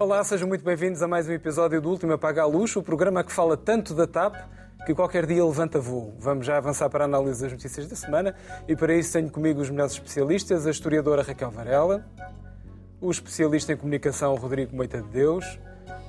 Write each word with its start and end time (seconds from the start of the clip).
Olá, 0.00 0.24
sejam 0.24 0.48
muito 0.48 0.64
bem-vindos 0.64 1.02
a 1.02 1.06
mais 1.06 1.28
um 1.28 1.32
episódio 1.32 1.78
do 1.78 1.90
Último 1.90 2.14
Apaga 2.14 2.40
a 2.40 2.46
Luz, 2.46 2.74
o 2.74 2.82
programa 2.82 3.22
que 3.22 3.30
fala 3.30 3.54
tanto 3.54 3.92
da 3.92 4.06
TAP 4.06 4.34
que 4.86 4.94
qualquer 4.94 5.26
dia 5.26 5.44
levanta 5.44 5.78
voo. 5.78 6.14
Vamos 6.18 6.46
já 6.46 6.56
avançar 6.56 6.88
para 6.88 7.04
a 7.04 7.06
análise 7.06 7.42
das 7.42 7.52
notícias 7.52 7.86
da 7.86 7.94
semana 7.94 8.34
e 8.66 8.74
para 8.74 8.94
isso 8.94 9.12
tenho 9.12 9.28
comigo 9.28 9.60
os 9.60 9.68
melhores 9.68 9.92
especialistas, 9.92 10.66
a 10.66 10.70
historiadora 10.70 11.20
Raquel 11.20 11.50
Varela, 11.50 12.02
o 12.98 13.10
especialista 13.10 13.74
em 13.74 13.76
comunicação 13.76 14.34
Rodrigo 14.36 14.74
Moita 14.74 15.02
de 15.02 15.08
Deus, 15.08 15.44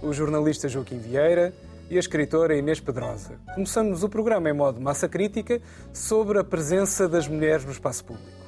o 0.02 0.14
jornalista 0.14 0.70
Joaquim 0.70 0.98
Vieira 0.98 1.54
e 1.90 1.98
a 1.98 2.00
escritora 2.00 2.56
Inês 2.56 2.80
Pedrosa. 2.80 3.42
Começamos 3.54 4.04
o 4.04 4.08
programa 4.08 4.50
em 4.50 4.54
modo 4.54 4.80
massa 4.80 5.10
crítica 5.10 5.62
sobre 5.92 6.40
a 6.40 6.46
presença 6.46 7.10
das 7.10 7.28
mulheres 7.28 7.66
no 7.66 7.74
espaço 7.74 8.06
público. 8.06 8.41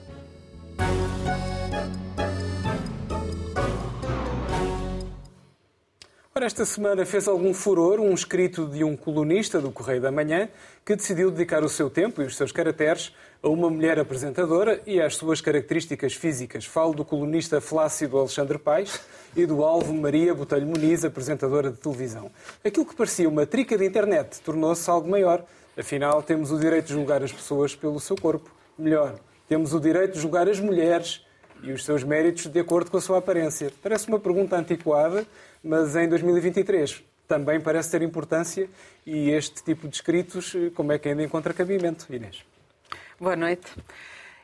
Ora, 6.44 6.48
esta 6.48 6.66
semana 6.66 7.06
fez 7.06 7.26
algum 7.26 7.54
furor 7.54 8.02
um 8.02 8.14
escrito 8.14 8.66
de 8.68 8.84
um 8.84 8.98
colunista 8.98 9.62
do 9.62 9.72
Correio 9.72 10.02
da 10.02 10.12
Manhã 10.12 10.50
que 10.84 10.94
decidiu 10.94 11.32
dedicar 11.32 11.64
o 11.64 11.70
seu 11.70 11.90
tempo 11.90 12.22
e 12.22 12.26
os 12.26 12.36
seus 12.36 12.52
caracteres 12.52 13.16
a 13.42 13.48
uma 13.48 13.70
mulher 13.70 13.98
apresentadora 13.98 14.82
e 14.86 15.00
às 15.02 15.16
suas 15.16 15.40
características 15.40 16.16
físicas. 16.16 16.66
Falo 16.66 16.94
do 16.94 17.06
colunista 17.06 17.62
Flácido 17.62 18.18
Alexandre 18.18 18.58
Paes 18.58 19.00
e 19.38 19.46
do 19.46 19.64
alvo 19.64 19.94
Maria 19.94 20.36
Botelho 20.36 20.68
Muniz, 20.68 21.06
apresentadora 21.06 21.72
de 21.72 21.78
televisão. 21.78 22.30
Aquilo 22.62 22.86
que 22.86 22.94
parecia 22.94 23.30
uma 23.30 23.46
trica 23.46 23.78
de 23.78 23.86
internet 23.86 24.42
tornou-se 24.42 24.90
algo 24.90 25.10
maior. 25.10 25.46
Afinal, 25.78 26.22
temos 26.22 26.52
o 26.52 26.60
direito 26.60 26.88
de 26.88 26.94
julgar 26.94 27.24
as 27.24 27.32
pessoas 27.32 27.74
pelo 27.74 28.02
seu 28.02 28.18
corpo. 28.18 28.52
Melhor, 28.78 29.16
temos 29.48 29.74
o 29.74 29.80
direito 29.80 30.16
de 30.16 30.20
julgar 30.20 30.50
as 30.50 30.60
mulheres 30.60 31.22
e 31.64 31.72
os 31.72 31.86
seus 31.86 32.04
méritos 32.04 32.48
de 32.48 32.60
acordo 32.60 32.92
com 32.92 32.98
a 32.98 33.02
sua 33.02 33.20
aparência. 33.20 33.72
Parece 33.82 34.10
uma 34.10 34.20
pergunta 34.20 34.58
antiquada, 34.58 35.26
mas 35.64 35.96
em 35.96 36.08
2023 36.10 37.04
também 37.28 37.60
parece 37.60 37.92
ter 37.92 38.02
importância 38.02 38.70
e 39.06 39.30
este 39.32 39.64
tipo 39.64 39.88
de 39.88 39.96
escritos, 39.96 40.54
como 40.76 40.92
é 40.92 41.00
que 41.00 41.10
ainda 41.10 41.24
encontra 41.24 41.54
cabimento, 41.54 42.06
Inês? 42.14 42.46
Boa 43.20 43.36
noite. 43.36 43.74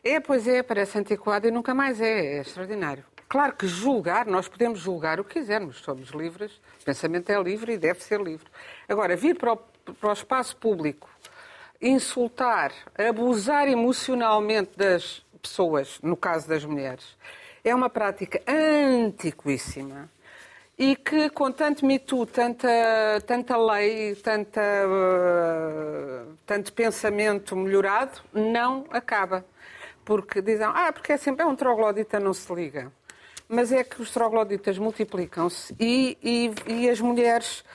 É, 0.04 0.20
pois 0.20 0.48
é, 0.48 0.64
parece 0.64 0.98
antiquado 0.98 1.48
e 1.48 1.52
nunca 1.52 1.76
mais 1.76 2.00
é, 2.00 2.38
é 2.38 2.42
extraordinário. 2.42 3.04
Claro 3.28 3.54
que 3.56 3.68
julgar, 3.68 4.26
nós 4.26 4.48
podemos 4.48 4.80
julgar 4.80 5.20
o 5.20 5.24
que 5.24 5.40
quisermos, 5.40 5.78
somos 5.82 6.10
livres, 6.10 6.54
o 6.82 6.86
pensamento 6.86 7.30
é 7.30 7.40
livre 7.42 7.74
e 7.74 7.78
deve 7.78 8.02
ser 8.02 8.20
livre. 8.20 8.48
Agora, 8.88 9.16
vir 9.16 9.38
para 9.38 9.54
o, 9.54 9.58
para 9.94 10.10
o 10.10 10.14
espaço 10.14 10.56
público, 10.56 11.10
insultar, 11.80 12.72
abusar 12.98 13.68
emocionalmente 13.68 14.72
das 14.76 15.24
pessoas, 15.42 16.00
no 16.02 16.18
caso 16.18 16.48
das 16.48 16.66
mulheres, 16.66 17.16
é 17.64 17.76
uma 17.76 17.90
prática 17.90 18.42
antiquíssima 18.48 20.10
e 20.80 20.96
que 20.96 21.30
com 21.32 21.52
tanto 21.52 21.86
Me 21.86 22.00
Too, 22.00 22.26
tanta, 22.26 22.70
tanta 23.28 23.58
lei, 23.58 24.16
tanta, 24.16 24.62
uh, 24.88 26.38
tanto 26.46 26.72
pensamento 26.72 27.54
melhorado, 27.54 28.22
não 28.32 28.86
acaba. 28.90 29.46
Porque 30.06 30.42
dizem, 30.42 30.66
ah, 30.66 30.94
porque 30.94 31.12
é 31.12 31.18
sempre 31.18 31.44
é 31.44 31.46
um 31.46 31.54
troglodita, 31.54 32.18
não 32.18 32.34
se 32.34 32.52
liga. 32.56 32.90
Mas 33.50 33.74
é 33.74 33.84
que 33.84 34.02
os 34.02 34.10
trogloditas 34.12 34.78
multiplicam-se 34.78 35.76
e, 35.78 36.18
e, 36.24 36.54
e, 36.66 36.90
as 36.90 37.02
mulheres, 37.02 37.66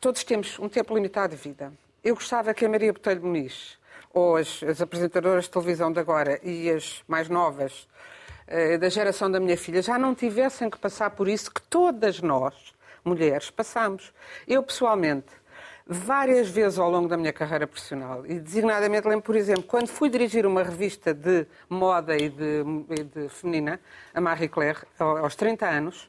todos 0.00 0.24
temos 0.24 0.58
um 0.58 0.68
tempo 0.68 0.94
limitado 0.94 1.36
de 1.36 1.42
vida. 1.42 1.70
Eu 2.02 2.14
gostava 2.14 2.54
que 2.54 2.64
a 2.64 2.68
Maria 2.68 2.94
Botelho 2.94 3.20
Muniz, 3.20 3.78
ou 4.10 4.36
as, 4.36 4.62
as 4.62 4.80
apresentadoras 4.80 5.44
de 5.44 5.50
televisão 5.50 5.92
de 5.92 6.00
agora 6.00 6.40
e 6.42 6.70
as 6.70 7.02
mais 7.06 7.28
novas, 7.28 7.86
da 8.80 8.88
geração 8.88 9.30
da 9.30 9.40
minha 9.40 9.56
filha 9.56 9.80
já 9.82 9.98
não 9.98 10.14
tivessem 10.14 10.68
que 10.68 10.78
passar 10.78 11.10
por 11.10 11.28
isso 11.28 11.50
que 11.50 11.62
todas 11.62 12.20
nós, 12.20 12.54
mulheres, 13.04 13.50
passamos. 13.50 14.12
Eu, 14.46 14.62
pessoalmente, 14.62 15.28
várias 15.86 16.48
vezes 16.48 16.78
ao 16.78 16.90
longo 16.90 17.08
da 17.08 17.16
minha 17.16 17.32
carreira 17.32 17.66
profissional, 17.66 18.24
e 18.26 18.38
designadamente 18.40 19.06
lembro, 19.06 19.22
por 19.22 19.36
exemplo, 19.36 19.64
quando 19.64 19.88
fui 19.88 20.08
dirigir 20.08 20.46
uma 20.46 20.62
revista 20.62 21.12
de 21.12 21.46
moda 21.68 22.16
e 22.16 22.28
de, 22.28 22.64
e 22.90 23.04
de 23.04 23.28
feminina, 23.28 23.78
a 24.14 24.20
Marie 24.20 24.48
Claire, 24.48 24.78
aos 24.98 25.34
30 25.34 25.66
anos, 25.66 26.08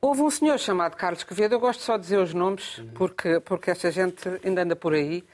houve 0.00 0.22
um 0.22 0.30
senhor 0.30 0.58
chamado 0.58 0.96
Carlos 0.96 1.22
Quevedo, 1.22 1.54
eu 1.54 1.60
gosto 1.60 1.82
só 1.82 1.96
de 1.96 2.02
dizer 2.02 2.18
os 2.18 2.32
nomes, 2.32 2.82
porque, 2.94 3.40
porque 3.40 3.70
esta 3.70 3.90
gente 3.90 4.22
ainda 4.42 4.62
anda 4.62 4.76
por 4.76 4.94
aí, 4.94 5.24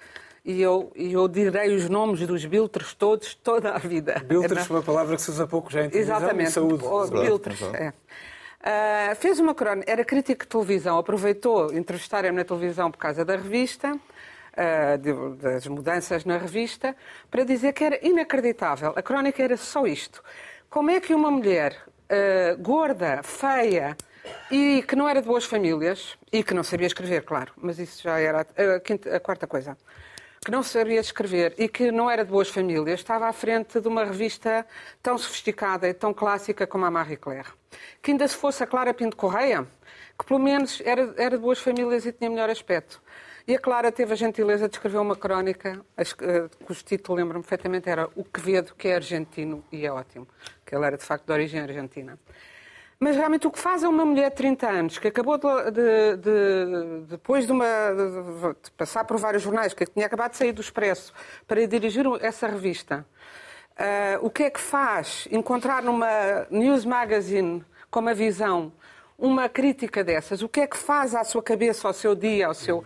e 0.44 0.60
eu, 0.60 0.90
eu 0.94 1.28
direi 1.28 1.74
os 1.74 1.88
nomes 1.88 2.26
dos 2.26 2.44
biltres 2.44 2.94
todos, 2.94 3.34
toda 3.34 3.72
a 3.72 3.78
vida. 3.78 4.22
Biltres 4.24 4.68
é 4.68 4.72
uma 4.72 4.82
palavra 4.82 5.16
que 5.16 5.22
se 5.22 5.30
usa 5.30 5.46
pouco 5.46 5.70
já 5.70 5.84
em 5.84 5.90
televisão 5.90 6.16
Exatamente. 6.16 6.50
saúde. 6.50 6.84
Oh, 6.84 7.06
biltres, 7.06 7.60
é. 7.74 7.92
Uh, 8.60 9.14
fez 9.16 9.38
uma 9.38 9.54
crónica, 9.54 9.90
era 9.90 10.04
crítico 10.04 10.44
de 10.44 10.48
televisão, 10.48 10.98
aproveitou 10.98 11.72
entrevistar-me 11.72 12.30
na 12.30 12.44
televisão 12.44 12.90
por 12.90 12.98
causa 12.98 13.24
da 13.24 13.36
revista, 13.36 13.94
uh, 13.94 14.98
de, 14.98 15.42
das 15.42 15.66
mudanças 15.66 16.26
na 16.26 16.36
revista, 16.36 16.94
para 17.30 17.42
dizer 17.44 17.72
que 17.72 17.84
era 17.84 17.98
inacreditável. 18.06 18.92
A 18.96 19.02
crónica 19.02 19.42
era 19.42 19.56
só 19.56 19.86
isto. 19.86 20.22
Como 20.68 20.90
é 20.90 21.00
que 21.00 21.14
uma 21.14 21.30
mulher 21.30 21.74
uh, 21.86 22.62
gorda, 22.62 23.22
feia 23.22 23.96
e 24.50 24.84
que 24.86 24.94
não 24.94 25.08
era 25.08 25.22
de 25.22 25.26
boas 25.26 25.44
famílias, 25.44 26.18
e 26.30 26.44
que 26.44 26.52
não 26.52 26.62
sabia 26.62 26.86
escrever, 26.86 27.24
claro, 27.24 27.52
mas 27.56 27.78
isso 27.78 28.02
já 28.02 28.18
era 28.20 28.42
a, 28.42 28.80
quinta, 28.80 29.16
a 29.16 29.18
quarta 29.18 29.46
coisa 29.46 29.76
que 30.42 30.50
não 30.50 30.62
sabia 30.62 31.00
escrever 31.00 31.54
e 31.58 31.68
que 31.68 31.92
não 31.92 32.10
era 32.10 32.24
de 32.24 32.30
boas 32.30 32.48
famílias, 32.48 33.00
estava 33.00 33.28
à 33.28 33.32
frente 33.32 33.78
de 33.78 33.86
uma 33.86 34.04
revista 34.04 34.66
tão 35.02 35.18
sofisticada 35.18 35.86
e 35.86 35.92
tão 35.92 36.14
clássica 36.14 36.66
como 36.66 36.86
a 36.86 36.90
Marie 36.90 37.18
Claire. 37.18 37.48
Que 38.00 38.12
ainda 38.12 38.26
se 38.26 38.36
fosse 38.36 38.62
a 38.64 38.66
Clara 38.66 38.94
Pinto 38.94 39.16
Correia, 39.16 39.66
que 40.18 40.24
pelo 40.24 40.40
menos 40.40 40.80
era, 40.82 41.14
era 41.18 41.36
de 41.36 41.42
boas 41.42 41.58
famílias 41.58 42.06
e 42.06 42.12
tinha 42.12 42.30
melhor 42.30 42.48
aspecto. 42.48 43.02
E 43.46 43.54
a 43.54 43.58
Clara 43.58 43.92
teve 43.92 44.14
a 44.14 44.16
gentileza 44.16 44.66
de 44.66 44.76
escrever 44.76 44.98
uma 44.98 45.16
crónica, 45.16 45.84
eh, 45.96 46.48
cujo 46.64 46.84
título, 46.84 47.18
lembro-me 47.18 47.42
perfeitamente, 47.42 47.90
era 47.90 48.08
O 48.14 48.24
Quevedo, 48.24 48.74
que 48.74 48.88
é 48.88 48.94
argentino 48.94 49.62
e 49.70 49.84
é 49.84 49.92
ótimo, 49.92 50.26
que 50.64 50.74
ele 50.74 50.86
era 50.86 50.96
de 50.96 51.04
facto 51.04 51.26
de 51.26 51.32
origem 51.32 51.60
argentina. 51.60 52.18
Mas 53.02 53.16
realmente 53.16 53.46
o 53.46 53.50
que 53.50 53.58
faz 53.58 53.82
a 53.82 53.88
uma 53.88 54.04
mulher 54.04 54.28
de 54.28 54.36
30 54.36 54.68
anos, 54.68 54.98
que 54.98 55.08
acabou 55.08 55.38
de, 55.38 55.70
de, 55.70 56.16
de 56.18 57.06
depois 57.08 57.46
de, 57.46 57.52
uma, 57.52 57.64
de, 57.64 58.70
passar 58.72 59.04
por 59.04 59.16
vários 59.16 59.42
jornais, 59.42 59.72
que 59.72 59.86
tinha 59.86 60.04
acabado 60.04 60.32
de 60.32 60.36
sair 60.36 60.52
do 60.52 60.60
Expresso, 60.60 61.14
para 61.48 61.66
dirigir 61.66 62.04
essa 62.20 62.46
revista, 62.46 63.06
uh, 63.70 64.26
o 64.26 64.28
que 64.28 64.42
é 64.42 64.50
que 64.50 64.60
faz 64.60 65.26
encontrar 65.30 65.82
numa 65.82 66.46
news 66.50 66.84
magazine 66.84 67.64
com 67.90 68.00
uma 68.00 68.12
visão 68.12 68.70
uma 69.18 69.48
crítica 69.48 70.04
dessas? 70.04 70.42
O 70.42 70.48
que 70.48 70.60
é 70.60 70.66
que 70.66 70.76
faz 70.76 71.14
à 71.14 71.24
sua 71.24 71.42
cabeça, 71.42 71.88
ao 71.88 71.94
seu 71.94 72.14
dia, 72.14 72.48
ao 72.48 72.54
seu... 72.54 72.84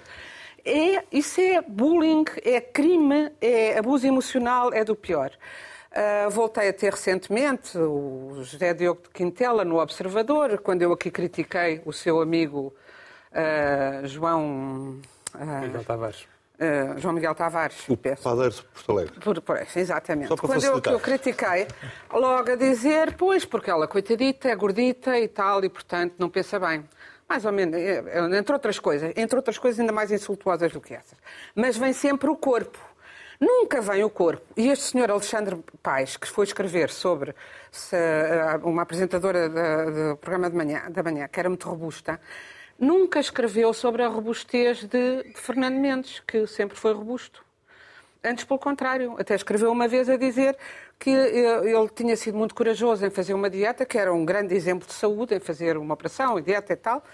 É, 0.64 1.02
isso 1.10 1.40
é 1.40 1.60
bullying, 1.60 2.24
é 2.44 2.60
crime, 2.60 3.32
é 3.40 3.76
abuso 3.76 4.06
emocional, 4.06 4.72
é 4.72 4.84
do 4.84 4.94
pior. 4.94 5.32
Uh, 5.94 6.28
voltei 6.28 6.68
a 6.68 6.72
ter 6.72 6.90
recentemente 6.92 7.78
o 7.78 8.42
José 8.42 8.74
Diogo 8.74 9.02
de 9.02 9.10
Quintela 9.10 9.64
no 9.64 9.78
Observador, 9.78 10.58
quando 10.58 10.82
eu 10.82 10.92
aqui 10.92 11.08
critiquei 11.08 11.80
o 11.86 11.92
seu 11.92 12.20
amigo 12.20 12.74
uh, 13.30 14.04
João. 14.04 15.00
Uh, 15.36 15.60
Miguel 15.62 15.84
Tavares. 15.84 16.26
João 16.96 17.14
Miguel 17.14 17.34
Tavares. 17.34 17.88
O 17.88 17.96
padeiro 17.96 18.50
de 18.50 18.62
Porto 18.62 18.90
Alegre. 18.90 19.20
Por, 19.20 19.40
por, 19.40 19.66
exatamente. 19.76 20.36
Quando 20.36 20.64
eu, 20.64 20.80
eu 20.84 21.00
critiquei, 21.00 21.68
logo 22.12 22.50
a 22.50 22.56
dizer, 22.56 23.14
pois, 23.16 23.44
porque 23.44 23.70
ela, 23.70 23.86
coitadita, 23.86 24.48
é 24.48 24.56
gordita 24.56 25.18
e 25.18 25.28
tal, 25.28 25.64
e 25.64 25.68
portanto 25.68 26.14
não 26.18 26.28
pensa 26.28 26.58
bem. 26.58 26.84
Mais 27.28 27.44
ou 27.44 27.52
menos, 27.52 27.76
é, 27.76 28.04
é, 28.06 28.38
entre 28.38 28.52
outras 28.52 28.78
coisas, 28.78 29.12
entre 29.16 29.36
outras 29.36 29.58
coisas 29.58 29.80
ainda 29.80 29.92
mais 29.92 30.10
insultuosas 30.10 30.72
do 30.72 30.80
que 30.80 30.94
essas. 30.94 31.18
Mas 31.54 31.76
vem 31.76 31.92
sempre 31.92 32.28
o 32.28 32.36
corpo. 32.36 32.78
Nunca 33.40 33.80
vem 33.80 34.04
o 34.04 34.10
corpo. 34.10 34.42
E 34.56 34.68
este 34.68 34.84
senhor 34.84 35.10
Alexandre 35.10 35.56
Paes, 35.82 36.16
que 36.16 36.28
foi 36.28 36.44
escrever 36.44 36.90
sobre 36.90 37.34
eh, 37.92 38.60
uma 38.62 38.82
apresentadora 38.82 39.48
do 39.48 40.16
programa 40.18 40.48
de 40.48 40.56
manhã, 40.56 40.90
da 40.90 41.02
manhã, 41.02 41.28
que 41.28 41.40
era 41.40 41.48
muito 41.48 41.68
robusta, 41.68 42.20
nunca 42.78 43.18
escreveu 43.18 43.72
sobre 43.72 44.02
a 44.02 44.08
robustez 44.08 44.84
de, 44.84 45.32
Fernando 45.34 45.76
Mendes, 45.76 46.20
que 46.20 46.46
sempre 46.46 46.76
foi 46.76 46.92
robusto. 46.92 47.44
Antes, 48.22 48.44
pelo 48.44 48.58
contrário, 48.58 49.16
até 49.18 49.34
escreveu 49.34 49.70
uma 49.70 49.86
vez 49.86 50.08
a 50.08 50.16
dizer 50.16 50.56
que 50.98 51.10
ele 51.10 51.88
tinha 51.94 52.16
sido 52.16 52.38
muito 52.38 52.54
corajoso 52.54 53.04
em 53.04 53.10
fazer 53.10 53.34
uma 53.34 53.50
dieta, 53.50 53.84
que 53.84 53.98
era 53.98 54.14
um 54.14 54.24
grande 54.24 54.54
exemplo 54.54 54.86
de 54.88 54.94
saúde, 54.94 55.34
em 55.34 55.40
fazer 55.40 55.76
uma 55.76 55.92
operação 55.92 56.40
dieta 56.40 56.72
e 56.72 56.76
tal. 56.76 57.04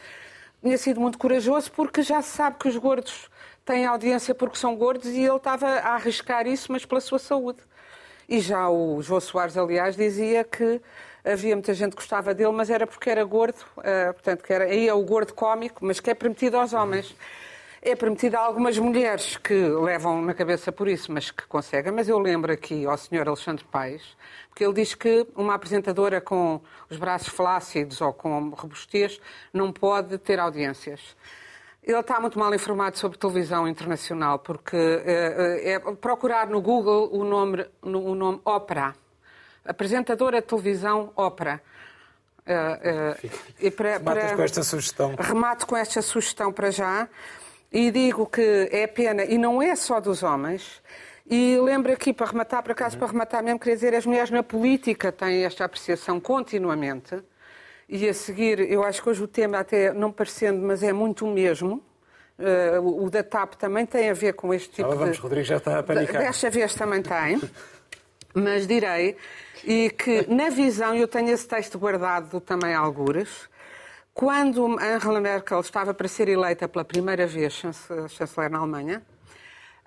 Tinha 0.63 0.79
sido 0.79 1.01
muito 1.01 1.19
corajoso 1.19 1.73
porque 1.73 2.03
já 2.03 2.23
se 2.23 2.37
sabe 2.37 2.59
que 2.59 2.69
os 2.69 2.77
gordos 2.77 3.29
têm 3.71 3.87
audiência 3.87 4.35
porque 4.35 4.59
são 4.59 4.75
gordos 4.75 5.07
e 5.07 5.21
ele 5.21 5.37
estava 5.37 5.69
a 5.69 5.95
arriscar 5.95 6.45
isso, 6.45 6.73
mas 6.73 6.85
pela 6.85 7.01
sua 7.01 7.21
saúde. 7.21 7.61
E 8.29 8.41
já 8.41 8.69
o 8.69 9.01
João 9.01 9.21
Soares, 9.21 9.57
aliás, 9.57 9.97
dizia 9.97 10.43
que 10.43 10.81
havia 11.25 11.55
muita 11.55 11.73
gente 11.73 11.91
que 11.91 11.97
gostava 11.97 12.35
dele, 12.35 12.51
mas 12.51 12.69
era 12.69 12.85
porque 12.85 13.09
era 13.09 13.23
gordo, 13.23 13.61
uh, 13.79 14.13
portanto, 14.13 14.43
que 14.43 14.53
era, 14.53 14.65
aí 14.65 14.89
é 14.89 14.95
o 14.95 15.03
gordo 15.05 15.33
cómico, 15.35 15.85
mas 15.85 16.01
que 16.01 16.11
é 16.11 16.15
permitido 16.15 16.57
aos 16.57 16.73
homens. 16.73 17.15
é 17.81 17.95
permitido 17.95 18.35
a 18.35 18.41
algumas 18.41 18.77
mulheres 18.77 19.37
que 19.37 19.55
levam 19.55 20.21
na 20.21 20.35
cabeça 20.35 20.73
por 20.73 20.89
isso, 20.89 21.13
mas 21.13 21.31
que 21.31 21.47
conseguem. 21.47 21.93
Mas 21.93 22.09
eu 22.09 22.19
lembro 22.19 22.53
aqui 22.53 22.85
ao 22.87 22.99
Sr. 22.99 23.29
Alexandre 23.29 23.65
Paes, 23.71 24.03
porque 24.49 24.65
ele 24.65 24.75
diz 24.75 24.95
que 24.95 25.27
uma 25.37 25.55
apresentadora 25.55 26.21
com 26.21 26.61
os 26.91 26.97
braços 26.97 27.29
flácidos 27.29 28.01
ou 28.01 28.13
com 28.13 28.51
robustez 28.51 29.21
não 29.53 29.73
pode 29.73 30.19
ter 30.19 30.41
audiências. 30.41 31.17
Ele 31.83 31.99
está 31.99 32.21
muito 32.21 32.39
mal 32.39 32.55
informado 32.55 32.99
sobre 32.99 33.19
televisão 33.19 33.67
internacional, 33.67 34.39
porque 34.39 34.77
é, 34.77 35.73
é 35.73 35.79
procurar 35.79 36.47
no 36.47 36.61
Google 36.61 37.11
o 37.13 37.25
nome, 37.25 37.67
o 37.83 38.15
nome 38.15 38.41
ópera. 38.45 38.95
Apresentadora 39.65 40.41
de 40.41 40.47
televisão 40.47 41.11
ópera. 41.17 41.61
Uh, 42.41 43.27
uh, 43.27 43.31
e 43.61 43.71
para, 43.71 44.01
para... 44.01 44.35
com 44.35 44.43
esta 44.43 44.63
sugestão. 44.63 45.15
Remato 45.19 45.67
com 45.67 45.77
esta 45.77 46.03
sugestão 46.03 46.53
para 46.53 46.71
já 46.71 47.09
e 47.73 47.91
digo 47.91 48.27
que 48.27 48.69
é 48.73 48.87
pena, 48.87 49.25
e 49.25 49.39
não 49.39 49.63
é 49.63 49.77
só 49.77 50.01
dos 50.01 50.23
homens, 50.23 50.83
e 51.29 51.57
lembro 51.59 51.93
aqui, 51.93 52.13
para 52.13 52.27
rematar, 52.27 52.63
por 52.63 52.73
acaso, 52.73 52.99
para 52.99 53.07
rematar 53.07 53.43
mesmo, 53.43 53.61
queria 53.61 53.77
dizer, 53.77 53.95
as 53.95 54.05
mulheres 54.05 54.31
na 54.31 54.43
política 54.43 55.13
têm 55.13 55.45
esta 55.45 55.65
apreciação 55.65 56.19
continuamente, 56.19 57.23
e 57.91 58.09
a 58.09 58.15
seguir, 58.15 58.61
eu 58.71 58.85
acho 58.85 59.03
que 59.03 59.11
hoje 59.11 59.21
o 59.21 59.27
tema 59.27 59.59
até 59.59 59.93
não 59.93 60.13
parecendo, 60.13 60.65
mas 60.65 60.81
é 60.81 60.93
muito 60.93 61.27
o 61.27 61.33
mesmo, 61.33 61.83
uh, 62.39 63.05
o 63.05 63.11
da 63.11 63.25
TAP 63.25 63.55
também 63.55 63.85
tem 63.85 64.09
a 64.09 64.13
ver 64.13 64.35
com 64.35 64.55
este 64.55 64.71
tipo 64.71 64.93
ah, 64.93 64.95
vamos, 64.95 65.17
de... 65.17 65.23
Rodrigo 65.23 65.45
já 65.45 65.57
está 65.57 65.81
a 65.81 65.83
panicar. 65.83 66.23
Desta 66.23 66.49
vez 66.51 66.73
também 66.73 67.03
tem, 67.03 67.43
mas 68.33 68.65
direi, 68.65 69.17
e 69.65 69.91
que 69.91 70.25
na 70.33 70.51
visão, 70.51 70.95
eu 70.95 71.09
tenho 71.09 71.31
esse 71.31 71.49
texto 71.49 71.81
guardado 71.81 72.41
também 72.41 72.73
algures, 72.73 73.51
quando 74.15 74.79
Angela 74.79 75.21
Merkel 75.21 75.59
estava 75.59 75.93
para 75.93 76.07
ser 76.07 76.29
eleita 76.29 76.69
pela 76.69 76.85
primeira 76.85 77.27
vez 77.27 77.61
chanceler 78.09 78.51
na 78.53 78.59
Alemanha, 78.59 79.03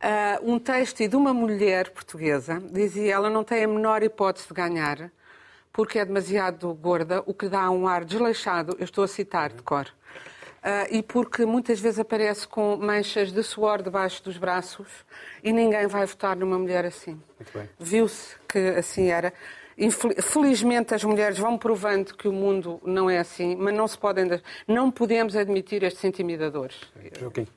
uh, 0.04 0.52
um 0.52 0.60
texto 0.60 1.08
de 1.08 1.16
uma 1.16 1.34
mulher 1.34 1.90
portuguesa 1.92 2.62
dizia 2.70 3.14
ela 3.14 3.30
não 3.30 3.46
tem 3.46 3.64
a 3.64 3.68
menor 3.68 4.04
hipótese 4.04 4.50
de 4.50 4.54
ganhar 4.54 5.10
porque 5.74 5.98
é 5.98 6.06
demasiado 6.06 6.72
gorda, 6.76 7.24
o 7.26 7.34
que 7.34 7.50
dá 7.50 7.70
um 7.72 7.88
ar 7.88 8.06
desleixado, 8.06 8.76
eu 8.80 8.86
estou 8.86 9.04
a 9.04 9.08
citar 9.08 9.52
de 9.52 9.64
cor, 9.64 9.88
uh, 9.88 10.88
e 10.92 11.02
porque 11.02 11.46
muitas 11.46 11.80
vezes 11.80 12.00
aparece 12.00 12.48
com 12.48 12.78
manchas 12.78 13.32
de 13.32 13.42
suor 13.44 13.82
debaixo 13.82 14.24
dos 14.24 14.38
braços 14.38 14.88
e 15.44 15.52
ninguém 15.52 15.88
vai 15.88 16.06
votar 16.06 16.36
numa 16.36 16.60
mulher 16.60 16.86
assim. 16.86 17.20
Viu-se 17.80 18.36
que 18.48 18.60
assim 18.60 19.10
era. 19.10 19.34
Felizmente 20.22 20.94
as 20.94 21.04
mulheres 21.04 21.40
vão 21.40 21.58
provando 21.58 22.16
que 22.16 22.28
o 22.28 22.32
mundo 22.32 22.80
não 22.86 23.10
é 23.10 23.18
assim, 23.18 23.56
mas 23.56 23.74
não 23.74 23.88
se 23.88 23.98
podem, 23.98 24.30
não 24.68 24.92
podemos 24.92 25.36
admitir 25.36 25.82
estes 25.82 26.04
intimidadores. 26.04 26.76
Joaquim. 27.20 27.48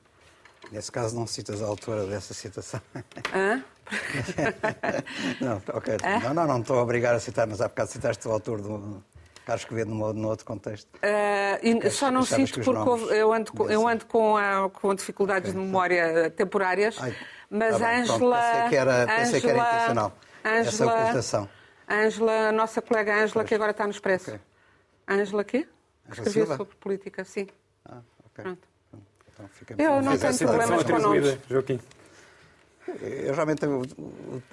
Nesse 0.71 0.91
caso 0.91 1.15
não 1.15 1.27
citas 1.27 1.61
a 1.61 1.67
autora 1.67 2.07
dessa 2.07 2.33
citação. 2.33 2.81
Hã? 3.33 3.63
não, 5.41 5.61
ok. 5.73 5.97
Hã? 6.03 6.19
Não, 6.19 6.33
não, 6.33 6.47
não 6.47 6.59
estou 6.59 6.77
a 6.79 6.81
obrigar 6.81 7.15
a 7.15 7.19
citar, 7.19 7.47
mas 7.47 7.61
há 7.61 7.67
bocado 7.67 7.91
citaste 7.91 8.27
o 8.27 8.31
autor 8.31 8.61
do 8.61 9.03
Carlos 9.45 9.65
Quevedo 9.65 9.91
num, 9.91 10.13
num 10.13 10.27
outro 10.27 10.45
contexto. 10.45 10.89
Uh, 10.97 11.89
só 11.89 12.11
não 12.11 12.23
cito 12.23 12.59
porque 12.61 13.13
eu 13.15 13.31
ando, 13.31 13.53
com, 13.53 13.69
eu 13.69 13.87
ando 13.87 14.05
com, 14.05 14.35
a, 14.35 14.69
com 14.69 14.93
dificuldades 14.93 15.49
okay. 15.51 15.61
de 15.61 15.65
memória 15.65 16.29
temporárias, 16.31 16.97
Ai, 16.99 17.15
mas 17.49 17.77
tá 17.77 17.97
Ângela... 17.97 18.41
Pensei 18.41 18.69
que 18.69 18.75
era, 18.75 19.07
pensei 19.07 19.41
que 19.41 19.49
era 19.49 19.59
intencional, 19.59 20.13
Angela, 20.43 20.67
essa 20.67 20.85
ocultação. 20.85 21.49
Ângela, 21.89 22.51
nossa 22.51 22.81
colega 22.81 23.23
Ângela, 23.23 23.45
que 23.45 23.55
agora 23.55 23.71
está 23.71 23.85
no 23.85 23.91
Expresso. 23.91 24.37
Ângela 25.09 25.41
okay. 25.41 25.63
quê? 25.63 25.69
Escreveu 26.11 26.57
sobre 26.57 26.75
política, 26.75 27.23
sim. 27.23 27.47
Ah, 27.85 28.01
ok. 28.25 28.43
Pronto. 28.43 28.67
Então, 29.61 29.77
Eu 29.77 30.01
não 30.01 30.17
tenho 30.17 30.37
problemas 30.37 30.83
com 30.83 30.99
nomes. 30.99 31.37
Joaquim. 31.49 31.79
Eu 33.01 33.33
realmente, 33.33 33.65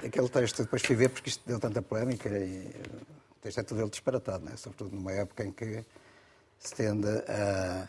aquele 0.04 0.28
texto 0.28 0.62
depois 0.64 0.82
fui 0.82 0.96
ver 0.96 1.08
porque 1.08 1.30
isto 1.30 1.42
deu 1.46 1.60
tanta 1.60 1.80
polémica 1.80 2.28
e 2.28 2.66
o 3.30 3.40
texto 3.40 3.60
é 3.60 3.62
todo 3.62 3.80
ele 3.80 3.90
disparatado, 3.90 4.44
né? 4.44 4.56
sobretudo 4.56 4.94
numa 4.94 5.12
época 5.12 5.44
em 5.44 5.52
que 5.52 5.84
se 6.58 6.74
tende 6.74 7.08
a, 7.28 7.88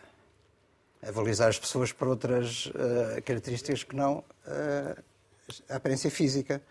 a 1.07 1.11
valorizar 1.11 1.47
as 1.47 1.57
pessoas 1.57 1.91
por 1.91 2.07
outras 2.07 2.67
uh, 2.67 3.21
características 3.23 3.83
que 3.83 3.95
não 3.95 4.19
uh, 4.19 5.03
a 5.69 5.75
aparência 5.77 6.11
física. 6.11 6.61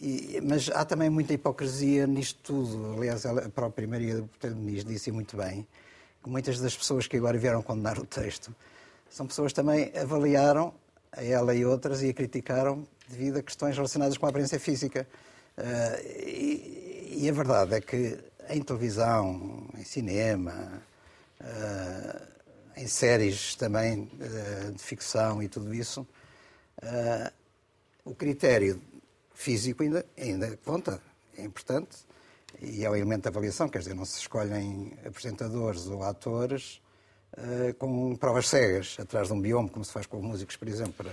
E, 0.00 0.40
mas 0.42 0.68
há 0.70 0.84
também 0.84 1.08
muita 1.08 1.32
hipocrisia 1.32 2.06
nisto 2.06 2.40
tudo. 2.42 2.94
Aliás, 2.98 3.24
a 3.24 3.48
própria 3.48 3.86
Maria 3.86 4.16
Botelho 4.16 4.56
Muniz 4.56 4.84
disse 4.84 5.10
muito 5.10 5.36
bem 5.36 5.66
que 6.22 6.28
muitas 6.28 6.58
das 6.58 6.76
pessoas 6.76 7.06
que 7.06 7.16
agora 7.16 7.38
vieram 7.38 7.62
condenar 7.62 7.98
o 7.98 8.04
texto 8.04 8.54
são 9.08 9.26
pessoas 9.26 9.52
que 9.52 9.56
também 9.56 9.92
avaliaram 9.96 10.74
ela 11.16 11.54
e 11.54 11.64
outras 11.64 12.02
e 12.02 12.10
a 12.10 12.14
criticaram 12.14 12.86
devido 13.08 13.38
a 13.38 13.42
questões 13.42 13.76
relacionadas 13.76 14.16
com 14.16 14.26
a 14.26 14.28
aparência 14.28 14.58
física. 14.58 15.06
Uh, 15.56 16.08
e, 16.26 17.18
e, 17.22 17.28
a 17.28 17.32
verdade 17.32 17.74
é 17.74 17.80
que 17.80 18.18
em 18.48 18.62
televisão, 18.62 19.68
em 19.78 19.84
cinema, 19.84 20.82
uh, 21.40 22.26
em 22.76 22.86
séries 22.86 23.54
também 23.54 24.10
uh, 24.14 24.72
de 24.72 24.82
ficção 24.82 25.42
e 25.42 25.48
tudo 25.48 25.74
isso, 25.74 26.06
o 28.04 28.14
critério 28.14 28.82
físico 29.32 29.82
ainda, 29.82 30.04
ainda 30.18 30.58
conta, 30.64 31.00
é 31.38 31.42
importante 31.42 31.96
e 32.60 32.84
é 32.84 32.90
um 32.90 32.94
elemento 32.94 33.22
de 33.22 33.28
avaliação, 33.28 33.68
quer 33.70 33.78
dizer, 33.78 33.94
não 33.94 34.04
se 34.04 34.18
escolhem 34.18 34.92
apresentadores 35.06 35.86
ou 35.86 36.02
atores 36.02 36.82
uh, 37.38 37.74
com 37.74 38.16
provas 38.16 38.48
cegas 38.48 38.96
atrás 38.98 39.28
de 39.28 39.34
um 39.34 39.40
bioma, 39.40 39.68
como 39.68 39.84
se 39.84 39.92
faz 39.92 40.06
com 40.06 40.20
músicos, 40.20 40.56
por 40.56 40.68
exemplo. 40.68 40.94
Para... 40.96 41.10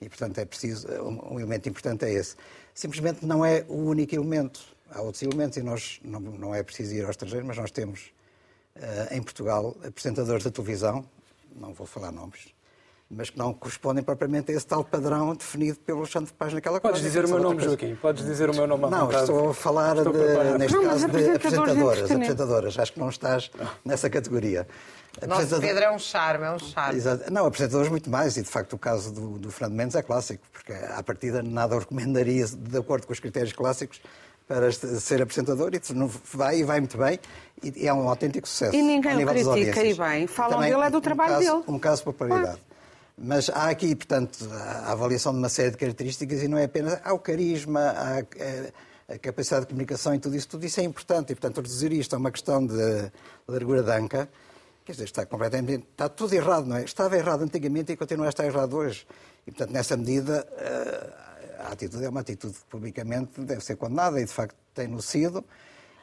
E, 0.00 0.08
portanto, 0.08 0.38
é 0.38 0.44
preciso, 0.44 0.88
um, 1.02 1.38
elemento 1.38 1.68
importante 1.68 2.04
é 2.04 2.12
esse. 2.12 2.36
Simplesmente 2.74 3.24
não 3.24 3.44
é 3.44 3.64
o 3.68 3.76
único 3.76 4.14
elemento. 4.14 4.60
Há 4.90 5.00
outros 5.00 5.22
elementos 5.22 5.56
e 5.56 5.62
nós, 5.62 6.00
não, 6.04 6.20
não 6.20 6.54
é 6.54 6.62
preciso 6.62 6.94
ir 6.94 7.04
ao 7.04 7.10
estrangeiro, 7.10 7.44
mas 7.46 7.56
nós 7.56 7.70
temos 7.70 8.12
uh, 8.76 9.14
em 9.14 9.22
Portugal 9.22 9.76
apresentadores 9.84 10.44
da 10.44 10.50
televisão, 10.50 11.04
não 11.54 11.72
vou 11.72 11.86
falar 11.86 12.12
nomes, 12.12 12.54
mas 13.10 13.30
que 13.30 13.38
não 13.38 13.54
correspondem 13.54 14.02
propriamente 14.02 14.50
a 14.50 14.54
esse 14.54 14.66
tal 14.66 14.84
padrão 14.84 15.34
definido 15.34 15.78
pelo 15.78 16.00
Alexandre 16.00 16.32
Paz 16.32 16.52
naquela 16.52 16.80
Podes 16.80 17.00
dizer 17.00 17.24
o 17.24 17.28
meu 17.28 17.38
nome, 17.38 17.62
Joaquim? 17.62 17.94
Podes 17.94 18.24
dizer 18.24 18.50
o 18.50 18.54
meu 18.54 18.66
nome 18.66 18.84
à 18.84 18.90
Não, 18.90 19.06
vontade. 19.06 19.22
estou 19.22 19.50
a 19.50 19.54
falar, 19.54 19.96
estou 19.96 20.12
de, 20.12 20.58
neste 20.58 20.76
não, 20.76 20.84
caso, 20.84 21.08
de 21.08 21.30
apresentadoras, 21.30 22.10
apresentadoras. 22.10 22.78
Acho 22.78 22.92
que 22.92 22.98
não 22.98 23.08
estás 23.08 23.50
nessa 23.84 24.10
categoria. 24.10 24.66
Nosso 25.26 25.60
Pedro 25.60 25.84
é 25.84 25.90
um 25.90 25.98
charme, 25.98 26.44
é 26.44 26.50
um 26.50 26.58
charme. 26.58 26.98
Exato. 26.98 27.32
Não, 27.32 27.46
apresentadores 27.46 27.90
muito 27.90 28.10
mais, 28.10 28.36
e 28.36 28.42
de 28.42 28.48
facto 28.48 28.74
o 28.74 28.78
caso 28.78 29.12
do, 29.12 29.38
do 29.38 29.50
Fernando 29.50 29.76
Mendes 29.76 29.96
é 29.96 30.02
clássico, 30.02 30.42
porque 30.52 30.72
à 30.72 31.02
partida 31.02 31.42
nada 31.42 31.76
o 31.76 31.78
recomendaria, 31.78 32.46
de 32.46 32.76
acordo 32.76 33.06
com 33.06 33.12
os 33.12 33.20
critérios 33.20 33.52
clássicos, 33.52 34.00
para 34.46 34.70
ser 34.70 35.20
apresentador 35.20 35.72
e 35.74 35.80
vai 36.32 36.58
e 36.60 36.64
vai 36.64 36.78
muito 36.78 36.96
bem 36.96 37.18
e 37.62 37.86
é 37.86 37.92
um 37.92 38.08
autêntico 38.08 38.46
sucesso. 38.46 38.76
E 38.76 38.82
ninguém 38.82 39.24
o 39.24 39.52
critica 39.52 39.84
e 39.84 39.94
bem. 39.94 40.26
Falam 40.26 40.58
Também, 40.58 40.70
dele 40.72 40.84
é 40.84 40.90
do 40.90 41.00
trabalho 41.00 41.32
um 41.32 41.38
caso, 41.38 41.52
dele. 41.52 41.64
Um 41.66 41.78
caso 41.78 41.98
de 41.98 42.04
popularidade. 42.04 42.62
Mas 43.18 43.48
há 43.48 43.70
aqui, 43.70 43.96
portanto, 43.96 44.48
a 44.52 44.92
avaliação 44.92 45.32
de 45.32 45.38
uma 45.38 45.48
série 45.48 45.70
de 45.70 45.78
características 45.78 46.42
e 46.42 46.48
não 46.48 46.58
é 46.58 46.64
apenas. 46.64 47.00
Há 47.02 47.12
o 47.12 47.18
carisma, 47.18 47.80
há 47.80 48.18
a, 48.18 49.14
a 49.14 49.18
capacidade 49.18 49.62
de 49.62 49.68
comunicação 49.68 50.14
e 50.14 50.18
tudo 50.18 50.36
isso, 50.36 50.46
tudo 50.46 50.66
isso 50.66 50.78
é 50.80 50.84
importante. 50.84 51.32
E, 51.32 51.34
portanto, 51.34 51.56
reduzir 51.56 51.92
isto 51.92 52.14
a 52.14 52.18
uma 52.18 52.30
questão 52.30 52.64
de 52.64 53.10
largura 53.48 53.82
de 53.82 53.90
anca, 53.90 54.28
quer 54.86 54.92
dizer, 54.92 55.04
está 55.04 55.26
completamente. 55.26 55.84
Está 55.90 56.08
tudo 56.08 56.32
errado, 56.32 56.64
não 56.64 56.76
é? 56.76 56.84
Estava 56.84 57.16
errado 57.16 57.42
antigamente 57.42 57.92
e 57.92 57.96
continua 57.96 58.26
a 58.26 58.28
estar 58.28 58.46
errado 58.46 58.76
hoje. 58.76 59.04
E, 59.44 59.50
portanto, 59.50 59.72
nessa 59.72 59.96
medida, 59.96 60.46
eh, 60.56 61.12
a 61.58 61.72
atitude 61.72 62.04
é 62.04 62.08
uma 62.08 62.20
atitude 62.20 62.54
que 62.54 62.64
publicamente 62.66 63.40
deve 63.40 63.62
ser 63.62 63.76
condenada 63.76 64.20
e, 64.20 64.24
de 64.24 64.32
facto, 64.32 64.56
tem-no 64.72 65.02
sido. 65.02 65.44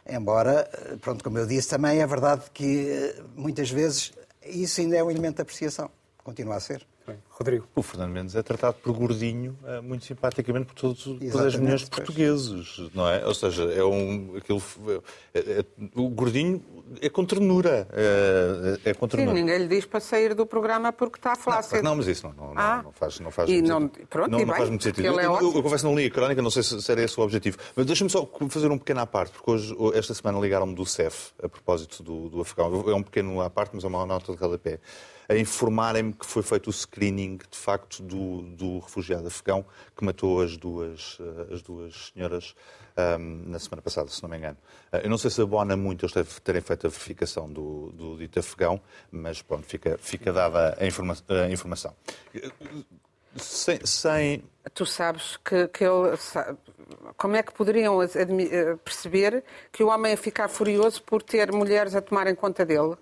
Embora, 0.06 0.70
eh, 0.74 0.98
pronto, 0.98 1.24
como 1.24 1.38
eu 1.38 1.48
disse, 1.48 1.70
também 1.70 2.02
é 2.02 2.06
verdade 2.06 2.44
que 2.54 2.90
eh, 2.90 3.24
muitas 3.38 3.72
vezes 3.72 4.12
isso 4.46 4.82
ainda 4.82 4.98
é 4.98 5.04
um 5.04 5.10
elemento 5.10 5.38
de 5.38 5.44
apreciação. 5.44 5.90
Continua 6.22 6.58
a 6.58 6.60
ser. 6.60 6.86
Bem, 7.06 7.18
Rodrigo. 7.30 7.68
O 7.76 7.82
Fernando 7.82 8.12
Mendes 8.12 8.34
é 8.34 8.42
tratado 8.42 8.78
por 8.82 8.94
gordinho 8.94 9.58
uh, 9.64 9.84
muito 9.84 10.06
simpaticamente 10.06 10.68
por 10.68 10.76
todos, 10.76 11.04
todas 11.04 11.48
as 11.48 11.56
mulheres 11.58 11.90
portugueses, 11.90 12.80
não 12.94 13.10
é? 13.10 13.26
Ou 13.26 13.34
seja, 13.34 13.64
é 13.74 13.84
um. 13.84 14.38
Aquilo, 14.38 14.64
é, 15.34 15.40
é, 15.40 15.66
o 15.96 16.08
gordinho 16.08 16.64
é 17.02 17.10
com 17.10 17.26
ternura. 17.26 17.86
É, 17.92 18.92
é 18.92 18.94
com 18.94 19.06
ternura. 19.06 19.36
Sim, 19.36 19.42
ninguém 19.42 19.58
lhe 19.60 19.68
diz 19.68 19.86
para 19.86 20.00
sair 20.00 20.34
do 20.34 20.46
programa 20.46 20.94
porque 20.94 21.18
está 21.18 21.36
flácido. 21.36 21.84
Não, 21.84 21.92
não 21.92 21.98
mas 21.98 22.08
isso 22.08 22.26
não, 22.26 22.34
não, 22.34 22.54
ah. 22.56 22.82
não, 22.82 22.94
faz, 22.94 23.20
não 23.20 23.32
faz 23.32 23.50
e 23.50 23.54
muito 23.54 23.68
não, 23.68 23.82
sentido. 23.82 24.08
Pronto, 24.08 24.32
não, 24.32 24.40
e 24.40 24.46
não 24.46 24.56
faz 24.56 24.70
muito 24.70 24.84
sentido. 24.84 25.06
Eu, 25.06 25.20
é 25.20 25.26
eu, 25.26 25.36
eu, 25.42 25.56
eu 25.56 25.64
confesso 25.64 25.86
não 25.86 25.98
li 25.98 26.06
a 26.06 26.10
crónica, 26.10 26.42
não 26.42 26.52
sei 26.52 26.64
se, 26.64 26.82
se 26.82 26.90
era 26.90 27.04
esse 27.04 27.20
o 27.20 27.24
objetivo. 27.24 27.58
Mas 27.76 27.86
deixa-me 27.86 28.10
só 28.10 28.26
fazer 28.48 28.72
um 28.72 28.78
pequeno 28.78 29.02
à 29.02 29.06
parte, 29.06 29.34
porque 29.34 29.52
hoje, 29.52 29.76
esta 29.94 30.14
semana 30.14 30.40
ligaram-me 30.40 30.74
do 30.74 30.86
CEF, 30.86 31.34
a 31.44 31.50
propósito 31.50 32.02
do, 32.02 32.30
do 32.30 32.40
Afegão. 32.40 32.90
É 32.90 32.96
um 32.96 33.04
pequeno 33.04 33.42
à 33.42 33.50
parte, 33.50 33.72
mas 33.74 33.84
é 33.84 33.88
uma 33.88 34.06
nota 34.06 34.32
de 34.32 34.38
cada 34.38 34.58
pé 34.58 34.80
a 35.34 35.40
informarem-me 35.40 36.14
que 36.14 36.26
foi 36.26 36.44
feito 36.44 36.70
o 36.70 36.74
screening, 36.74 37.38
de 37.38 37.58
facto, 37.58 38.02
do, 38.02 38.44
do 38.44 38.80
refugiado 38.80 39.28
afegão 39.28 39.66
que 39.96 40.06
matou 40.06 40.42
as 40.42 40.56
duas, 40.58 41.18
as 41.52 41.62
duas 41.62 42.12
senhoras 42.14 42.56
um, 42.98 43.50
na 43.50 43.60
semana 43.60 43.82
passada, 43.82 44.08
se 44.10 44.22
não 44.22 44.30
me 44.30 44.38
engano. 44.38 44.58
Eu 44.92 45.10
não 45.10 45.18
sei 45.18 45.32
se 45.32 45.42
abona 45.42 45.76
muito 45.76 46.06
eles 46.06 46.40
terem 46.44 46.62
feito 46.62 46.88
a 46.88 46.90
verificação 46.90 47.52
do, 47.52 47.92
do 47.92 48.18
dito 48.18 48.40
afegão, 48.40 48.80
mas 49.12 49.42
pronto, 49.42 49.66
fica, 49.66 49.98
fica 49.98 50.32
dada 50.32 50.78
a, 50.80 50.86
informa 50.86 51.16
a 51.28 51.50
informação. 51.50 51.94
Sem, 53.36 53.80
sem, 53.86 54.44
Tu 54.74 54.86
sabes 54.86 55.38
que, 55.44 55.68
que 55.68 55.84
ele. 55.84 56.18
Como 57.18 57.36
é 57.36 57.44
que 57.44 57.54
poderiam 57.54 58.02
eh, 58.02 58.08
perceber 58.84 59.44
que 59.72 59.84
o 59.84 59.88
homem 59.88 60.12
ia 60.12 60.18
ficar 60.18 60.48
furioso 60.48 61.04
por 61.04 61.22
ter 61.22 61.52
mulheres 61.52 61.94
a 61.96 62.02
tomarem 62.02 62.34
conta 62.34 62.66
dele? 62.66 62.96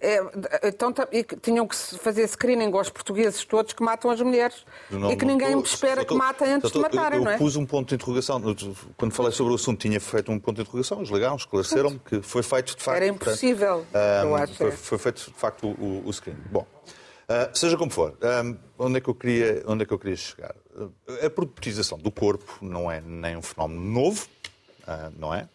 É, 0.00 0.18
então, 0.66 0.94
tinham 1.42 1.66
que 1.66 1.76
fazer 1.76 2.26
screening 2.26 2.72
aos 2.72 2.88
portugueses 2.88 3.44
todos 3.44 3.74
que 3.74 3.82
matam 3.82 4.10
as 4.10 4.20
mulheres 4.22 4.64
não, 4.90 5.12
e 5.12 5.16
que 5.16 5.26
ninguém 5.26 5.52
tô, 5.52 5.62
espera 5.62 6.04
que 6.04 6.14
matem 6.14 6.54
antes 6.54 6.70
de 6.70 6.78
matarem, 6.78 7.18
eu, 7.18 7.24
não 7.24 7.30
é? 7.32 7.34
Eu 7.34 7.38
pus 7.38 7.56
um 7.56 7.66
ponto 7.66 7.88
de 7.88 7.94
interrogação. 7.96 8.40
Quando 8.96 9.12
falei 9.12 9.32
sobre 9.32 9.52
o 9.52 9.56
assunto, 9.56 9.80
tinha 9.80 10.00
feito 10.00 10.32
um 10.32 10.40
ponto 10.40 10.56
de 10.56 10.62
interrogação. 10.62 11.02
Os 11.02 11.10
legais 11.10 11.40
esclareceram-me 11.40 11.98
que 11.98 12.22
foi 12.22 12.42
feito 12.42 12.76
de 12.76 12.82
facto. 12.82 12.96
Era 12.96 13.06
impossível, 13.06 13.84
portanto, 13.92 14.26
eu 14.26 14.36
acho. 14.36 14.54
Foi, 14.54 14.70
foi 14.70 14.98
feito 14.98 15.30
de 15.30 15.36
facto 15.36 15.66
o, 15.66 16.02
o 16.06 16.12
screening. 16.12 16.42
Bom. 16.50 16.66
Uh, 17.24 17.56
seja 17.56 17.76
como 17.76 17.90
for, 17.90 18.18
um, 18.44 18.56
onde, 18.78 18.98
é 18.98 19.00
que 19.00 19.08
eu 19.08 19.14
queria, 19.14 19.62
onde 19.66 19.82
é 19.82 19.86
que 19.86 19.92
eu 19.94 19.98
queria 19.98 20.16
chegar? 20.16 20.54
Uh, 20.76 20.92
a 21.24 21.30
produtização 21.30 21.96
do 21.96 22.10
corpo 22.10 22.58
não 22.60 22.90
é 22.90 23.00
nem 23.00 23.36
um 23.36 23.42
fenómeno 23.42 23.80
novo, 23.80 24.28
uh, 24.82 25.12
não 25.18 25.32
é? 25.34 25.48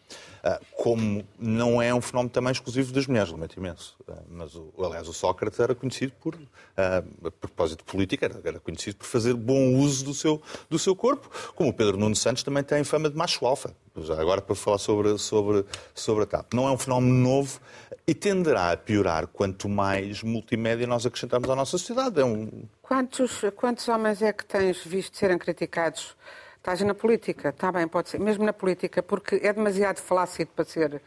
Como 0.76 1.24
não 1.38 1.80
é 1.80 1.94
um 1.94 2.00
fenómeno 2.00 2.30
também 2.30 2.52
exclusivo 2.52 2.92
das 2.92 3.06
mulheres, 3.06 3.30
lamento 3.30 3.56
imenso. 3.56 3.96
mas, 4.28 4.52
aliás, 4.78 5.08
o 5.08 5.12
Sócrates 5.12 5.60
era 5.60 5.74
conhecido 5.74 6.12
por, 6.20 6.38
a 6.76 7.30
propósito 7.30 7.84
de 7.84 7.84
política, 7.84 8.26
era, 8.26 8.40
era, 8.44 8.60
conhecido 8.60 8.96
por 8.96 9.06
fazer 9.06 9.34
bom 9.34 9.74
uso 9.74 10.04
do 10.04 10.14
seu, 10.14 10.40
do 10.68 10.78
seu 10.78 10.96
corpo, 10.96 11.30
como 11.54 11.70
o 11.70 11.72
Pedro 11.72 11.96
Nuno 11.96 12.16
Santos 12.16 12.42
também 12.42 12.62
tem 12.62 12.82
fama 12.84 13.10
de 13.10 13.16
macho 13.16 13.44
alfa. 13.46 13.74
Já 13.96 14.20
agora 14.20 14.40
para 14.40 14.54
falar 14.54 14.78
sobre, 14.78 15.18
sobre, 15.18 15.64
sobre 15.94 16.22
a 16.22 16.26
TAP. 16.26 16.54
Não 16.54 16.66
é 16.66 16.70
um 16.70 16.78
fenómeno 16.78 17.12
novo 17.12 17.60
e 18.06 18.14
tenderá 18.14 18.72
a 18.72 18.76
piorar 18.76 19.26
quanto 19.26 19.68
mais 19.68 20.22
multimédia 20.22 20.86
nós 20.86 21.04
acrescentamos 21.04 21.50
à 21.50 21.56
nossa 21.56 21.72
sociedade. 21.72 22.20
É 22.20 22.24
um... 22.24 22.48
quantos, 22.80 23.42
quantos 23.56 23.88
homens 23.88 24.22
é 24.22 24.32
que 24.32 24.44
tens 24.44 24.78
visto 24.84 25.16
serem 25.16 25.36
criticados 25.36 26.16
Estás 26.60 26.82
na 26.82 26.92
política, 26.94 27.48
está 27.48 27.72
bem, 27.72 27.88
pode 27.88 28.10
ser. 28.10 28.20
Mesmo 28.20 28.44
na 28.44 28.52
política, 28.52 29.02
porque 29.02 29.36
é 29.36 29.50
demasiado 29.50 29.98
flácido 29.98 30.50
para 30.54 30.66
ser 30.66 31.00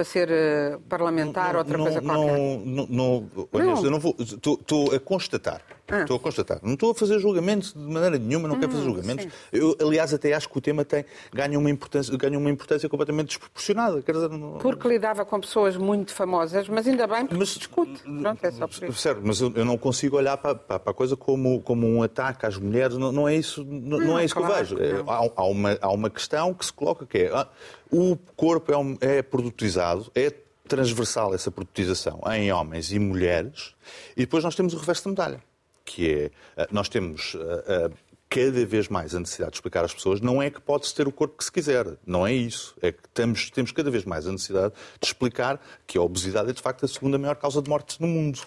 para 0.00 0.04
ser 0.04 0.30
uh, 0.30 0.80
parlamentar 0.88 1.52
ou 1.52 1.58
outra 1.58 1.76
não, 1.76 1.84
coisa 1.84 2.00
qualquer? 2.00 2.38
Não, 2.38 2.86
não, 2.88 3.30
olha, 3.52 3.64
não. 3.66 3.84
eu 3.84 3.90
não 3.90 4.00
vou. 4.00 4.16
Estou 4.18 4.94
a 4.94 4.98
constatar. 4.98 5.60
Ah. 5.90 6.02
Estou 6.02 6.16
a 6.16 6.20
constatar. 6.20 6.58
Não 6.62 6.74
estou 6.74 6.92
a 6.92 6.94
fazer 6.94 7.18
julgamentos 7.18 7.74
de 7.74 7.80
maneira 7.80 8.16
nenhuma, 8.16 8.48
não 8.48 8.56
hum, 8.56 8.60
quero 8.60 8.72
fazer 8.72 8.84
julgamentos. 8.84 9.26
Eu, 9.52 9.76
aliás, 9.80 10.14
até 10.14 10.32
acho 10.32 10.48
que 10.48 10.56
o 10.56 10.60
tema 10.60 10.84
tem, 10.84 11.04
ganha, 11.34 11.58
uma 11.58 11.68
importância, 11.68 12.16
ganha 12.16 12.38
uma 12.38 12.48
importância 12.48 12.88
completamente 12.88 13.28
desproporcionada. 13.28 14.00
Quer 14.00 14.12
dizer, 14.12 14.30
não... 14.30 14.58
Porque 14.58 14.88
lidava 14.88 15.24
com 15.24 15.40
pessoas 15.40 15.76
muito 15.76 16.14
famosas, 16.14 16.68
mas 16.68 16.86
ainda 16.86 17.06
bem 17.06 17.26
porque 17.26 17.36
mas, 17.36 17.48
discute. 17.48 18.02
Pronto, 18.02 18.44
é 18.44 18.50
só 18.52 18.68
por 18.68 18.88
isso. 18.88 18.92
Certo, 18.94 19.20
mas 19.22 19.40
eu, 19.40 19.52
eu 19.54 19.64
não 19.64 19.76
consigo 19.76 20.16
olhar 20.16 20.36
para, 20.36 20.54
para, 20.54 20.78
para, 20.78 20.90
a 20.92 20.94
coisa 20.94 21.16
como, 21.16 21.60
como 21.60 21.86
um 21.86 22.02
ataque 22.02 22.46
às 22.46 22.56
mulheres. 22.56 22.96
Não, 22.96 23.10
não 23.10 23.28
é 23.28 23.34
isso, 23.34 23.64
não, 23.64 23.98
não 23.98 24.18
é 24.18 24.24
isso 24.24 24.34
claro, 24.34 24.66
que 24.66 24.72
eu 24.72 24.78
vejo. 24.78 24.82
É, 24.82 25.04
há, 25.06 25.30
há, 25.36 25.44
uma, 25.44 25.78
há 25.80 25.90
uma 25.90 26.08
questão 26.08 26.54
que 26.54 26.64
se 26.64 26.72
coloca 26.72 27.04
que 27.04 27.18
é 27.18 27.30
ah, 27.34 27.48
o 27.90 28.16
corpo 28.36 28.72
é, 29.00 29.18
é 29.18 29.22
produtizado, 29.22 30.10
é 30.14 30.32
transversal 30.68 31.34
essa 31.34 31.50
produtização 31.50 32.20
em 32.32 32.52
homens 32.52 32.92
e 32.92 32.98
mulheres, 32.98 33.74
e 34.16 34.20
depois 34.20 34.44
nós 34.44 34.54
temos 34.54 34.72
o 34.72 34.78
reverso 34.78 35.04
da 35.04 35.10
medalha, 35.10 35.42
que 35.84 36.08
é, 36.08 36.30
eh, 36.56 36.68
nós 36.70 36.88
temos 36.88 37.34
uh, 37.34 37.38
uh, 37.38 37.94
cada 38.28 38.64
vez 38.64 38.88
mais 38.88 39.12
a 39.12 39.18
necessidade 39.18 39.50
de 39.50 39.56
explicar 39.56 39.84
às 39.84 39.92
pessoas, 39.92 40.20
não 40.20 40.40
é 40.40 40.48
que 40.48 40.60
pode-se 40.60 40.94
ter 40.94 41.08
o 41.08 41.12
corpo 41.12 41.36
que 41.36 41.44
se 41.44 41.50
quiser, 41.50 41.84
não 42.06 42.24
é 42.24 42.32
isso. 42.32 42.76
É 42.80 42.92
que 42.92 43.08
temos, 43.12 43.50
temos 43.50 43.72
cada 43.72 43.90
vez 43.90 44.04
mais 44.04 44.28
a 44.28 44.30
necessidade 44.30 44.72
de 45.00 45.06
explicar 45.06 45.60
que 45.84 45.98
a 45.98 46.02
obesidade 46.02 46.50
é 46.50 46.52
de 46.52 46.62
facto 46.62 46.84
a 46.84 46.88
segunda 46.88 47.18
maior 47.18 47.34
causa 47.34 47.60
de 47.60 47.68
morte 47.68 48.00
no 48.00 48.06
mundo. 48.06 48.40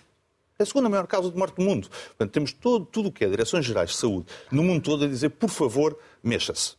É 0.58 0.64
a 0.64 0.66
segunda 0.66 0.88
maior 0.88 1.06
causa 1.06 1.30
de 1.30 1.38
morte 1.38 1.60
no 1.60 1.66
mundo. 1.66 1.90
Portanto, 1.90 2.32
temos 2.32 2.54
todo, 2.54 2.86
tudo 2.86 3.10
o 3.10 3.12
que 3.12 3.26
é 3.26 3.30
Direções 3.30 3.66
Gerais 3.66 3.90
de 3.90 3.98
Saúde 3.98 4.28
no 4.50 4.64
mundo 4.64 4.82
todo 4.82 5.04
a 5.04 5.08
dizer, 5.08 5.30
por 5.32 5.50
favor, 5.50 6.00
mexa-se 6.24 6.76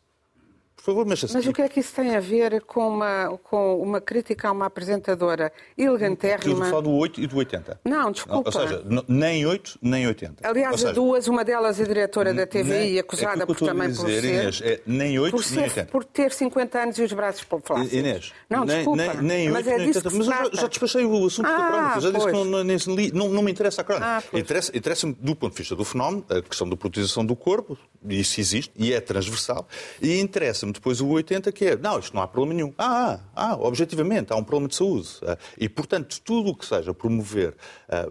favor, 0.82 1.06
mas, 1.06 1.22
mas 1.32 1.46
o 1.46 1.52
que 1.52 1.62
é 1.62 1.68
que 1.68 1.80
isso 1.80 1.94
tem 1.94 2.14
a 2.14 2.20
ver 2.20 2.60
com 2.62 2.88
uma, 2.88 3.38
com 3.42 3.80
uma 3.80 4.00
crítica 4.00 4.48
a 4.48 4.52
uma 4.52 4.66
apresentadora 4.66 5.52
elegantérrima? 5.78 6.66
Eu 6.66 6.70
falo 6.70 6.82
do 6.82 6.90
8 6.90 7.20
e 7.20 7.26
do 7.26 7.36
80. 7.36 7.80
Não, 7.84 8.12
desculpa. 8.12 8.50
Não, 8.50 8.62
ou 8.62 8.68
seja, 8.68 9.04
nem 9.08 9.46
8 9.46 9.78
nem 9.80 10.06
80. 10.06 10.46
Aliás, 10.46 10.80
seja, 10.80 10.92
duas, 10.92 11.26
uma 11.28 11.44
delas 11.44 11.80
é 11.80 11.84
diretora 11.84 12.34
da 12.34 12.46
TVI, 12.46 12.64
nem, 12.64 12.98
acusada 12.98 13.42
é 13.42 13.46
por 13.46 13.56
também 13.56 13.88
dizer, 13.88 14.02
por 14.02 14.10
ser... 14.10 14.24
Inês, 14.24 14.60
é 14.62 14.80
nem 14.86 15.18
8 15.18 15.36
por 15.36 15.50
nem 15.52 15.64
80. 15.64 15.90
Por 15.90 16.04
ter 16.04 16.32
50 16.32 16.78
anos 16.78 16.98
e 16.98 17.02
os 17.02 17.12
braços 17.12 17.46
flácidos. 17.64 17.92
Inês, 17.92 18.32
não, 18.50 18.64
nem, 18.64 18.76
desculpa. 18.76 19.14
Nem, 19.14 19.22
nem 19.22 19.46
8 19.48 19.52
mas 19.52 19.66
é 19.66 19.78
nem 19.78 19.86
80. 19.88 20.10
Mas 20.10 20.14
eu 20.14 20.24
já, 20.24 20.50
já 20.52 20.66
despachei 20.66 21.04
o 21.04 21.26
assunto 21.26 21.46
ah, 21.46 21.56
da 21.56 21.66
crónica. 21.66 22.00
Já 22.00 22.10
disse 22.10 22.26
que 22.26 22.32
não, 22.32 23.24
não, 23.24 23.34
não, 23.34 23.42
me 23.42 23.50
interessa 23.50 23.80
a 23.80 23.84
crónica. 23.84 24.06
Ah, 24.06 24.38
interessa-me 24.38 24.78
interessa 24.78 25.06
do 25.18 25.36
ponto 25.36 25.52
de 25.52 25.58
vista 25.58 25.74
do 25.74 25.84
fenómeno, 25.84 26.24
a 26.28 26.42
questão 26.42 26.68
da 26.68 26.76
proteção 26.76 27.24
do 27.24 27.34
corpo, 27.34 27.78
isso 28.06 28.40
existe 28.40 28.72
e 28.76 28.92
é 28.92 29.00
transversal, 29.00 29.66
e 30.00 30.20
interessa-me 30.64 30.72
depois 30.72 31.00
o 31.00 31.08
80 31.08 31.52
que 31.52 31.66
é, 31.66 31.76
não, 31.76 31.98
isto 31.98 32.14
não 32.14 32.22
há 32.22 32.26
problema 32.26 32.54
nenhum. 32.54 32.74
Ah, 32.78 33.20
ah, 33.34 33.50
ah 33.50 33.56
objetivamente, 33.56 34.32
há 34.32 34.36
um 34.36 34.44
problema 34.44 34.68
de 34.68 34.74
saúde. 34.74 35.08
Ah, 35.22 35.36
e, 35.58 35.68
portanto, 35.68 36.20
tudo 36.22 36.50
o 36.50 36.56
que 36.56 36.64
seja 36.64 36.94
promover, 36.94 37.54
ah, 37.88 38.06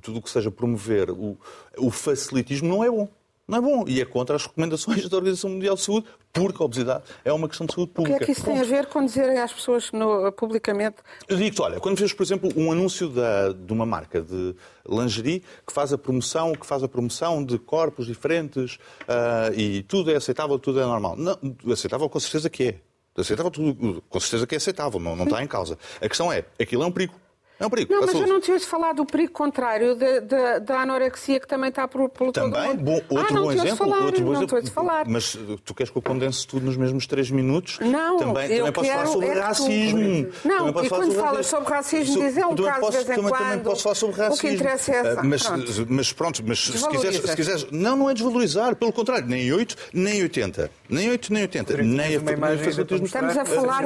tudo 0.00 0.18
o 0.18 0.22
que 0.22 0.30
seja 0.30 0.50
promover 0.50 1.10
o, 1.10 1.38
o 1.78 1.90
facilitismo 1.90 2.68
não 2.68 2.84
é 2.84 2.90
bom. 2.90 3.08
Não 3.46 3.58
é 3.58 3.60
bom. 3.60 3.84
E 3.86 4.00
é 4.00 4.04
contra 4.04 4.36
as 4.36 4.46
recomendações 4.46 5.06
da 5.10 5.16
Organização 5.16 5.50
Mundial 5.50 5.74
de 5.74 5.82
Saúde, 5.82 6.06
porque 6.32 6.62
a 6.62 6.64
obesidade 6.64 7.04
é 7.24 7.32
uma 7.32 7.48
questão 7.48 7.66
de 7.66 7.74
saúde 7.74 7.92
pública. 7.92 8.16
O 8.16 8.18
que 8.18 8.24
é 8.24 8.26
que 8.26 8.32
isso 8.32 8.42
Pronto. 8.42 8.56
tem 8.56 8.64
a 8.64 8.68
ver 8.68 8.86
com 8.86 9.04
dizerem 9.04 9.38
às 9.38 9.52
pessoas 9.52 9.90
no, 9.92 10.32
publicamente? 10.32 10.96
Eu 11.28 11.36
digo-te, 11.36 11.60
olha, 11.60 11.80
quando 11.80 11.98
vês, 11.98 12.12
por 12.12 12.22
exemplo, 12.22 12.50
um 12.56 12.70
anúncio 12.72 13.08
da, 13.08 13.52
de 13.52 13.72
uma 13.72 13.84
marca 13.84 14.22
de 14.22 14.54
lingerie 14.88 15.42
que 15.66 15.72
faz 15.72 15.92
a 15.92 15.98
promoção, 15.98 16.52
que 16.52 16.66
faz 16.66 16.82
a 16.82 16.88
promoção 16.88 17.44
de 17.44 17.58
corpos 17.58 18.06
diferentes 18.06 18.76
uh, 19.02 19.52
e 19.54 19.82
tudo 19.82 20.10
é 20.10 20.16
aceitável, 20.16 20.58
tudo 20.58 20.80
é 20.80 20.84
normal. 20.84 21.16
Não, 21.16 21.36
aceitável 21.70 22.08
com 22.08 22.20
certeza 22.20 22.48
que 22.48 22.64
é. 22.68 22.80
Aceitável 23.14 23.50
tudo, 23.50 24.02
com 24.08 24.20
certeza 24.20 24.46
que 24.46 24.54
é 24.54 24.58
aceitável, 24.58 24.98
não, 24.98 25.14
não 25.14 25.24
está 25.24 25.42
em 25.42 25.46
causa. 25.46 25.76
A 26.00 26.08
questão 26.08 26.32
é, 26.32 26.46
aquilo 26.58 26.82
é 26.82 26.86
um 26.86 26.92
perigo. 26.92 27.14
É 27.62 27.66
um 27.66 27.70
perigo. 27.70 27.94
Não, 27.94 28.00
mas 28.00 28.14
eu 28.14 28.26
não 28.26 28.40
tinha 28.40 28.58
falar 28.58 28.92
do 28.92 29.06
perigo 29.06 29.32
contrário 29.32 29.96
da 29.96 30.80
anorexia 30.80 31.38
que 31.38 31.46
também 31.46 31.68
está 31.68 31.86
por, 31.86 32.08
pelo 32.08 32.32
também, 32.32 32.74
bom, 32.74 33.00
outro 33.08 33.38
ah, 33.38 33.40
bom 33.40 33.52
exemplo. 33.52 33.76
Falar, 33.76 34.04
outro 34.04 34.24
bom 34.24 34.32
não 34.32 34.42
exemplo. 34.42 34.66
falar. 34.72 35.08
Mas 35.08 35.38
tu 35.64 35.72
queres 35.72 35.90
que 35.90 35.96
eu 35.96 36.02
condense 36.02 36.44
tudo 36.44 36.66
nos 36.66 36.76
mesmos 36.76 37.06
três 37.06 37.30
minutos? 37.30 37.78
Não, 37.78 38.16
também, 38.16 38.50
eu 38.50 38.66
também 38.66 38.72
posso 38.72 38.90
falar 38.90 39.06
sobre 39.06 39.28
é 39.28 39.40
racismo. 39.40 40.24
Tu... 40.24 40.48
Não, 40.48 40.68
e 40.68 40.88
quando 40.88 41.12
falas 41.12 41.46
sobre 41.46 41.70
racismo, 41.72 42.20
diz 42.20 42.36
é 42.36 42.46
um 42.46 42.56
caso 42.56 42.80
posso, 42.80 42.98
de 42.98 43.04
vez 43.04 43.10
em 43.10 43.14
também, 43.14 43.30
quando. 43.30 43.48
Também 43.48 43.58
posso 43.60 43.82
falar 43.84 43.94
sobre 43.94 44.16
racismo. 44.16 44.34
O 44.34 44.40
que 44.40 44.54
interessa 44.56 44.92
é 44.92 44.96
essa. 44.96 45.20
Ah, 45.20 45.22
mas, 45.22 45.42
pronto. 45.46 45.86
mas 45.88 46.12
pronto, 46.12 46.42
mas 46.44 46.58
se 46.58 46.88
quiseres, 46.88 47.16
se 47.20 47.36
quiseres. 47.36 47.66
Não, 47.70 47.96
não 47.96 48.10
é 48.10 48.14
desvalorizar, 48.14 48.74
pelo 48.74 48.92
contrário, 48.92 49.28
nem 49.28 49.52
8, 49.52 49.76
nem 49.92 50.20
80. 50.22 50.68
Nem 50.88 51.10
8, 51.10 51.32
nem 51.32 51.42
80. 51.42 51.76
Nem 51.82 52.16
a 52.16 53.02
Estamos 53.04 53.38
a 53.38 53.44
falar 53.44 53.84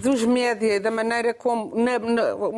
dos 0.00 0.24
média 0.24 0.80
da 0.80 0.90
maneira 0.90 1.34
como, 1.34 1.72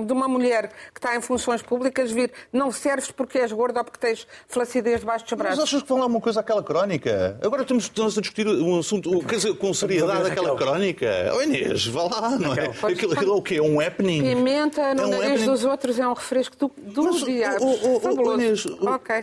de 0.07 0.13
uma 0.13 0.29
mulher 0.29 0.60
que 0.69 0.99
está 0.99 1.17
em 1.17 1.21
funções 1.21 1.63
públicas 1.63 2.11
vir, 2.11 2.33
não 2.53 2.71
serves 2.71 3.11
porque 3.11 3.39
és 3.39 3.53
gorda 3.53 3.81
ou 3.81 3.85
porque 3.85 3.99
tens 3.99 4.27
flacidez 4.49 5.01
debaixo 5.01 5.25
dos 5.25 5.35
braços. 5.35 5.59
Mas 5.59 5.69
achas 5.69 5.83
que 5.83 5.89
vão 5.89 5.99
lá 5.99 6.07
uma 6.07 6.21
coisa 6.21 6.41
àquela 6.41 6.63
crónica? 6.63 7.39
Agora 7.43 7.63
estamos, 7.63 7.85
estamos 7.85 8.17
a 8.17 8.21
discutir 8.21 8.47
um 8.47 8.79
assunto 8.79 9.21
quer 9.25 9.37
dizer, 9.37 9.55
com 9.55 9.73
seriedade 9.73 10.31
aquela 10.31 10.57
crónica. 10.57 11.33
Oh 11.35 11.43
Inês, 11.43 11.87
vá 11.87 12.03
lá, 12.05 12.39
não 12.39 12.55
é? 12.55 12.67
Aquilo, 12.93 13.13
aquilo 13.13 13.33
é 13.33 13.37
o 13.37 13.43
quê? 13.43 13.57
É 13.57 13.63
um 13.63 13.81
happening? 13.81 14.23
Pimenta 14.23 14.95
no 14.95 15.03
é 15.03 15.07
um 15.07 15.11
nariz 15.11 15.27
happening. 15.27 15.47
dos 15.47 15.65
outros 15.65 15.99
é 15.99 16.07
um 16.07 16.13
refresco 16.13 16.57
do, 16.57 16.73
do 16.79 17.05
Mas, 17.05 17.25
diabo. 17.25 17.65
Oh, 17.65 18.01
oh, 18.05 18.29
oh, 18.29 18.35
Inês, 18.35 18.67
okay. 18.67 19.21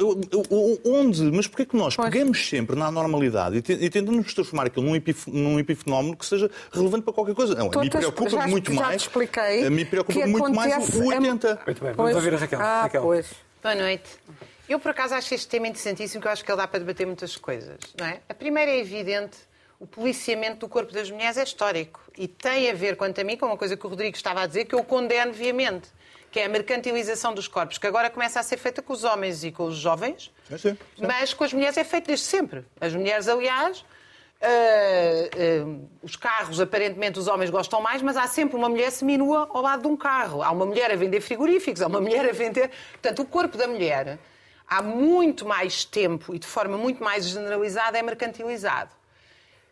onde? 0.86 1.24
Mas 1.32 1.48
porquê 1.48 1.66
que 1.66 1.76
nós 1.76 1.96
pois. 1.96 2.10
pegamos 2.10 2.48
sempre 2.48 2.76
na 2.76 2.92
normalidade 2.92 3.58
e 3.58 3.90
tentamos 3.90 4.34
transformar 4.34 4.68
aquilo 4.68 4.86
num, 4.86 4.96
epif, 4.96 5.30
num 5.30 5.60
epifenómeno 5.60 6.16
que 6.16 6.26
seja 6.26 6.50
relevante 6.72 7.04
para 7.04 7.14
qualquer 7.14 7.36
coisa? 7.36 7.56
Não, 7.56 7.72
a 7.74 7.82
mim 7.82 7.90
preocupa 7.90 8.48
muito 8.48 8.74
já 8.74 8.82
mais. 8.82 9.02
Te 9.02 9.08
expliquei 9.08 9.66
a 9.66 9.70
mim 9.70 9.86
preocupa 9.86 10.28
muito 10.28 10.54
mais 10.54 10.90
o 10.90 11.12
80. 11.28 11.60
Muito 11.66 11.84
bem, 11.84 11.94
vamos 11.94 12.16
ouvir 12.16 12.34
a 12.34 12.38
Raquel. 12.38 12.62
Ah, 12.62 12.82
Raquel. 12.84 13.02
Pois. 13.02 13.28
Boa 13.62 13.76
noite. 13.76 14.10
Eu, 14.70 14.80
por 14.80 14.92
acaso, 14.92 15.14
acho 15.14 15.34
este 15.34 15.48
tema 15.48 15.68
interessantíssimo, 15.68 16.22
que 16.22 16.28
eu 16.28 16.32
acho 16.32 16.44
que 16.44 16.52
ele 16.52 16.58
dá 16.58 16.68
para 16.68 16.80
debater 16.80 17.06
muitas 17.06 17.36
coisas. 17.36 17.78
Não 17.98 18.06
é? 18.06 18.22
A 18.28 18.34
primeira 18.34 18.72
é 18.72 18.80
evidente, 18.80 19.38
o 19.80 19.86
policiamento 19.86 20.60
do 20.60 20.70
corpo 20.70 20.94
das 20.94 21.10
mulheres 21.12 21.38
é 21.38 21.44
histórico 21.44 22.02
e 22.18 22.28
tem 22.28 22.70
a 22.70 22.74
ver, 22.74 22.96
quanto 22.96 23.20
a 23.20 23.24
mim, 23.24 23.38
com 23.38 23.46
uma 23.46 23.58
coisa 23.58 23.78
que 23.78 23.86
o 23.86 23.90
Rodrigo 23.90 24.16
estava 24.16 24.42
a 24.42 24.48
dizer, 24.48 24.66
que 24.66 24.76
eu 24.76 24.84
condeno 24.84 25.32
viamente, 25.32 25.90
que 26.32 26.40
é 26.40 26.46
a 26.46 26.50
mercantilização 26.50 27.34
dos 27.34 27.48
corpos, 27.48 27.78
que 27.78 27.88
agora 27.88 28.10
começa 28.10 28.40
a 28.40 28.44
ser 28.44 28.58
feita 28.58 28.82
com 28.82 28.94
os 28.94 29.04
homens 29.04 29.44
e 29.44 29.52
com 29.52 29.66
os 29.66 29.76
jovens, 29.78 30.32
sim, 30.50 30.58
sim, 30.58 30.70
sim. 30.72 31.06
mas 31.06 31.34
com 31.34 31.44
as 31.44 31.54
mulheres 31.54 31.78
é 31.78 31.84
feito 31.84 32.08
desde 32.08 32.26
sempre. 32.26 32.66
As 32.80 32.94
mulheres, 32.94 33.28
aliás, 33.28 33.86
Uh, 34.40 35.66
uh, 35.66 35.90
os 36.04 36.16
carros, 36.16 36.62
aparentemente, 36.62 37.18
os 37.18 37.28
homens 37.28 37.50
gostam 37.50 37.82
mais, 37.82 38.02
mas 38.02 38.16
há 38.16 38.28
sempre 38.28 38.56
uma 38.56 38.70
mulher 38.70 38.92
seminua 38.92 39.50
ao 39.52 39.62
lado 39.62 39.82
de 39.82 39.88
um 39.88 39.98
carro. 39.98 40.44
Há 40.44 40.52
uma 40.52 40.66
mulher 40.66 40.92
a 40.92 40.96
vender 40.96 41.22
frigoríficos, 41.22 41.82
há 41.82 41.88
uma 41.88 42.00
mulher 42.00 42.30
a 42.30 42.32
vender. 42.32 42.70
Portanto, 42.92 43.22
o 43.24 43.26
corpo 43.26 43.58
da 43.58 43.68
mulher 43.68 44.20
há 44.68 44.82
muito 44.82 45.46
mais 45.46 45.86
tempo 45.86 46.36
e 46.36 46.40
de 46.40 46.46
forma 46.46 46.78
muito 46.78 47.04
mais 47.04 47.26
generalizada 47.26 47.98
é 47.98 48.04
mercantilizado. 48.04 48.92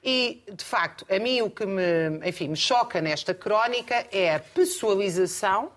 E, 0.04 0.44
de 0.52 0.64
facto, 0.64 1.06
a 1.10 1.20
mim 1.20 1.42
o 1.42 1.50
que 1.50 1.66
me, 1.66 1.84
enfim, 2.24 2.48
me 2.48 2.56
choca 2.56 3.02
nesta 3.02 3.34
crónica 3.34 4.08
é 4.12 4.36
a 4.36 4.40
pessoalização, 4.40 5.72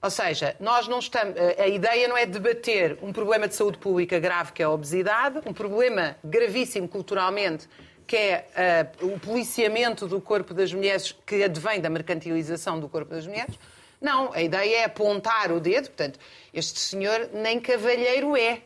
ou 0.00 0.10
seja, 0.10 0.54
nós 0.60 0.86
não 0.86 1.00
estamos, 1.00 1.34
a 1.58 1.66
ideia 1.66 2.06
não 2.06 2.16
é 2.16 2.24
debater 2.24 2.98
um 3.02 3.12
problema 3.12 3.48
de 3.48 3.54
saúde 3.54 3.78
pública 3.78 4.18
grave 4.18 4.52
que 4.52 4.62
é 4.62 4.64
a 4.64 4.70
obesidade, 4.70 5.40
um 5.44 5.52
problema 5.52 6.16
gravíssimo 6.22 6.88
culturalmente 6.88 7.68
que 8.08 8.16
é 8.16 8.90
uh, 9.02 9.14
o 9.14 9.20
policiamento 9.20 10.08
do 10.08 10.18
corpo 10.18 10.54
das 10.54 10.72
mulheres 10.72 11.14
que 11.26 11.44
advém 11.44 11.78
da 11.78 11.90
mercantilização 11.90 12.80
do 12.80 12.88
corpo 12.88 13.10
das 13.10 13.26
mulheres. 13.26 13.54
Não, 14.00 14.32
a 14.32 14.40
ideia 14.40 14.78
é 14.78 14.84
apontar 14.84 15.52
o 15.52 15.60
dedo, 15.60 15.88
portanto, 15.88 16.18
este 16.54 16.80
senhor 16.80 17.28
nem 17.34 17.60
cavalheiro 17.60 18.34
é, 18.34 18.62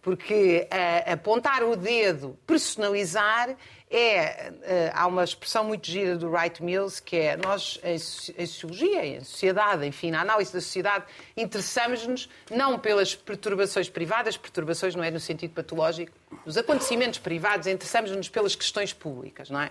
porque 0.00 0.68
uh, 0.70 1.12
apontar 1.12 1.64
o 1.64 1.74
dedo, 1.74 2.38
personalizar, 2.46 3.56
é, 3.88 4.50
uh, 4.50 4.90
há 4.94 5.06
uma 5.06 5.22
expressão 5.22 5.64
muito 5.64 5.88
gira 5.88 6.16
do 6.16 6.28
Wright 6.28 6.62
Mills, 6.62 7.00
que 7.00 7.16
é 7.16 7.36
nós, 7.36 7.78
em, 7.84 7.98
sociologia, 7.98 9.06
em 9.06 9.22
sociedade, 9.22 9.86
enfim, 9.86 10.10
na 10.10 10.20
análise 10.20 10.52
da 10.52 10.60
sociedade, 10.60 11.04
interessamos-nos 11.36 12.28
não 12.50 12.78
pelas 12.78 13.14
perturbações 13.14 13.88
privadas, 13.88 14.36
perturbações 14.36 14.94
não 14.94 15.04
é 15.04 15.10
no 15.10 15.20
sentido 15.20 15.52
patológico, 15.54 16.12
os 16.44 16.56
acontecimentos 16.56 17.20
privados, 17.20 17.68
interessamos-nos 17.68 18.28
pelas 18.28 18.56
questões 18.56 18.92
públicas, 18.92 19.50
não 19.50 19.60
é? 19.60 19.70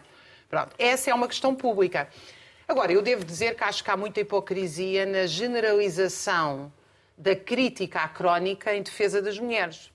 Pronto, 0.50 0.74
essa 0.80 1.12
é 1.12 1.14
uma 1.14 1.28
questão 1.28 1.54
pública. 1.54 2.08
Agora, 2.68 2.92
eu 2.92 3.02
devo 3.02 3.26
dizer 3.26 3.56
que 3.56 3.64
acho 3.64 3.84
que 3.84 3.92
há 3.92 3.98
muita 3.98 4.22
hipocrisia 4.22 5.06
na 5.06 5.28
generalização 5.28 6.72
da 7.18 7.36
crítica 7.36 8.00
à 8.00 8.08
crónica 8.08 8.74
em 8.74 8.82
defesa 8.82 9.22
das 9.22 9.38
mulheres. 9.38 9.92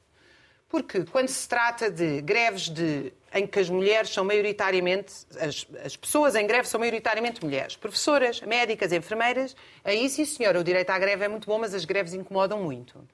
Porque 0.70 1.04
quando 1.04 1.26
se 1.26 1.48
trata 1.48 1.90
de 1.90 2.22
greves 2.22 2.68
de, 2.68 3.12
em 3.34 3.44
que 3.44 3.58
as 3.58 3.68
mulheres 3.68 4.10
são 4.10 4.24
maioritariamente, 4.24 5.12
as, 5.40 5.66
as, 5.84 5.96
pessoas 5.96 6.36
em 6.36 6.46
greve 6.46 6.68
são 6.68 6.78
maioritariamente 6.78 7.44
mulheres, 7.44 7.74
professoras, 7.74 8.40
médicas, 8.42 8.92
enfermeiras, 8.92 9.56
aí 9.84 10.08
sim 10.08 10.24
senhora, 10.24 10.60
o 10.60 10.64
direito 10.64 10.90
à 10.90 10.98
greve 10.98 11.24
é 11.24 11.28
muito 11.28 11.48
bom, 11.48 11.58
mas 11.58 11.74
as 11.74 11.84
greves 11.84 12.14
incomodam 12.14 12.62
muito. 12.62 13.04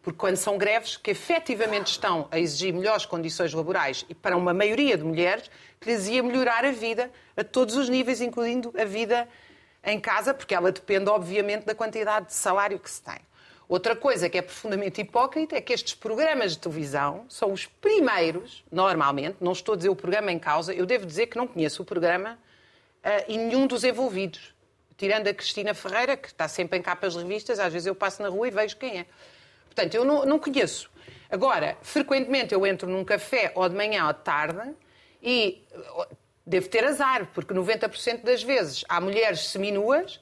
Porque 0.00 0.16
quando 0.16 0.36
são 0.36 0.56
greves 0.56 0.96
que 0.96 1.10
efetivamente 1.10 1.88
estão 1.88 2.28
a 2.30 2.38
exigir 2.38 2.72
melhores 2.72 3.04
condições 3.04 3.52
laborais 3.52 4.06
e 4.08 4.14
para 4.14 4.36
uma 4.36 4.54
maioria 4.54 4.96
de 4.96 5.02
mulheres, 5.02 5.50
que 5.80 5.90
lhes 5.90 6.06
ia 6.06 6.22
melhorar 6.22 6.64
a 6.64 6.70
vida 6.70 7.10
a 7.36 7.42
todos 7.42 7.74
os 7.74 7.88
níveis, 7.88 8.20
incluindo 8.20 8.72
a 8.78 8.84
vida 8.84 9.28
em 9.82 9.98
casa, 9.98 10.32
porque 10.32 10.54
ela 10.54 10.70
depende, 10.70 11.10
obviamente, 11.10 11.64
da 11.64 11.74
quantidade 11.74 12.26
de 12.26 12.34
salário 12.34 12.78
que 12.78 12.88
se 12.88 13.02
tem. 13.02 13.18
Outra 13.70 13.94
coisa 13.94 14.28
que 14.28 14.36
é 14.36 14.42
profundamente 14.42 15.00
hipócrita 15.00 15.54
é 15.54 15.60
que 15.60 15.72
estes 15.72 15.94
programas 15.94 16.54
de 16.54 16.58
televisão 16.58 17.24
são 17.28 17.52
os 17.52 17.66
primeiros, 17.66 18.64
normalmente, 18.68 19.36
não 19.40 19.52
estou 19.52 19.74
a 19.74 19.76
dizer 19.76 19.88
o 19.88 19.94
programa 19.94 20.32
em 20.32 20.40
causa, 20.40 20.74
eu 20.74 20.84
devo 20.84 21.06
dizer 21.06 21.28
que 21.28 21.36
não 21.36 21.46
conheço 21.46 21.82
o 21.82 21.84
programa 21.84 22.36
uh, 23.04 23.24
e 23.28 23.38
nenhum 23.38 23.68
dos 23.68 23.84
envolvidos. 23.84 24.52
Tirando 24.96 25.28
a 25.28 25.32
Cristina 25.32 25.72
Ferreira, 25.72 26.16
que 26.16 26.26
está 26.26 26.48
sempre 26.48 26.80
em 26.80 26.82
capas 26.82 27.14
revistas, 27.14 27.60
às 27.60 27.72
vezes 27.72 27.86
eu 27.86 27.94
passo 27.94 28.20
na 28.20 28.28
rua 28.28 28.48
e 28.48 28.50
vejo 28.50 28.76
quem 28.76 28.98
é. 28.98 29.06
Portanto, 29.66 29.94
eu 29.94 30.04
não, 30.04 30.26
não 30.26 30.40
conheço. 30.40 30.90
Agora, 31.30 31.78
frequentemente 31.80 32.52
eu 32.52 32.66
entro 32.66 32.88
num 32.88 33.04
café 33.04 33.52
ou 33.54 33.68
de 33.68 33.76
manhã 33.76 34.04
ou 34.08 34.12
de 34.12 34.18
tarde 34.18 34.74
e 35.22 35.62
devo 36.44 36.68
ter 36.68 36.84
azar, 36.84 37.28
porque 37.32 37.54
90% 37.54 38.24
das 38.24 38.42
vezes 38.42 38.84
há 38.88 39.00
mulheres 39.00 39.46
seminuas 39.46 40.18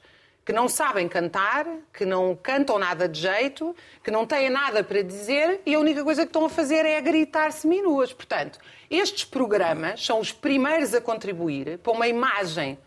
que 0.49 0.53
não 0.53 0.67
sabem 0.67 1.07
cantar, 1.07 1.67
que 1.93 2.03
não 2.03 2.35
cantam 2.35 2.79
nada 2.79 3.07
de 3.07 3.19
jeito, 3.19 3.75
que 4.03 4.09
não 4.09 4.25
têm 4.25 4.49
nada 4.49 4.83
para 4.83 5.03
dizer 5.03 5.61
e 5.63 5.75
a 5.75 5.79
única 5.79 6.03
coisa 6.03 6.23
que 6.23 6.29
estão 6.29 6.43
a 6.43 6.49
fazer 6.49 6.87
é 6.87 6.99
gritar 6.99 7.51
seminuas. 7.51 8.11
Portanto, 8.11 8.57
estes 8.89 9.23
programas 9.23 10.03
são 10.03 10.19
os 10.19 10.31
primeiros 10.31 10.95
a 10.95 11.01
contribuir 11.01 11.77
para 11.77 11.91
uma 11.91 12.07
imagem 12.07 12.79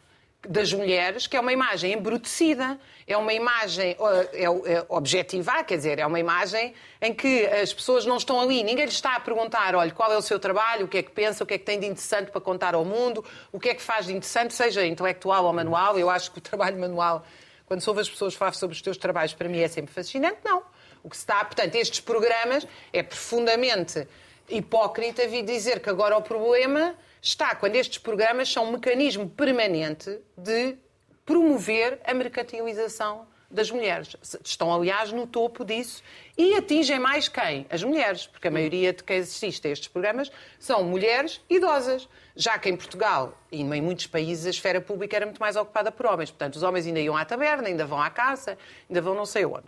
das 0.49 0.73
mulheres, 0.73 1.29
que 1.29 1.37
é 1.37 1.41
uma 1.41 1.53
imagem 1.53 1.93
embrutecida, 1.93 2.81
é 3.07 3.17
uma 3.17 3.33
imagem 3.33 3.97
é, 4.33 4.45
é 4.45 4.85
objetiva, 4.89 5.63
quer 5.63 5.77
dizer, 5.77 6.01
é 6.01 6.07
uma 6.07 6.19
imagem 6.19 6.75
em 7.01 7.15
que 7.15 7.47
as 7.47 7.73
pessoas 7.73 8.05
não 8.05 8.17
estão 8.17 8.41
ali, 8.41 8.65
ninguém 8.65 8.87
lhes 8.87 8.95
está 8.95 9.15
a 9.15 9.21
perguntar, 9.21 9.77
olha, 9.77 9.93
qual 9.93 10.13
é 10.13 10.17
o 10.17 10.23
seu 10.23 10.41
trabalho, 10.41 10.87
o 10.87 10.89
que 10.89 10.99
é 10.99 11.03
que 11.05 11.13
pensa, 11.13 11.45
o 11.45 11.47
que 11.47 11.55
é 11.55 11.59
que 11.59 11.65
tem 11.65 11.79
de 11.79 11.87
interessante 11.87 12.33
para 12.33 12.41
contar 12.41 12.75
ao 12.75 12.85
mundo, 12.85 13.25
o 13.53 13.61
que 13.61 13.69
é 13.69 13.75
que 13.75 13.83
faz 13.83 14.07
de 14.07 14.13
interessante, 14.13 14.53
seja 14.53 14.85
intelectual 14.85 15.45
ou 15.45 15.53
manual. 15.53 15.97
Eu 15.97 16.11
acho 16.11 16.33
que 16.33 16.39
o 16.39 16.41
trabalho 16.41 16.77
manual, 16.77 17.25
quando 17.73 17.81
soube 17.81 18.03
as 18.03 18.11
pessoas 18.11 18.35
falar 18.35 18.53
sobre 18.53 18.77
os 18.77 18.83
teus 18.83 18.99
trabalhos, 18.99 19.33
para 19.33 19.49
mim 19.49 19.61
é 19.61 19.67
sempre 19.67 19.95
fascinante. 19.95 20.41
Não. 20.45 20.63
O 21.03 21.09
que 21.09 21.17
se 21.17 21.23
está, 21.23 21.43
portanto, 21.43 21.75
estes 21.75 22.01
programas 22.01 22.67
é 22.93 23.03
profundamente 23.03 24.07
hipócrita 24.47 25.27
vir 25.27 25.43
dizer 25.43 25.81
que 25.81 25.89
agora 25.89 26.15
o 26.15 26.21
problema 26.21 26.95
está 27.23 27.55
quando 27.55 27.77
estes 27.77 27.97
programas 27.97 28.53
são 28.53 28.67
um 28.67 28.73
mecanismo 28.73 29.27
permanente 29.27 30.21
de 30.37 30.77
promover 31.25 31.99
a 32.05 32.13
mercantilização 32.13 33.27
das 33.53 33.71
mulheres. 33.71 34.17
Estão, 34.45 34.73
aliás, 34.73 35.13
no 35.13 35.27
topo 35.27 35.65
disso 35.65 36.03
e 36.37 36.55
atingem 36.57 36.99
mais 36.99 37.29
quem? 37.29 37.67
As 37.71 37.85
mulheres, 37.85 38.27
porque 38.27 38.49
a 38.49 38.51
maioria 38.51 38.93
de 38.93 39.05
quem 39.05 39.19
assiste 39.19 39.69
a 39.69 39.71
estes 39.71 39.89
programas 39.89 40.33
são 40.59 40.83
mulheres 40.83 41.41
idosas. 41.49 42.09
Já 42.35 42.59
que 42.59 42.69
em 42.69 42.77
Portugal 42.77 43.39
e 43.51 43.61
em 43.61 43.83
muitos 43.83 44.07
países 44.07 44.47
a 44.47 44.51
esfera 44.51 44.81
pública 44.81 45.17
era 45.17 45.27
muito 45.27 45.39
mais 45.39 45.55
ocupada 45.55 45.93
por 45.93 46.07
homens. 46.07 46.31
Portanto, 46.31 46.57
os 46.57 46.63
homens 46.63 46.87
ainda 46.87 46.99
iam 46.99 47.17
à 47.17 47.25
taberna, 47.25 47.69
ainda 47.69 47.85
vão 47.85 48.01
à 48.01 48.09
caça, 48.09 48.57
ainda 48.89 49.01
vão 49.03 49.15
não 49.15 49.27
sei 49.27 49.45
onde. 49.45 49.67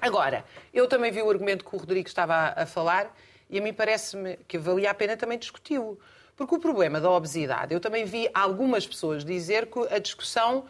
Agora, 0.00 0.44
eu 0.72 0.88
também 0.88 1.12
vi 1.12 1.22
o 1.22 1.30
argumento 1.30 1.64
que 1.64 1.76
o 1.76 1.78
Rodrigo 1.78 2.08
estava 2.08 2.54
a 2.56 2.66
falar 2.66 3.14
e 3.48 3.58
a 3.58 3.62
mim 3.62 3.74
parece-me 3.74 4.38
que 4.48 4.56
valia 4.56 4.90
a 4.90 4.94
pena 4.94 5.16
também 5.16 5.38
discuti-lo. 5.38 5.98
Porque 6.34 6.54
o 6.54 6.58
problema 6.58 6.98
da 6.98 7.10
obesidade, 7.10 7.74
eu 7.74 7.78
também 7.78 8.06
vi 8.06 8.28
algumas 8.32 8.86
pessoas 8.86 9.22
dizer 9.22 9.66
que 9.66 9.78
a 9.94 9.98
discussão 9.98 10.64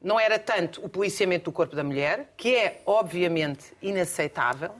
não 0.00 0.18
era 0.18 0.38
tanto 0.38 0.84
o 0.84 0.88
policiamento 0.88 1.46
do 1.46 1.52
corpo 1.52 1.74
da 1.74 1.82
mulher, 1.82 2.32
que 2.36 2.54
é 2.54 2.82
obviamente 2.86 3.72
inaceitável. 3.82 4.70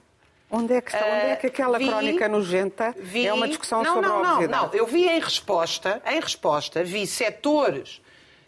Onde 0.50 0.72
é 0.72 0.80
que, 0.80 0.94
está, 0.94 1.04
onde 1.04 1.26
é 1.26 1.36
que 1.36 1.46
aquela 1.48 1.76
uh, 1.76 1.78
vi, 1.78 1.88
crónica 1.88 2.28
nojenta 2.28 2.94
vi, 2.96 3.26
é 3.26 3.34
uma 3.34 3.46
discussão 3.46 3.82
não, 3.82 3.94
sobre 3.94 4.08
não, 4.08 4.16
a 4.16 4.34
obesidade? 4.34 4.62
Não, 4.62 4.68
não, 4.68 4.74
eu 4.74 4.86
vi 4.86 5.06
em 5.06 5.20
resposta, 5.20 6.00
em 6.06 6.20
resposta, 6.20 6.82
vi 6.82 7.06
setores 7.06 8.00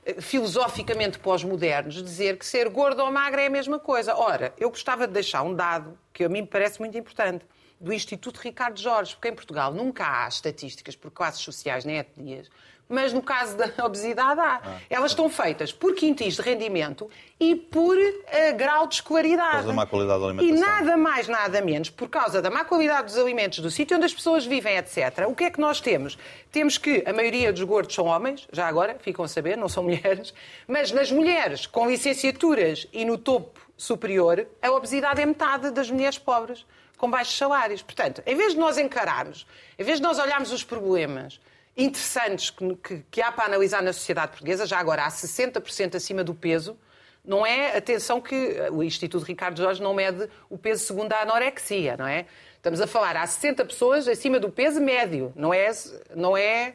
eh, 0.06 0.20
filosoficamente 0.20 1.18
pós-modernos 1.18 2.02
dizer 2.02 2.38
que 2.38 2.46
ser 2.46 2.70
gordo 2.70 3.02
ou 3.02 3.12
magro 3.12 3.38
é 3.38 3.46
a 3.46 3.50
mesma 3.50 3.78
coisa. 3.78 4.16
Ora, 4.16 4.54
eu 4.56 4.70
gostava 4.70 5.06
de 5.06 5.12
deixar 5.12 5.42
um 5.42 5.54
dado 5.54 5.98
que 6.12 6.24
a 6.24 6.28
mim 6.28 6.40
me 6.40 6.46
parece 6.46 6.80
muito 6.80 6.96
importante 6.96 7.44
do 7.78 7.92
Instituto 7.92 8.38
Ricardo 8.38 8.78
Jorge, 8.78 9.14
porque 9.14 9.28
em 9.28 9.34
Portugal 9.34 9.72
nunca 9.72 10.04
há 10.06 10.28
estatísticas 10.28 10.96
por 10.96 11.10
classes 11.10 11.40
sociais 11.40 11.84
nem 11.84 11.98
etnias, 11.98 12.50
mas 12.90 13.12
no 13.12 13.22
caso 13.22 13.56
da 13.56 13.70
obesidade 13.86 14.40
há. 14.40 14.60
Ah, 14.62 14.78
Elas 14.90 15.12
estão 15.12 15.30
feitas 15.30 15.72
por 15.72 15.94
quintis 15.94 16.34
de 16.34 16.42
rendimento 16.42 17.08
e 17.38 17.54
por 17.54 17.96
uh, 17.96 18.56
grau 18.56 18.86
de 18.86 18.96
escolaridade. 18.96 19.46
Por 19.48 19.52
causa 19.52 19.68
da 19.68 19.72
má 19.72 19.86
qualidade 19.86 20.20
da 20.20 20.26
alimentação. 20.26 20.56
E 20.56 20.60
nada 20.60 20.96
mais, 20.96 21.28
nada 21.28 21.60
menos, 21.62 21.88
por 21.88 22.08
causa 22.08 22.42
da 22.42 22.50
má 22.50 22.64
qualidade 22.64 23.06
dos 23.06 23.16
alimentos, 23.16 23.60
do 23.60 23.70
sítio 23.70 23.96
onde 23.96 24.06
as 24.06 24.12
pessoas 24.12 24.44
vivem, 24.44 24.76
etc. 24.76 25.26
O 25.28 25.34
que 25.34 25.44
é 25.44 25.50
que 25.50 25.60
nós 25.60 25.80
temos? 25.80 26.18
Temos 26.50 26.76
que 26.76 27.02
a 27.06 27.12
maioria 27.12 27.52
dos 27.52 27.62
gordos 27.62 27.94
são 27.94 28.06
homens, 28.06 28.46
já 28.52 28.66
agora, 28.66 28.96
ficam 29.00 29.24
a 29.24 29.28
saber, 29.28 29.56
não 29.56 29.68
são 29.68 29.84
mulheres, 29.84 30.34
mas 30.66 30.90
nas 30.90 31.10
mulheres 31.12 31.64
com 31.66 31.88
licenciaturas 31.88 32.86
e 32.92 33.04
no 33.04 33.16
topo 33.16 33.60
superior, 33.76 34.46
a 34.60 34.70
obesidade 34.72 35.22
é 35.22 35.26
metade 35.26 35.70
das 35.70 35.90
mulheres 35.90 36.18
pobres 36.18 36.66
com 36.98 37.10
baixos 37.10 37.38
salários. 37.38 37.80
Portanto, 37.80 38.22
em 38.26 38.36
vez 38.36 38.52
de 38.52 38.58
nós 38.58 38.76
encararmos, 38.76 39.46
em 39.78 39.82
vez 39.82 39.96
de 39.96 40.02
nós 40.02 40.18
olharmos 40.18 40.52
os 40.52 40.62
problemas 40.62 41.40
interessantes 41.76 42.50
que, 42.50 42.76
que, 42.76 43.04
que 43.10 43.22
há 43.22 43.30
para 43.32 43.46
analisar 43.46 43.82
na 43.82 43.92
sociedade 43.92 44.32
portuguesa, 44.32 44.66
já 44.66 44.78
agora 44.78 45.04
há 45.04 45.08
60% 45.08 45.94
acima 45.94 46.22
do 46.24 46.34
peso, 46.34 46.76
não 47.24 47.44
é, 47.44 47.76
atenção 47.76 48.20
que 48.20 48.56
o 48.72 48.82
Instituto 48.82 49.24
Ricardo 49.24 49.58
Jorge 49.58 49.82
não 49.82 49.94
mede 49.94 50.28
o 50.48 50.56
peso 50.56 50.84
segundo 50.84 51.12
a 51.12 51.20
anorexia, 51.20 51.96
não 51.96 52.06
é? 52.06 52.26
Estamos 52.56 52.80
a 52.80 52.86
falar, 52.86 53.16
há 53.16 53.26
60 53.26 53.64
pessoas 53.64 54.08
acima 54.08 54.38
do 54.38 54.50
peso 54.50 54.80
médio, 54.80 55.32
não 55.36 55.52
é, 55.52 55.70
não 56.14 56.36
é 56.36 56.74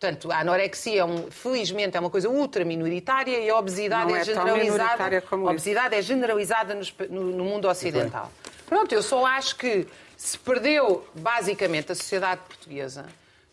Portanto, 0.00 0.32
a 0.32 0.38
anorexia, 0.38 1.02
é 1.02 1.30
felizmente, 1.30 1.94
é 1.94 2.00
uma 2.00 2.08
coisa 2.08 2.26
ultra 2.26 2.64
minoritária 2.64 3.38
e 3.38 3.50
a 3.50 3.58
obesidade 3.58 4.08
não 4.08 4.16
é, 4.16 4.20
é 4.22 4.24
generalizada. 4.24 5.22
A 5.30 5.36
obesidade 5.36 5.94
é 5.94 6.00
generalizada 6.00 6.80
no, 7.10 7.20
no 7.32 7.44
mundo 7.44 7.68
ocidental. 7.68 8.32
Pronto, 8.66 8.90
eu 8.94 9.02
só 9.02 9.26
acho 9.26 9.56
que 9.56 9.86
se 10.16 10.38
perdeu 10.38 11.06
basicamente 11.14 11.92
a 11.92 11.94
sociedade 11.94 12.40
portuguesa 12.48 13.04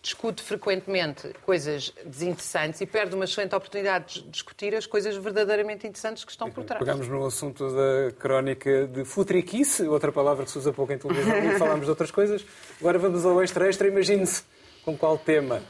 discute 0.08 0.42
frequentemente 0.42 1.34
coisas 1.46 1.94
desinteressantes 2.06 2.80
e 2.80 2.86
perde 2.86 3.14
uma 3.14 3.26
excelente 3.26 3.54
oportunidade 3.54 4.22
de 4.22 4.30
discutir 4.30 4.74
as 4.74 4.86
coisas 4.86 5.16
verdadeiramente 5.18 5.86
interessantes 5.86 6.24
que 6.24 6.32
estão 6.32 6.50
por 6.50 6.64
trás. 6.64 6.80
Pegamos 6.80 7.08
no 7.10 7.26
assunto 7.26 7.70
da 7.70 8.12
crónica 8.18 8.88
de 8.88 9.04
futriquice, 9.04 9.84
outra 9.84 10.12
palavra 10.12 10.46
que 10.46 10.52
se 10.52 10.58
usa 10.58 10.72
pouco 10.72 10.94
em 10.94 10.98
televisão, 10.98 11.38
e 11.38 11.56
falámos 11.60 11.86
de 11.86 11.90
outras 11.90 12.10
coisas. 12.10 12.46
Agora 12.80 12.98
vamos 12.98 13.26
ao 13.26 13.42
extra 13.44 13.68
extra. 13.68 13.88
Imagine-se 13.88 14.44
com 14.86 14.98
qual 14.98 15.18
tema, 15.18 15.62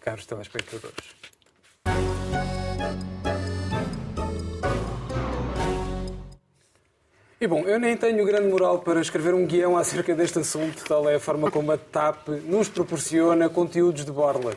caros 0.00 0.24
telespectadores. 0.24 1.19
E 7.42 7.46
bom, 7.46 7.62
eu 7.62 7.80
nem 7.80 7.96
tenho 7.96 8.22
grande 8.26 8.48
moral 8.48 8.80
para 8.80 9.00
escrever 9.00 9.32
um 9.32 9.46
guião 9.46 9.74
acerca 9.74 10.14
deste 10.14 10.38
assunto, 10.40 10.84
tal 10.84 11.08
é 11.08 11.14
a 11.14 11.18
forma 11.18 11.50
como 11.50 11.72
a 11.72 11.78
TAP 11.78 12.28
nos 12.44 12.68
proporciona 12.68 13.48
conteúdos 13.48 14.04
de 14.04 14.12
borla. 14.12 14.52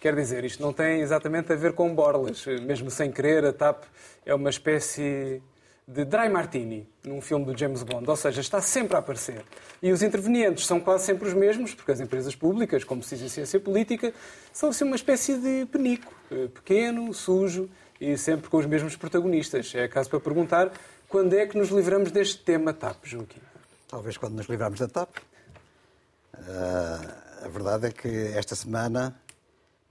Quer 0.00 0.14
dizer, 0.14 0.42
isto 0.42 0.62
não 0.62 0.72
tem 0.72 1.02
exatamente 1.02 1.52
a 1.52 1.54
ver 1.54 1.74
com 1.74 1.94
borlas. 1.94 2.46
Mesmo 2.62 2.90
sem 2.90 3.12
querer, 3.12 3.44
a 3.44 3.52
TAP 3.52 3.84
é 4.24 4.34
uma 4.34 4.48
espécie 4.48 5.42
de 5.86 6.02
Dry 6.06 6.30
Martini, 6.30 6.88
num 7.04 7.20
filme 7.20 7.44
do 7.44 7.54
James 7.54 7.82
Bond. 7.82 8.08
Ou 8.08 8.16
seja, 8.16 8.40
está 8.40 8.58
sempre 8.58 8.96
a 8.96 9.00
aparecer. 9.00 9.42
E 9.82 9.92
os 9.92 10.02
intervenientes 10.02 10.66
são 10.66 10.80
quase 10.80 11.04
sempre 11.04 11.28
os 11.28 11.34
mesmos, 11.34 11.74
porque 11.74 11.92
as 11.92 12.00
empresas 12.00 12.34
públicas, 12.34 12.84
como 12.84 13.02
diz 13.02 13.30
ciência 13.30 13.60
política, 13.60 14.14
são 14.50 14.70
assim 14.70 14.84
uma 14.84 14.96
espécie 14.96 15.36
de 15.36 15.66
penico. 15.66 16.10
Eh, 16.30 16.48
pequeno, 16.48 17.12
sujo 17.12 17.68
e 18.00 18.16
sempre 18.16 18.48
com 18.48 18.56
os 18.56 18.66
mesmos 18.66 18.96
protagonistas. 18.96 19.74
É 19.74 19.86
caso 19.86 20.08
para 20.08 20.20
perguntar 20.20 20.72
quando 21.08 21.34
é 21.34 21.46
que 21.46 21.56
nos 21.56 21.68
livramos 21.68 22.10
deste 22.10 22.38
tema 22.38 22.72
TAP, 22.72 23.04
Joaquim? 23.04 23.40
Talvez 23.88 24.16
quando 24.16 24.34
nos 24.34 24.46
livramos 24.46 24.80
da 24.80 24.88
TAP. 24.88 25.18
Uh, 26.34 27.44
a 27.44 27.48
verdade 27.48 27.86
é 27.86 27.90
que 27.92 28.08
esta 28.36 28.54
semana 28.56 29.14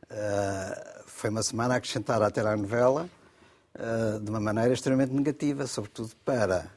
uh, 0.06 1.04
foi 1.06 1.30
uma 1.30 1.44
semana 1.44 1.76
a 1.76 1.78
acrescentar 1.78 2.22
à 2.22 2.30
telenovela 2.30 3.10
uh, 3.76 4.20
de 4.20 4.30
uma 4.30 4.40
maneira 4.40 4.74
extremamente 4.74 5.14
negativa, 5.14 5.66
sobretudo 5.68 6.12
para 6.26 6.70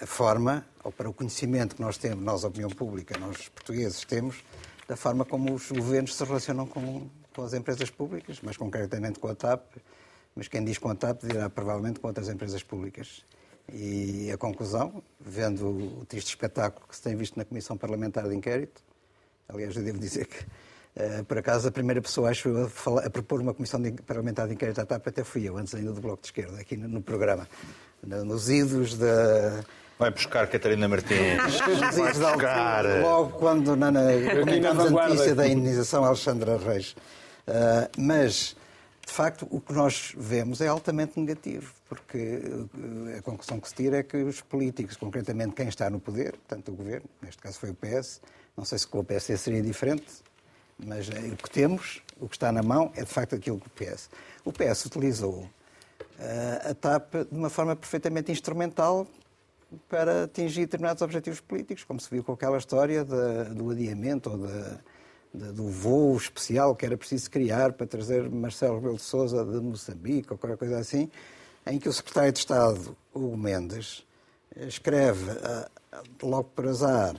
a 0.00 0.06
forma 0.06 0.64
ou 0.82 0.90
para 0.90 1.08
o 1.08 1.12
conhecimento 1.12 1.76
que 1.76 1.82
nós 1.82 1.98
temos, 1.98 2.24
nós, 2.24 2.44
a 2.44 2.48
opinião 2.48 2.70
pública, 2.70 3.18
nós 3.18 3.48
portugueses 3.50 4.02
temos, 4.06 4.42
da 4.88 4.96
forma 4.96 5.24
como 5.24 5.52
os 5.52 5.70
governos 5.70 6.16
se 6.16 6.24
relacionam 6.24 6.66
com, 6.66 7.08
com 7.34 7.42
as 7.42 7.52
empresas 7.52 7.90
públicas, 7.90 8.38
mas 8.42 8.56
concretamente 8.56 9.18
com 9.18 9.28
a 9.28 9.34
TAP 9.34 9.62
mas 10.34 10.48
quem 10.48 10.64
diz 10.64 10.78
TAP 10.78 11.22
dirá 11.22 11.50
provavelmente 11.50 12.00
com 12.00 12.08
outras 12.08 12.28
empresas 12.28 12.62
públicas. 12.62 13.24
E 13.72 14.30
a 14.32 14.36
conclusão, 14.36 15.02
vendo 15.20 15.68
o 16.00 16.04
triste 16.06 16.28
espetáculo 16.28 16.86
que 16.88 16.96
se 16.96 17.02
tem 17.02 17.14
visto 17.14 17.36
na 17.36 17.44
Comissão 17.44 17.76
Parlamentar 17.76 18.28
de 18.28 18.34
Inquérito, 18.34 18.82
aliás, 19.48 19.76
eu 19.76 19.82
devo 19.82 19.98
dizer 19.98 20.26
que, 20.26 20.44
uh, 20.96 21.24
por 21.24 21.38
acaso, 21.38 21.68
a 21.68 21.70
primeira 21.70 22.00
pessoa 22.02 22.30
acho, 22.30 22.48
a, 22.56 22.68
falar, 22.68 23.06
a 23.06 23.10
propor 23.10 23.40
uma 23.40 23.54
Comissão 23.54 23.80
de 23.80 23.92
Parlamentar 23.92 24.48
de 24.48 24.54
Inquérito 24.54 24.80
à 24.80 24.86
TAP 24.86 25.06
até 25.06 25.22
fui 25.22 25.48
eu, 25.48 25.56
antes 25.56 25.74
ainda 25.74 25.92
do 25.92 26.00
Bloco 26.00 26.22
de 26.22 26.28
Esquerda, 26.28 26.60
aqui 26.60 26.76
no, 26.76 26.88
no 26.88 27.02
programa, 27.02 27.48
nos 28.02 28.50
idos 28.50 28.96
da. 28.96 29.64
Vai 29.98 30.10
buscar 30.10 30.48
Catarina 30.48 30.88
Martins. 30.88 31.60
Vai 31.94 32.12
buscar. 32.12 32.84
Logo 33.00 33.38
quando 33.38 33.76
na, 33.76 33.92
na, 33.92 34.00
a 34.00 34.90
notícia 34.90 35.34
da 35.34 35.46
indenização 35.46 36.04
Alexandra 36.04 36.58
Reis. 36.58 36.96
Uh, 37.46 37.88
mas 37.96 38.56
de 39.06 39.12
facto, 39.12 39.46
o 39.50 39.60
que 39.60 39.72
nós 39.72 40.14
vemos 40.16 40.60
é 40.60 40.68
altamente 40.68 41.18
negativo, 41.18 41.72
porque 41.88 42.40
eh, 43.14 43.18
a 43.18 43.22
conclusão 43.22 43.58
que 43.60 43.68
se 43.68 43.74
tira 43.74 43.98
é 43.98 44.02
que 44.02 44.16
os 44.16 44.40
políticos, 44.40 44.96
concretamente 44.96 45.54
quem 45.54 45.68
está 45.68 45.90
no 45.90 46.00
poder, 46.00 46.34
tanto 46.46 46.70
o 46.72 46.74
governo, 46.74 47.08
neste 47.20 47.42
caso 47.42 47.58
foi 47.58 47.70
o 47.70 47.74
PS, 47.74 48.20
não 48.56 48.64
sei 48.64 48.78
se 48.78 48.86
com 48.86 49.00
o 49.00 49.04
PS 49.04 49.40
seria 49.40 49.60
diferente, 49.60 50.06
mas 50.78 51.10
eh, 51.10 51.32
o 51.32 51.36
que 51.36 51.50
temos, 51.50 52.00
o 52.20 52.28
que 52.28 52.36
está 52.36 52.52
na 52.52 52.62
mão, 52.62 52.92
é 52.94 53.02
de 53.02 53.10
facto 53.10 53.34
aquilo 53.34 53.60
que 53.60 53.66
o 53.66 53.70
PS. 53.70 54.08
O 54.44 54.52
PS 54.52 54.86
utilizou 54.86 55.40
uh, 55.40 56.70
a 56.70 56.74
TAP 56.74 57.14
de 57.30 57.36
uma 57.36 57.50
forma 57.50 57.76
perfeitamente 57.76 58.30
instrumental 58.30 59.06
para 59.88 60.24
atingir 60.24 60.62
determinados 60.62 61.02
objetivos 61.02 61.40
políticos, 61.40 61.84
como 61.84 62.00
se 62.00 62.10
viu 62.10 62.22
com 62.22 62.32
aquela 62.32 62.58
história 62.58 63.04
de, 63.04 63.54
do 63.54 63.70
adiamento 63.70 64.30
ou 64.30 64.38
da 64.38 64.78
do 65.34 65.68
voo 65.68 66.16
especial 66.16 66.76
que 66.76 66.84
era 66.84 66.96
preciso 66.96 67.30
criar 67.30 67.72
para 67.72 67.86
trazer 67.86 68.28
Marcelo 68.28 68.76
Rebelo 68.76 68.96
de 68.96 69.02
Sousa 69.02 69.44
de 69.44 69.60
Moçambique 69.60 70.32
ou 70.32 70.38
qualquer 70.38 70.58
coisa 70.58 70.78
assim, 70.78 71.10
em 71.66 71.78
que 71.78 71.88
o 71.88 71.92
secretário 71.92 72.32
de 72.32 72.38
Estado, 72.38 72.96
Hugo 73.14 73.36
Mendes, 73.36 74.04
escreve 74.56 75.30
logo 76.22 76.50
por 76.54 76.66
azar 76.68 77.16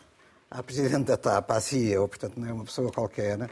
à 0.50 0.62
Presidente 0.62 1.06
da 1.06 1.18
TAP, 1.18 1.50
à 1.52 1.60
CIA, 1.60 2.00
ou 2.00 2.08
portanto 2.08 2.40
não 2.40 2.48
é 2.48 2.54
uma 2.54 2.66
pessoa 2.66 2.92
qualquer, 2.92 3.50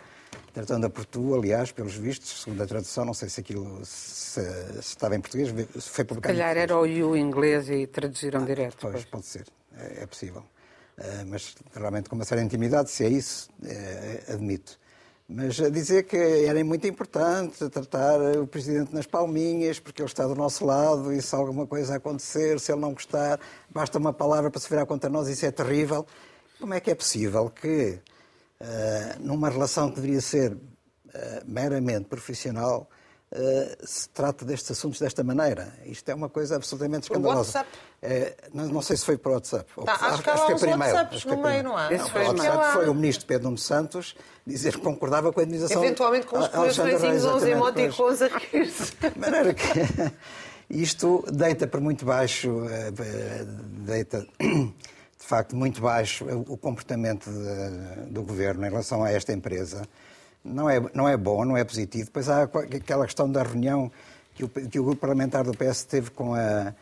tratando-a 0.53 0.89
por 0.89 1.05
tu, 1.05 1.33
aliás, 1.33 1.71
pelos 1.71 1.95
vistos, 1.95 2.43
segundo 2.43 2.61
a 2.61 2.67
tradução, 2.67 3.03
não 3.03 3.13
sei 3.13 3.29
se 3.29 3.41
aquilo 3.41 3.83
se, 3.83 4.41
se 4.73 4.79
estava 4.79 5.15
em 5.15 5.21
português, 5.21 5.49
foi 5.79 6.05
publicado. 6.05 6.35
Se 6.35 6.39
calhar 6.39 6.57
era 6.57 6.77
o 6.77 6.85
you 6.85 7.17
inglês 7.17 7.69
e 7.69 7.87
traduziram 7.87 8.43
ah, 8.43 8.45
direto. 8.45 8.77
Pois, 8.79 8.93
pois, 8.93 9.05
pode 9.05 9.25
ser, 9.25 9.47
é, 9.75 10.03
é 10.03 10.05
possível. 10.05 10.43
Eh, 10.97 11.23
mas 11.25 11.55
realmente 11.73 12.09
com 12.09 12.15
uma 12.15 12.25
certa 12.25 12.43
intimidade, 12.43 12.89
se 12.91 13.03
é 13.03 13.09
isso, 13.09 13.49
é, 13.63 14.23
admito. 14.29 14.79
Mas 15.27 15.55
dizer 15.71 16.03
que 16.03 16.17
era 16.17 16.63
muito 16.63 16.85
importante 16.85 17.69
tratar 17.69 18.19
o 18.37 18.45
Presidente 18.45 18.93
nas 18.93 19.05
palminhas, 19.05 19.79
porque 19.79 20.01
ele 20.01 20.09
está 20.09 20.27
do 20.27 20.35
nosso 20.35 20.65
lado 20.65 21.13
e 21.13 21.21
se 21.21 21.33
alguma 21.33 21.65
coisa 21.65 21.95
acontecer, 21.95 22.59
se 22.59 22.71
ele 22.71 22.81
não 22.81 22.93
gostar, 22.93 23.39
basta 23.69 23.97
uma 23.97 24.11
palavra 24.11 24.51
para 24.51 24.59
se 24.59 24.69
virar 24.69 24.85
contra 24.85 25.09
nós, 25.09 25.29
isso 25.29 25.45
é 25.45 25.51
terrível. 25.51 26.05
Como 26.59 26.73
é 26.73 26.81
que 26.81 26.91
é 26.91 26.95
possível 26.95 27.49
que, 27.49 27.97
uh, 28.59 29.21
numa 29.21 29.49
relação 29.49 29.89
que 29.89 29.95
deveria 29.95 30.21
ser 30.21 30.57
meramente 31.45 32.05
profissional, 32.05 32.89
Uh, 33.33 33.87
se 33.87 34.09
trata 34.09 34.43
destes 34.43 34.71
assuntos 34.71 34.99
desta 34.99 35.23
maneira. 35.23 35.73
Isto 35.85 36.09
é 36.09 36.13
uma 36.13 36.27
coisa 36.27 36.57
absolutamente 36.57 37.03
escandalosa. 37.03 37.65
É, 38.01 38.35
não, 38.53 38.67
não, 38.67 38.81
sei 38.81 38.97
se 38.97 39.05
foi 39.05 39.17
para 39.17 39.31
o 39.31 39.33
WhatsApp. 39.35 39.71
Tá, 39.85 39.93
acho, 39.93 40.05
acho, 40.05 40.23
que 40.23 40.29
acho 40.29 40.45
que 40.47 40.65
é 40.65 40.71
e-mail. 40.71 40.97
Acho 40.97 41.27
que 41.27 41.31
é 41.31 41.35
no 41.37 41.41
meio, 41.41 41.63
não 41.63 41.77
há? 41.77 41.89
Não, 41.89 42.07
foi, 42.09 42.23
o 42.23 42.27
WhatsApp 42.27 42.73
foi 42.73 42.89
o 42.89 42.93
ministro 42.93 43.25
Pedro 43.25 43.45
Nuno 43.45 43.57
Santos 43.57 44.15
dizer 44.45 44.73
que 44.73 44.81
concordava 44.81 45.31
com 45.31 45.39
a 45.39 45.43
indenização. 45.43 45.81
Eventualmente 45.81 46.27
com 46.27 46.39
os 46.39 46.47
coraçõezinhos 46.49 47.23
ou 47.23 47.35
os 47.37 47.43
emoticons 47.43 48.21
a 48.21 48.27
rir-se. 48.27 48.93
De 48.95 49.17
maneira 49.17 49.53
que 49.53 49.63
isto 50.69 51.23
deita 51.31 51.67
por 51.67 51.79
muito 51.79 52.03
baixo, 52.03 52.65
eh, 52.69 52.91
deita 53.85 54.27
de 54.39 55.27
facto 55.27 55.55
muito 55.55 55.81
baixo 55.81 56.25
o 56.47 56.57
comportamento 56.57 57.29
do 58.09 58.23
governo 58.23 58.65
em 58.65 58.69
relação 58.69 59.03
a 59.03 59.11
esta 59.11 59.31
empresa 59.31 59.83
não 60.43 60.69
é, 60.69 60.79
não 60.93 61.07
é 61.07 61.15
bom, 61.15 61.45
não 61.45 61.55
é 61.55 61.63
positivo. 61.63 62.05
Depois 62.05 62.29
há 62.29 62.43
aquela 62.43 63.05
questão 63.05 63.31
da 63.31 63.43
reunião 63.43 63.91
que 64.33 64.43
o, 64.43 64.49
que 64.49 64.79
o 64.79 64.83
grupo 64.83 65.01
parlamentar 65.01 65.43
do 65.43 65.51
PS 65.51 65.83
teve 65.83 66.11
com 66.11 66.33
a, 66.33 66.73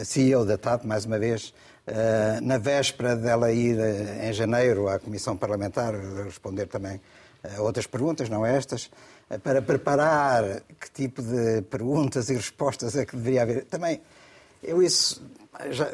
a 0.00 0.04
CEO 0.04 0.44
da 0.44 0.56
TAP, 0.56 0.84
mais 0.84 1.04
uma 1.04 1.18
vez, 1.18 1.52
uh, 1.86 2.40
na 2.42 2.58
véspera 2.58 3.16
dela 3.16 3.52
ir 3.52 3.78
uh, 3.78 4.24
em 4.24 4.32
janeiro 4.32 4.88
à 4.88 4.98
Comissão 4.98 5.36
Parlamentar 5.36 5.94
responder 6.24 6.66
também 6.66 7.00
a 7.56 7.62
outras 7.62 7.86
perguntas, 7.86 8.28
não 8.28 8.44
estas, 8.44 8.90
para 9.42 9.62
preparar 9.62 10.62
que 10.80 10.90
tipo 10.92 11.22
de 11.22 11.62
perguntas 11.62 12.28
e 12.30 12.34
respostas 12.34 12.96
é 12.96 13.04
que 13.04 13.16
deveria 13.16 13.42
haver. 13.42 13.64
Também, 13.66 14.00
eu 14.62 14.82
isso 14.82 15.22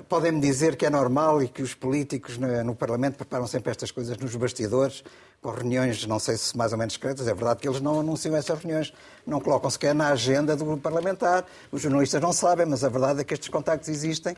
podem-me 0.08 0.40
dizer 0.40 0.76
que 0.76 0.84
é 0.84 0.90
normal 0.90 1.42
e 1.42 1.48
que 1.48 1.62
os 1.62 1.74
políticos 1.74 2.36
no, 2.38 2.74
Parlamento 2.74 3.16
preparam 3.16 3.46
sempre 3.46 3.70
estas 3.70 3.90
coisas 3.90 4.16
nos 4.18 4.34
bastidores, 4.36 5.02
com 5.40 5.50
reuniões, 5.50 6.06
não 6.06 6.18
sei 6.18 6.36
se 6.36 6.56
mais 6.56 6.72
ou 6.72 6.78
menos 6.78 6.94
secretas. 6.94 7.26
É 7.28 7.34
verdade 7.34 7.60
que 7.60 7.68
eles 7.68 7.80
não 7.80 8.00
anunciam 8.00 8.34
essas 8.36 8.58
reuniões, 8.58 8.92
não 9.26 9.40
colocam 9.40 9.68
sequer 9.70 9.94
na 9.94 10.08
agenda 10.08 10.56
do 10.56 10.76
parlamentar. 10.76 11.44
Os 11.70 11.82
jornalistas 11.82 12.20
não 12.20 12.32
sabem, 12.32 12.66
mas 12.66 12.82
a 12.84 12.88
verdade 12.88 13.20
é 13.20 13.24
que 13.24 13.34
estes 13.34 13.48
contactos 13.48 13.88
existem 13.88 14.36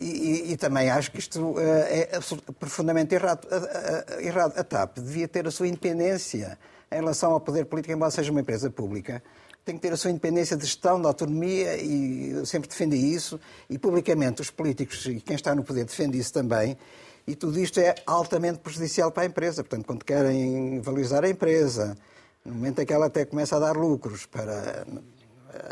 e, 0.00 0.06
e, 0.06 0.52
e 0.52 0.56
também 0.56 0.90
acho 0.90 1.10
que 1.10 1.18
isto 1.18 1.40
uh, 1.40 1.58
é 1.58 2.18
profundamente 2.58 3.14
errado. 3.14 3.46
A, 3.50 4.14
a, 4.14 4.22
errado. 4.22 4.58
a 4.58 4.64
TAP 4.64 4.98
devia 4.98 5.28
ter 5.28 5.46
a 5.46 5.50
sua 5.50 5.68
independência 5.68 6.58
em 6.90 6.96
relação 6.96 7.32
ao 7.32 7.40
poder 7.40 7.66
político, 7.66 7.92
embora 7.92 8.10
seja 8.10 8.30
uma 8.30 8.40
empresa 8.40 8.70
pública 8.70 9.22
tem 9.66 9.74
que 9.74 9.82
ter 9.82 9.92
a 9.92 9.96
sua 9.96 10.12
independência 10.12 10.56
de 10.56 10.64
gestão, 10.64 11.00
de 11.00 11.08
autonomia, 11.08 11.76
e 11.76 12.30
eu 12.30 12.46
sempre 12.46 12.68
defendi 12.68 12.96
isso, 12.96 13.40
e 13.68 13.76
publicamente 13.76 14.40
os 14.40 14.48
políticos 14.48 15.04
e 15.06 15.20
quem 15.20 15.34
está 15.34 15.56
no 15.56 15.64
poder 15.64 15.84
defende 15.84 16.16
isso 16.16 16.32
também, 16.32 16.78
e 17.26 17.34
tudo 17.34 17.58
isto 17.58 17.80
é 17.80 17.92
altamente 18.06 18.60
prejudicial 18.60 19.10
para 19.10 19.24
a 19.24 19.26
empresa. 19.26 19.64
Portanto, 19.64 19.84
quando 19.84 20.04
querem 20.04 20.80
valorizar 20.80 21.24
a 21.24 21.28
empresa, 21.28 21.98
no 22.44 22.54
momento 22.54 22.80
em 22.80 22.86
que 22.86 22.92
ela 22.92 23.06
até 23.06 23.24
começa 23.24 23.56
a 23.56 23.58
dar 23.58 23.76
lucros 23.76 24.24
para 24.24 24.86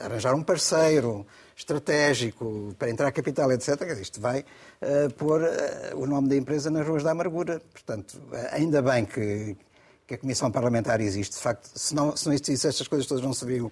arranjar 0.03 0.35
um 0.35 0.43
parceiro 0.43 1.25
estratégico 1.57 2.75
para 2.77 2.91
entrar 2.91 3.13
capital, 3.13 3.53
etc., 3.53 3.97
isto 4.01 4.21
vai 4.21 4.41
uh, 4.41 5.15
pôr 5.15 5.41
uh, 5.41 5.97
o 5.97 6.05
nome 6.05 6.29
da 6.29 6.35
empresa 6.35 6.69
nas 6.69 6.85
ruas 6.85 7.05
da 7.05 7.13
amargura. 7.13 7.63
Portanto, 7.73 8.21
ainda 8.51 8.83
bem 8.83 9.05
que 9.05 9.57
que 10.07 10.15
a 10.15 10.19
Comissão 10.19 10.51
Parlamentar 10.51 11.01
existe. 11.01 11.33
De 11.33 11.41
facto, 11.41 11.71
se 11.75 11.95
não, 11.95 12.17
se 12.17 12.27
não 12.27 12.33
existisse 12.33 12.67
estas 12.67 12.89
coisas 12.89 13.07
todas 13.07 13.25
não 13.25 13.33
se, 13.33 13.45
veriam, 13.45 13.71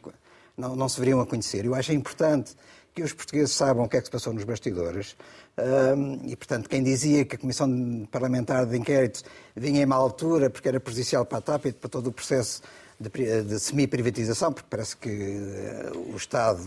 não, 0.57 0.75
não 0.75 0.88
se 0.88 0.99
veriam 0.99 1.21
a 1.21 1.27
conhecer. 1.27 1.64
Eu 1.64 1.75
acho 1.75 1.92
importante 1.92 2.55
que 2.95 3.03
os 3.03 3.12
portugueses 3.12 3.55
saibam 3.55 3.85
o 3.85 3.88
que 3.88 3.97
é 3.97 4.01
que 4.01 4.07
se 4.07 4.11
passou 4.11 4.33
nos 4.33 4.45
bastidores. 4.45 5.16
Um, 5.59 6.27
e, 6.27 6.37
portanto, 6.37 6.68
quem 6.68 6.83
dizia 6.83 7.25
que 7.25 7.37
a 7.37 7.38
Comissão 7.38 8.07
Parlamentar 8.11 8.66
de 8.66 8.77
Inquérito 8.77 9.23
vinha 9.57 9.83
em 9.83 9.87
má 9.87 9.97
altura 9.97 10.51
porque 10.51 10.68
era 10.68 10.81
prejudicial 10.81 11.25
para 11.25 11.38
a 11.38 11.40
TAP 11.42 11.66
e 11.66 11.73
para 11.73 11.88
todo 11.88 12.09
o 12.09 12.12
processo 12.12 12.62
de, 12.99 13.42
de 13.42 13.59
semi-privatização, 13.59 14.53
porque 14.53 14.68
parece 14.71 14.97
que 14.97 15.09
uh, 15.09 16.12
o 16.12 16.16
Estado, 16.16 16.62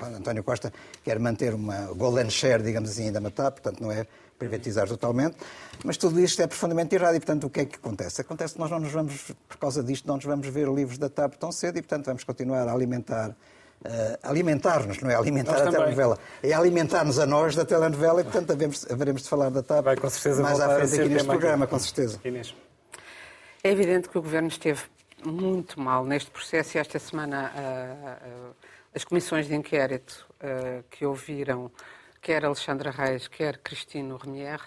António 0.00 0.42
Costa, 0.42 0.72
quer 1.04 1.18
manter 1.18 1.54
uma 1.54 1.92
golden 1.94 2.30
share, 2.30 2.62
digamos 2.62 2.90
assim, 2.90 3.10
da 3.12 3.20
TAP, 3.30 3.60
portanto 3.60 3.80
não 3.80 3.92
é 3.92 4.06
privatizar 4.38 4.86
totalmente, 4.86 5.36
mas 5.84 5.96
tudo 5.96 6.20
isto 6.20 6.40
é 6.42 6.46
profundamente 6.46 6.94
errado 6.94 7.16
e, 7.16 7.20
portanto, 7.20 7.44
o 7.44 7.50
que 7.50 7.60
é 7.60 7.64
que 7.64 7.76
acontece? 7.76 8.20
Acontece 8.20 8.54
que 8.54 8.60
nós 8.60 8.70
não 8.70 8.78
nos 8.78 8.92
vamos, 8.92 9.32
por 9.48 9.56
causa 9.56 9.82
disto, 9.82 10.06
não 10.06 10.16
nos 10.16 10.24
vamos 10.24 10.46
ver 10.48 10.68
livros 10.68 10.98
da 10.98 11.08
TAP 11.08 11.34
tão 11.34 11.50
cedo 11.52 11.78
e, 11.78 11.82
portanto, 11.82 12.06
vamos 12.06 12.24
continuar 12.24 12.68
a 12.68 12.72
alimentar 12.72 13.30
uh, 13.84 14.18
alimentar-nos, 14.22 15.00
não 15.00 15.10
é 15.10 15.14
alimentar 15.14 15.52
nós 15.52 15.60
a 15.60 15.64
também. 15.64 15.80
telenovela, 15.80 16.18
é 16.42 16.52
alimentar-nos 16.52 17.18
a 17.18 17.26
nós 17.26 17.54
da 17.54 17.64
telenovela 17.64 18.20
e, 18.20 18.24
portanto, 18.24 18.52
havemos, 18.52 18.86
haveremos 18.90 19.22
de 19.22 19.28
falar 19.28 19.50
da 19.50 19.62
TAP 19.62 19.84
Vai, 19.84 19.96
com 19.96 20.10
certeza, 20.10 20.42
mais 20.42 20.60
à 20.60 20.76
frente 20.76 21.00
aqui 21.00 21.08
neste 21.08 21.28
programa, 21.28 21.64
aqui. 21.64 21.74
com 21.74 21.78
certeza. 21.78 22.20
Inês. 22.24 22.54
É 23.62 23.70
evidente 23.70 24.08
que 24.08 24.18
o 24.18 24.22
Governo 24.22 24.48
esteve 24.48 24.82
muito 25.24 25.80
mal 25.80 26.04
neste 26.04 26.30
processo 26.30 26.76
e 26.76 26.80
esta 26.80 26.98
semana 26.98 27.52
uh, 27.54 28.50
uh, 28.50 28.54
as 28.94 29.04
comissões 29.04 29.46
de 29.46 29.54
inquérito 29.54 30.26
que 30.90 31.04
ouviram 31.04 31.70
quer 32.26 32.44
Alexandra 32.44 32.90
Reis, 32.90 33.28
quer 33.28 33.58
Cristino 33.58 34.16
Remier, 34.16 34.60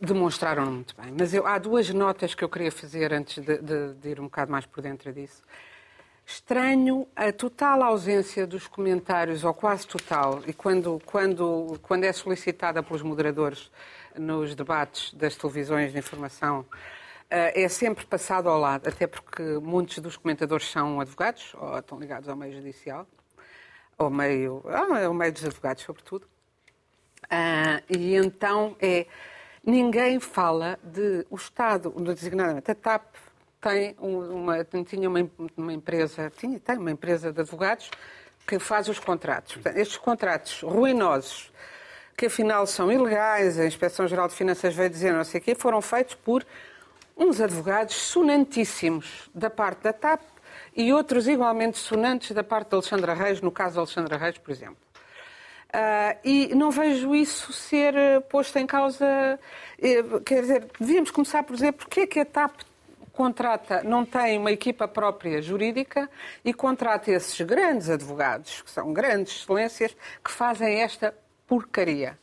demonstraram 0.00 0.64
muito 0.66 0.94
bem. 0.94 1.12
Mas 1.18 1.34
eu, 1.34 1.44
há 1.44 1.58
duas 1.58 1.90
notas 1.90 2.36
que 2.36 2.44
eu 2.44 2.48
queria 2.48 2.70
fazer 2.70 3.12
antes 3.12 3.44
de, 3.44 3.58
de, 3.58 3.94
de, 3.94 4.08
ir 4.08 4.20
um 4.20 4.26
bocado 4.26 4.52
mais 4.52 4.64
por 4.64 4.80
dentro 4.80 5.12
disso. 5.12 5.42
Estranho 6.24 7.08
a 7.16 7.32
total 7.32 7.82
ausência 7.82 8.46
dos 8.46 8.68
comentários, 8.68 9.42
ou 9.42 9.52
quase 9.52 9.88
total, 9.88 10.40
e 10.46 10.52
quando, 10.52 11.02
quando, 11.04 11.80
quando 11.82 12.04
é 12.04 12.12
solicitada 12.12 12.80
pelos 12.80 13.02
moderadores 13.02 13.72
nos 14.16 14.54
debates 14.54 15.12
das 15.14 15.34
televisões 15.34 15.92
de 15.92 15.98
informação, 15.98 16.64
eh, 17.28 17.62
é 17.62 17.68
sempre 17.68 18.06
passado 18.06 18.48
ao 18.48 18.56
lado, 18.56 18.88
até 18.88 19.08
porque 19.08 19.42
muitos 19.60 19.98
dos 19.98 20.16
comentadores 20.16 20.70
são 20.70 21.00
advogados, 21.00 21.54
ou 21.54 21.76
estão 21.76 21.98
ligados 21.98 22.28
ao 22.28 22.36
meio 22.36 22.52
judicial, 22.52 23.04
ao 23.98 24.10
meio, 24.10 24.62
ao 25.04 25.12
meio 25.12 25.32
dos 25.32 25.44
advogados, 25.44 25.82
sobretudo. 25.82 26.37
Uh, 27.24 27.82
e 27.88 28.14
então 28.14 28.76
é 28.80 29.06
ninguém 29.64 30.18
fala 30.18 30.78
de 30.82 31.26
o 31.28 31.36
Estado, 31.36 31.90
designadamente 31.90 32.70
a 32.70 32.74
TAP, 32.74 33.04
tem 33.60 33.96
uma, 33.98 34.64
tinha 34.64 35.08
uma, 35.08 35.30
uma, 35.56 35.72
empresa, 35.72 36.32
tinha, 36.36 36.58
tem 36.58 36.78
uma 36.78 36.90
empresa 36.90 37.32
de 37.32 37.40
advogados 37.40 37.90
que 38.46 38.58
faz 38.58 38.88
os 38.88 38.98
contratos. 38.98 39.54
Portanto, 39.54 39.76
estes 39.76 39.98
contratos 39.98 40.62
ruinosos, 40.62 41.52
que 42.16 42.26
afinal 42.26 42.66
são 42.66 42.90
ilegais, 42.90 43.58
a 43.58 43.66
Inspeção-Geral 43.66 44.28
de 44.28 44.34
Finanças 44.34 44.74
veio 44.74 44.88
dizer 44.88 45.12
não 45.12 45.24
sei 45.24 45.40
o 45.40 45.44
quê, 45.44 45.54
foram 45.54 45.82
feitos 45.82 46.14
por 46.14 46.46
uns 47.16 47.40
advogados 47.40 47.94
sonantíssimos 47.94 49.28
da 49.34 49.50
parte 49.50 49.82
da 49.82 49.92
TAP 49.92 50.22
e 50.74 50.92
outros 50.92 51.26
igualmente 51.26 51.76
sonantes 51.76 52.30
da 52.30 52.44
parte 52.44 52.68
de 52.68 52.74
Alexandra 52.76 53.12
Reis, 53.12 53.40
no 53.40 53.50
caso 53.50 53.74
de 53.74 53.78
Alexandra 53.80 54.16
Reis, 54.16 54.38
por 54.38 54.50
exemplo. 54.50 54.87
Uh, 55.68 56.16
e 56.24 56.54
não 56.54 56.70
vejo 56.70 57.14
isso 57.14 57.52
ser 57.52 57.94
uh, 57.94 58.20
posto 58.22 58.58
em 58.58 58.66
causa. 58.66 59.38
Uh, 59.78 60.20
quer 60.20 60.40
dizer, 60.40 60.66
devíamos 60.80 61.10
começar 61.10 61.42
por 61.42 61.54
dizer 61.54 61.72
porque 61.72 62.00
é 62.00 62.06
que 62.06 62.20
a 62.20 62.24
TAP 62.24 62.60
contrata, 63.12 63.82
não 63.82 64.04
tem 64.04 64.38
uma 64.38 64.52
equipa 64.52 64.86
própria 64.86 65.42
jurídica 65.42 66.08
e 66.44 66.54
contrata 66.54 67.10
esses 67.10 67.38
grandes 67.40 67.90
advogados, 67.90 68.62
que 68.62 68.70
são 68.70 68.92
grandes 68.92 69.40
excelências, 69.40 69.96
que 70.24 70.30
fazem 70.30 70.80
esta 70.80 71.12
porcaria 71.46 72.16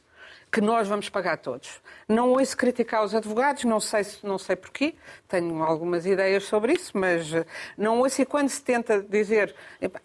que 0.56 0.62
nós 0.62 0.88
vamos 0.88 1.10
pagar 1.10 1.38
todos. 1.38 1.82
Não 2.08 2.30
ouço 2.30 2.56
criticar 2.56 3.04
os 3.04 3.14
advogados, 3.14 3.66
não 3.66 3.82
sei, 3.82 4.06
não 4.24 4.38
sei 4.38 4.56
porquê, 4.56 4.96
tenho 5.28 5.62
algumas 5.62 6.06
ideias 6.06 6.46
sobre 6.46 6.72
isso, 6.72 6.98
mas 6.98 7.34
eh, 7.34 7.46
não 7.78 8.00
ouço 8.00 8.22
e 8.22 8.26
quando 8.26 8.48
se 8.48 8.64
tenta 8.64 9.04
dizer 9.04 9.54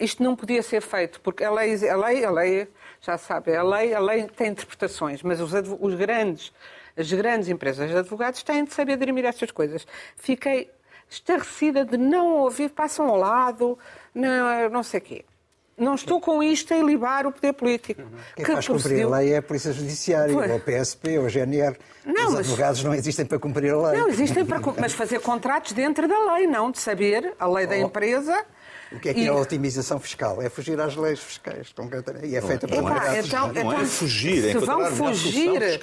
isto 0.00 0.20
não 0.20 0.34
podia 0.34 0.60
ser 0.60 0.82
feito, 0.82 1.20
porque 1.20 1.44
a 1.44 1.52
lei, 1.52 1.88
a 1.88 1.96
lei, 1.96 2.24
a 2.24 2.30
lei 2.32 2.68
já 3.00 3.16
sabe, 3.16 3.54
a 3.54 3.62
lei, 3.62 3.94
a 3.94 4.00
lei 4.00 4.24
tem 4.24 4.48
interpretações, 4.48 5.22
mas 5.22 5.40
os, 5.40 5.52
os 5.52 5.94
grandes, 5.94 6.52
as 6.96 7.12
grandes 7.12 7.48
empresas 7.48 7.88
de 7.88 7.96
advogados 7.96 8.42
têm 8.42 8.64
de 8.64 8.74
saber 8.74 8.96
dirimir 8.96 9.26
estas 9.26 9.52
coisas. 9.52 9.86
Fiquei 10.16 10.68
estarrecida 11.08 11.84
de 11.84 11.96
não 11.96 12.38
ouvir, 12.38 12.70
passam 12.70 13.06
ao 13.06 13.14
lado, 13.14 13.78
não, 14.12 14.68
não 14.68 14.82
sei 14.82 14.98
o 14.98 15.02
quê. 15.04 15.24
Não 15.78 15.94
estou 15.94 16.20
com 16.20 16.42
isto 16.42 16.74
a 16.74 16.76
ilibar 16.76 17.26
o 17.26 17.32
poder 17.32 17.54
político. 17.54 18.02
Quem 18.36 18.44
que 18.44 18.52
faz 18.52 18.66
procediu... 18.66 19.08
cumprir 19.08 19.14
a 19.14 19.18
lei 19.18 19.32
é 19.32 19.38
a 19.38 19.42
Polícia 19.42 19.72
Judiciária, 19.72 20.36
ou 20.36 20.56
o 20.56 20.60
PSP, 20.60 21.18
ou 21.18 21.24
o 21.24 21.28
GNR. 21.28 21.76
Não, 22.04 22.28
Os 22.28 22.34
mas... 22.34 22.46
advogados 22.46 22.84
não 22.84 22.94
existem 22.94 23.24
para 23.24 23.38
cumprir 23.38 23.72
a 23.72 23.90
lei. 23.90 23.98
Não, 23.98 24.08
existem 24.08 24.44
para 24.44 24.60
mas 24.78 24.92
fazer 24.92 25.20
contratos 25.20 25.72
dentro 25.72 26.06
da 26.06 26.34
lei, 26.34 26.46
não 26.46 26.70
de 26.70 26.78
saber 26.78 27.34
a 27.38 27.46
lei 27.46 27.64
oh. 27.64 27.68
da 27.68 27.78
empresa 27.78 28.44
o 28.92 28.98
que 28.98 29.08
é 29.08 29.14
que 29.14 29.20
e... 29.20 29.26
é 29.26 29.28
a 29.28 29.34
otimização 29.34 30.00
fiscal? 30.00 30.42
É 30.42 30.48
fugir 30.48 30.80
às 30.80 30.96
leis 30.96 31.20
fiscais, 31.20 31.72
concretamente. 31.72 32.26
E 32.26 32.36
é 32.36 32.42
feita 32.42 32.66
por 32.66 32.76
epá, 32.76 33.18
então, 33.18 33.46
não 33.46 33.50
então, 33.50 33.72
é 33.80 33.84
fugir, 33.84 34.44
é 34.44 34.52
se 34.52 34.58
vão 34.58 34.86
fugir, 34.86 35.80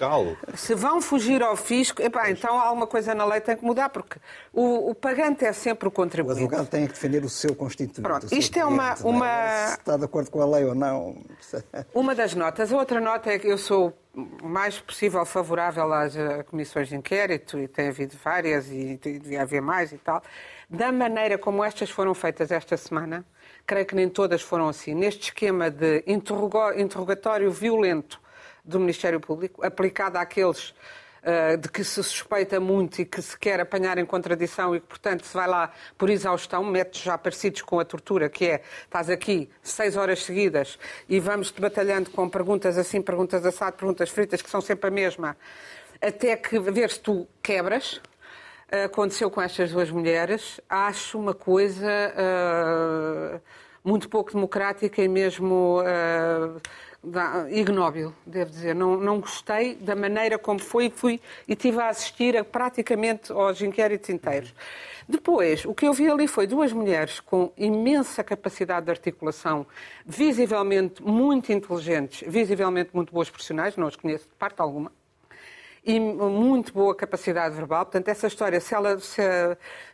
se 0.55 0.75
vão 0.75 1.01
fugir 1.01 1.41
ao 1.41 1.55
fisco, 1.55 2.01
epá, 2.01 2.29
então 2.29 2.59
alguma 2.59 2.85
coisa 2.85 3.15
na 3.15 3.25
lei 3.25 3.39
tem 3.39 3.55
que 3.55 3.63
mudar, 3.63 3.89
porque 3.89 4.19
o, 4.53 4.89
o 4.89 4.95
pagante 4.95 5.45
é 5.45 5.53
sempre 5.53 5.87
o 5.87 5.91
contribuinte. 5.91 6.41
O 6.41 6.45
advogado 6.45 6.67
tem 6.67 6.85
que 6.85 6.93
defender 6.93 7.23
o 7.23 7.29
seu 7.29 7.55
constituinte. 7.55 8.01
Pronto, 8.01 8.27
isto 8.31 8.59
é 8.59 8.65
uma, 8.65 8.95
cliente, 8.95 9.07
uma... 9.07 9.29
É? 9.29 9.67
Se 9.67 9.79
está 9.79 9.97
de 9.97 10.05
acordo 10.05 10.29
com 10.29 10.41
a 10.41 10.45
lei 10.45 10.65
ou 10.65 10.75
não. 10.75 11.15
Uma 11.93 12.13
das 12.13 12.33
notas. 12.35 12.71
A 12.71 12.77
outra 12.77 12.99
nota 12.99 13.31
é 13.31 13.39
que 13.39 13.47
eu 13.47 13.57
sou 13.57 13.93
o 14.41 14.47
mais 14.47 14.79
possível 14.79 15.23
favorável 15.25 15.93
às 15.93 16.13
comissões 16.47 16.89
de 16.89 16.95
inquérito, 16.95 17.59
e 17.59 17.67
tem 17.67 17.89
havido 17.89 18.15
várias, 18.23 18.67
e 18.69 18.97
devia 18.97 19.43
haver 19.43 19.61
mais 19.61 19.91
e 19.91 19.97
tal. 19.97 20.21
Da 20.69 20.91
maneira 20.91 21.37
como 21.37 21.63
estas 21.63 21.89
foram 21.89 22.13
feitas 22.13 22.51
esta 22.51 22.75
semana, 22.75 23.25
creio 23.65 23.85
que 23.85 23.95
nem 23.95 24.09
todas 24.09 24.41
foram 24.41 24.67
assim, 24.67 24.93
neste 24.93 25.29
esquema 25.29 25.71
de 25.71 26.03
interrogatório 26.05 27.49
violento 27.49 28.19
do 28.65 28.77
Ministério 28.77 29.17
Público, 29.21 29.65
aplicado 29.65 30.17
àqueles 30.17 30.71
uh, 31.23 31.55
de 31.57 31.69
que 31.69 31.85
se 31.85 32.03
suspeita 32.03 32.59
muito 32.59 33.01
e 33.01 33.05
que 33.05 33.21
se 33.21 33.39
quer 33.39 33.61
apanhar 33.61 33.97
em 33.97 34.05
contradição 34.05 34.75
e 34.75 34.81
que, 34.81 34.87
portanto, 34.87 35.25
se 35.25 35.33
vai 35.33 35.47
lá 35.47 35.71
por 35.97 36.09
exaustão, 36.09 36.65
métodos 36.65 36.99
já 36.99 37.17
parecidos 37.17 37.61
com 37.61 37.79
a 37.79 37.85
tortura, 37.85 38.29
que 38.29 38.47
é, 38.47 38.61
estás 38.83 39.09
aqui 39.09 39.49
seis 39.63 39.95
horas 39.95 40.21
seguidas 40.21 40.77
e 41.07 41.17
vamos-te 41.17 41.61
batalhando 41.61 42.09
com 42.09 42.27
perguntas 42.27 42.77
assim, 42.77 43.01
perguntas 43.01 43.45
assado, 43.45 43.77
perguntas 43.77 44.09
fritas, 44.09 44.41
que 44.41 44.49
são 44.49 44.59
sempre 44.59 44.89
a 44.89 44.91
mesma, 44.91 45.37
até 46.01 46.35
que 46.35 46.59
ver 46.59 46.91
se 46.91 46.99
tu 46.99 47.25
quebras, 47.41 48.01
aconteceu 48.71 49.29
com 49.29 49.41
estas 49.41 49.71
duas 49.71 49.89
mulheres, 49.89 50.59
acho 50.69 51.17
uma 51.17 51.33
coisa 51.33 51.87
uh, 51.87 53.41
muito 53.83 54.09
pouco 54.09 54.31
democrática 54.33 55.01
e 55.01 55.07
mesmo 55.07 55.81
uh, 55.81 56.61
ignóbil, 57.49 58.13
devo 58.25 58.51
dizer. 58.51 58.75
Não, 58.75 58.97
não 58.97 59.19
gostei 59.19 59.75
da 59.75 59.95
maneira 59.95 60.37
como 60.37 60.59
foi 60.59 60.89
fui, 60.89 61.21
e 61.47 61.55
tive 61.55 61.79
a 61.79 61.89
assistir 61.89 62.35
a, 62.35 62.43
praticamente 62.43 63.31
aos 63.31 63.61
inquéritos 63.61 64.09
inteiros. 64.09 64.53
Depois, 65.07 65.63
o 65.63 65.73
que 65.73 65.87
eu 65.87 65.93
vi 65.93 66.09
ali 66.09 66.27
foi 66.27 66.45
duas 66.45 66.73
mulheres 66.73 67.21
com 67.21 67.53
imensa 67.57 68.21
capacidade 68.25 68.87
de 68.87 68.91
articulação, 68.91 69.65
visivelmente 70.05 71.01
muito 71.01 71.53
inteligentes, 71.53 72.27
visivelmente 72.27 72.89
muito 72.93 73.13
boas 73.13 73.29
profissionais, 73.29 73.77
não 73.77 73.87
as 73.87 73.95
conheço 73.95 74.25
de 74.25 74.35
parte 74.35 74.59
alguma, 74.59 74.91
e 75.87 76.01
muito 76.01 76.73
boa 76.73 76.93
capacidade 76.93 77.55
verbal. 77.55 77.85
Portanto, 77.85 78.09
essa 78.09 78.27
história, 78.27 78.59
se, 78.59 78.75
ela, 78.75 78.99
se, 78.99 79.21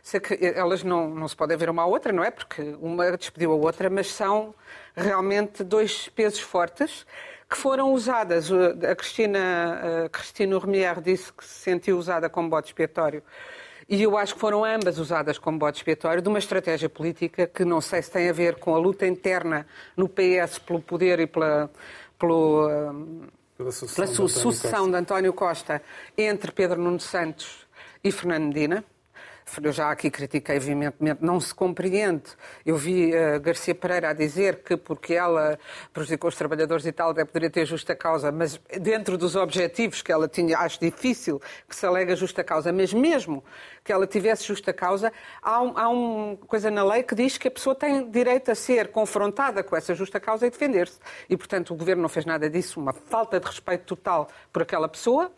se 0.02 0.20
elas 0.56 0.82
não, 0.82 1.08
não 1.08 1.28
se 1.28 1.36
podem 1.36 1.56
ver 1.56 1.70
uma 1.70 1.82
à 1.82 1.86
outra, 1.86 2.12
não 2.12 2.24
é? 2.24 2.32
Porque 2.32 2.76
uma 2.80 3.16
despediu 3.16 3.52
a 3.52 3.54
outra, 3.54 3.88
mas 3.88 4.08
são 4.08 4.52
realmente 4.96 5.62
dois 5.62 6.08
pesos 6.08 6.40
fortes 6.40 7.06
que 7.48 7.56
foram 7.56 7.92
usadas. 7.92 8.50
A 8.50 8.96
Cristina, 8.96 10.06
a 10.06 10.08
Cristina 10.08 10.58
Remier 10.58 11.00
disse 11.00 11.32
que 11.32 11.44
se 11.44 11.60
sentiu 11.60 11.96
usada 11.96 12.28
como 12.28 12.50
bode 12.50 12.66
expiatório. 12.66 13.22
E 13.88 14.02
eu 14.02 14.18
acho 14.18 14.34
que 14.34 14.40
foram 14.40 14.64
ambas 14.64 14.98
usadas 14.98 15.38
como 15.38 15.58
bode 15.58 15.76
expiatório 15.76 16.20
de 16.20 16.28
uma 16.28 16.40
estratégia 16.40 16.88
política 16.88 17.46
que 17.46 17.64
não 17.64 17.80
sei 17.80 18.02
se 18.02 18.10
tem 18.10 18.28
a 18.28 18.32
ver 18.32 18.56
com 18.56 18.74
a 18.74 18.78
luta 18.78 19.06
interna 19.06 19.64
no 19.96 20.08
PS 20.08 20.58
pelo 20.58 20.82
poder 20.82 21.20
e 21.20 21.26
pela, 21.28 21.70
pelo, 22.18 22.68
pela 23.56 23.70
sucessão, 23.70 24.04
pela 24.04 24.28
sucessão 24.28 24.90
de 24.90 24.96
António 24.96 25.32
Costa 25.32 25.82
entre 26.16 26.52
Pedro 26.52 26.80
Nuno 26.80 27.00
Santos 27.00 27.66
e 28.02 28.10
Fernando 28.10 28.48
Medina. 28.48 28.84
Eu 29.62 29.72
já 29.72 29.90
aqui 29.90 30.10
critiquei 30.10 30.58
veementemente, 30.58 31.22
não 31.22 31.38
se 31.38 31.54
compreende. 31.54 32.24
Eu 32.66 32.76
vi 32.76 33.12
uh, 33.14 33.40
Garcia 33.40 33.74
Pereira 33.74 34.10
a 34.10 34.12
dizer 34.12 34.62
que 34.62 34.76
porque 34.76 35.14
ela 35.14 35.58
prejudicou 35.92 36.28
os 36.28 36.34
trabalhadores 36.34 36.84
e 36.86 36.92
tal, 36.92 37.14
deve 37.14 37.26
poderia 37.26 37.50
ter 37.50 37.64
justa 37.64 37.94
causa, 37.94 38.32
mas 38.32 38.60
dentro 38.80 39.16
dos 39.16 39.36
objetivos 39.36 40.02
que 40.02 40.10
ela 40.10 40.26
tinha, 40.26 40.58
acho 40.58 40.80
difícil 40.80 41.40
que 41.68 41.76
se 41.76 41.86
alega 41.86 42.16
justa 42.16 42.42
causa, 42.42 42.72
mas 42.72 42.92
mesmo 42.92 43.44
que 43.84 43.92
ela 43.92 44.06
tivesse 44.06 44.44
justa 44.44 44.72
causa, 44.72 45.12
há, 45.40 45.62
um, 45.62 45.78
há 45.78 45.88
uma 45.88 46.36
coisa 46.36 46.70
na 46.70 46.82
lei 46.82 47.02
que 47.02 47.14
diz 47.14 47.38
que 47.38 47.46
a 47.46 47.50
pessoa 47.50 47.74
tem 47.74 48.10
direito 48.10 48.50
a 48.50 48.54
ser 48.54 48.88
confrontada 48.88 49.62
com 49.62 49.76
essa 49.76 49.94
justa 49.94 50.18
causa 50.18 50.46
e 50.46 50.50
defender-se. 50.50 50.98
E, 51.28 51.36
portanto, 51.36 51.72
o 51.72 51.76
Governo 51.76 52.02
não 52.02 52.08
fez 52.08 52.24
nada 52.24 52.48
disso, 52.50 52.80
uma 52.80 52.92
falta 52.92 53.38
de 53.38 53.46
respeito 53.46 53.84
total 53.84 54.28
por 54.52 54.62
aquela 54.62 54.88
pessoa 54.88 55.30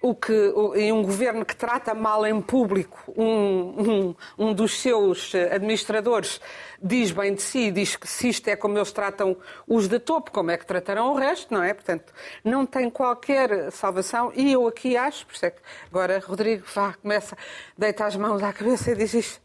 o 0.00 0.14
que, 0.14 0.32
em 0.76 0.92
um 0.92 1.02
governo 1.02 1.44
que 1.44 1.56
trata 1.56 1.94
mal 1.94 2.24
em 2.24 2.40
público 2.40 3.12
um, 3.16 3.24
um, 3.26 4.14
um, 4.38 4.54
dos 4.54 4.80
seus 4.80 5.34
administradores 5.34 6.40
diz 6.80 7.10
bem 7.10 7.34
de 7.34 7.42
si, 7.42 7.70
diz 7.70 7.96
que 7.96 8.06
se 8.06 8.28
isto 8.28 8.46
é 8.48 8.54
como 8.54 8.78
eles 8.78 8.92
tratam 8.92 9.36
os 9.66 9.88
de 9.88 9.98
topo, 9.98 10.30
como 10.30 10.50
é 10.50 10.56
que 10.56 10.64
tratarão 10.64 11.12
o 11.12 11.14
resto, 11.16 11.52
não 11.52 11.62
é? 11.62 11.74
Portanto, 11.74 12.12
não 12.44 12.64
tem 12.64 12.88
qualquer 12.88 13.72
salvação 13.72 14.32
e 14.34 14.52
eu 14.52 14.66
aqui 14.66 14.96
acho, 14.96 15.26
por 15.26 15.34
isso 15.34 15.46
é 15.46 15.50
que 15.50 15.60
agora 15.90 16.22
Rodrigo 16.24 16.64
vá, 16.72 16.94
começa, 16.94 17.36
deita 17.76 18.06
as 18.06 18.16
mãos 18.16 18.42
à 18.42 18.52
cabeça 18.52 18.92
e 18.92 18.94
diz 18.94 19.14
isto. 19.14 19.40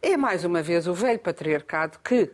É 0.00 0.16
mais 0.16 0.44
uma 0.44 0.62
vez 0.62 0.86
o 0.86 0.94
velho 0.94 1.18
patriarcado 1.18 1.98
que 2.04 2.30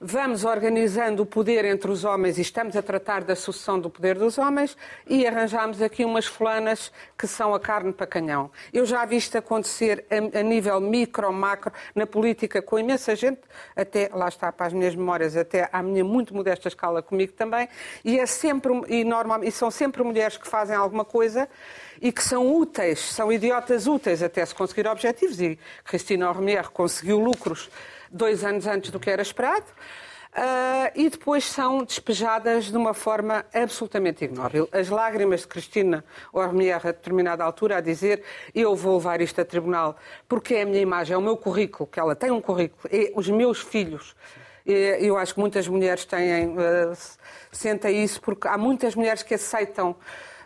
vamos 0.00 0.44
organizando 0.44 1.22
o 1.22 1.26
poder 1.26 1.64
entre 1.64 1.90
os 1.90 2.04
homens 2.04 2.36
e 2.36 2.42
estamos 2.42 2.76
a 2.76 2.82
tratar 2.82 3.24
da 3.24 3.34
sucessão 3.34 3.80
do 3.80 3.88
poder 3.88 4.18
dos 4.18 4.36
homens 4.36 4.76
e 5.06 5.26
arranjamos 5.26 5.80
aqui 5.80 6.04
umas 6.04 6.26
fulanas 6.26 6.92
que 7.16 7.26
são 7.26 7.54
a 7.54 7.60
carne 7.60 7.92
para 7.92 8.06
canhão. 8.06 8.50
Eu 8.72 8.84
já 8.84 9.04
vi 9.06 9.16
isto 9.16 9.38
acontecer 9.38 10.04
a, 10.10 10.40
a 10.40 10.42
nível 10.42 10.80
micro, 10.80 11.32
macro, 11.32 11.72
na 11.94 12.06
política, 12.06 12.60
com 12.60 12.78
imensa 12.78 13.16
gente, 13.16 13.40
até, 13.74 14.10
lá 14.12 14.28
está, 14.28 14.52
para 14.52 14.66
as 14.66 14.72
minhas 14.72 14.94
memórias, 14.94 15.36
até 15.36 15.68
à 15.72 15.82
minha 15.82 16.04
muito 16.04 16.34
modesta 16.34 16.68
escala 16.68 17.02
comigo 17.02 17.32
também, 17.32 17.68
e, 18.04 18.18
é 18.18 18.26
sempre, 18.26 18.72
e, 18.88 19.02
normal, 19.02 19.42
e 19.44 19.50
são 19.50 19.70
sempre 19.70 20.02
mulheres 20.02 20.36
que 20.36 20.46
fazem 20.46 20.76
alguma 20.76 21.04
coisa 21.04 21.48
e 22.02 22.12
que 22.12 22.22
são 22.22 22.54
úteis, 22.54 22.98
são 22.98 23.32
idiotas 23.32 23.86
úteis 23.86 24.22
até 24.22 24.44
se 24.44 24.54
conseguir 24.54 24.86
objetivos, 24.86 25.40
e 25.40 25.58
Cristina 25.84 26.30
Romier 26.30 26.68
conseguiu 26.70 27.18
lucros 27.18 27.70
dois 28.16 28.44
anos 28.44 28.66
antes 28.66 28.90
do 28.90 28.98
que 28.98 29.10
era 29.10 29.22
esperado. 29.22 29.66
Uh, 30.36 30.92
e 30.94 31.08
depois 31.08 31.46
são 31.46 31.82
despejadas 31.82 32.66
de 32.66 32.76
uma 32.76 32.92
forma 32.92 33.46
absolutamente 33.54 34.22
ignóbil. 34.22 34.68
As 34.70 34.90
lágrimas 34.90 35.40
de 35.40 35.46
Cristina 35.46 36.04
Ormier, 36.30 36.76
a 36.76 36.92
determinada 36.92 37.42
altura, 37.42 37.78
a 37.78 37.80
dizer 37.80 38.22
eu 38.54 38.76
vou 38.76 38.98
levar 38.98 39.22
isto 39.22 39.40
a 39.40 39.46
tribunal 39.46 39.96
porque 40.28 40.56
é 40.56 40.62
a 40.62 40.66
minha 40.66 40.82
imagem, 40.82 41.14
é 41.14 41.16
o 41.16 41.22
meu 41.22 41.38
currículo, 41.38 41.86
que 41.86 41.98
ela 41.98 42.14
tem 42.14 42.30
um 42.30 42.42
currículo, 42.42 42.82
é 42.92 43.10
os 43.16 43.30
meus 43.30 43.60
filhos. 43.60 44.14
Eu 44.66 45.16
acho 45.16 45.32
que 45.32 45.40
muitas 45.40 45.66
mulheres 45.68 46.04
têm, 46.04 46.48
uh, 46.48 46.92
sentem 47.50 48.04
isso, 48.04 48.20
porque 48.20 48.46
há 48.46 48.58
muitas 48.58 48.94
mulheres 48.94 49.22
que 49.22 49.32
aceitam 49.32 49.96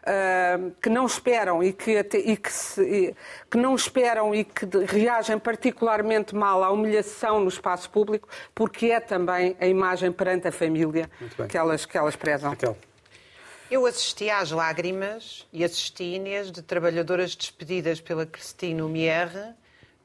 uh, 0.02 0.70
que 0.80 0.88
não 0.88 1.06
esperam 1.06 1.62
e 1.62 1.72
que, 1.72 1.98
e 1.98 2.36
que, 2.36 2.52
se, 2.52 2.82
e, 2.82 3.16
que 3.50 3.58
não 3.58 3.74
esperam 3.74 4.34
e 4.34 4.44
que 4.44 4.66
reagem 4.86 5.38
particularmente 5.38 6.34
mal 6.34 6.62
à 6.62 6.70
humilhação 6.70 7.40
no 7.40 7.48
espaço 7.48 7.90
público, 7.90 8.28
porque 8.54 8.86
é 8.86 9.00
também 9.00 9.56
a 9.60 9.66
imagem 9.66 10.12
perante 10.12 10.48
a 10.48 10.52
família 10.52 11.10
que 11.48 11.56
elas, 11.56 11.84
que 11.84 11.96
elas 11.96 12.16
prezam. 12.16 12.50
Raquel. 12.50 12.76
Eu 13.70 13.86
assisti 13.86 14.28
às 14.28 14.50
lágrimas 14.50 15.46
e 15.52 15.62
assisti, 15.62 16.02
Inês, 16.02 16.50
de 16.50 16.60
trabalhadoras 16.60 17.36
despedidas 17.36 18.00
pela 18.00 18.26
Cristina 18.26 18.82
Mierre 18.88 19.54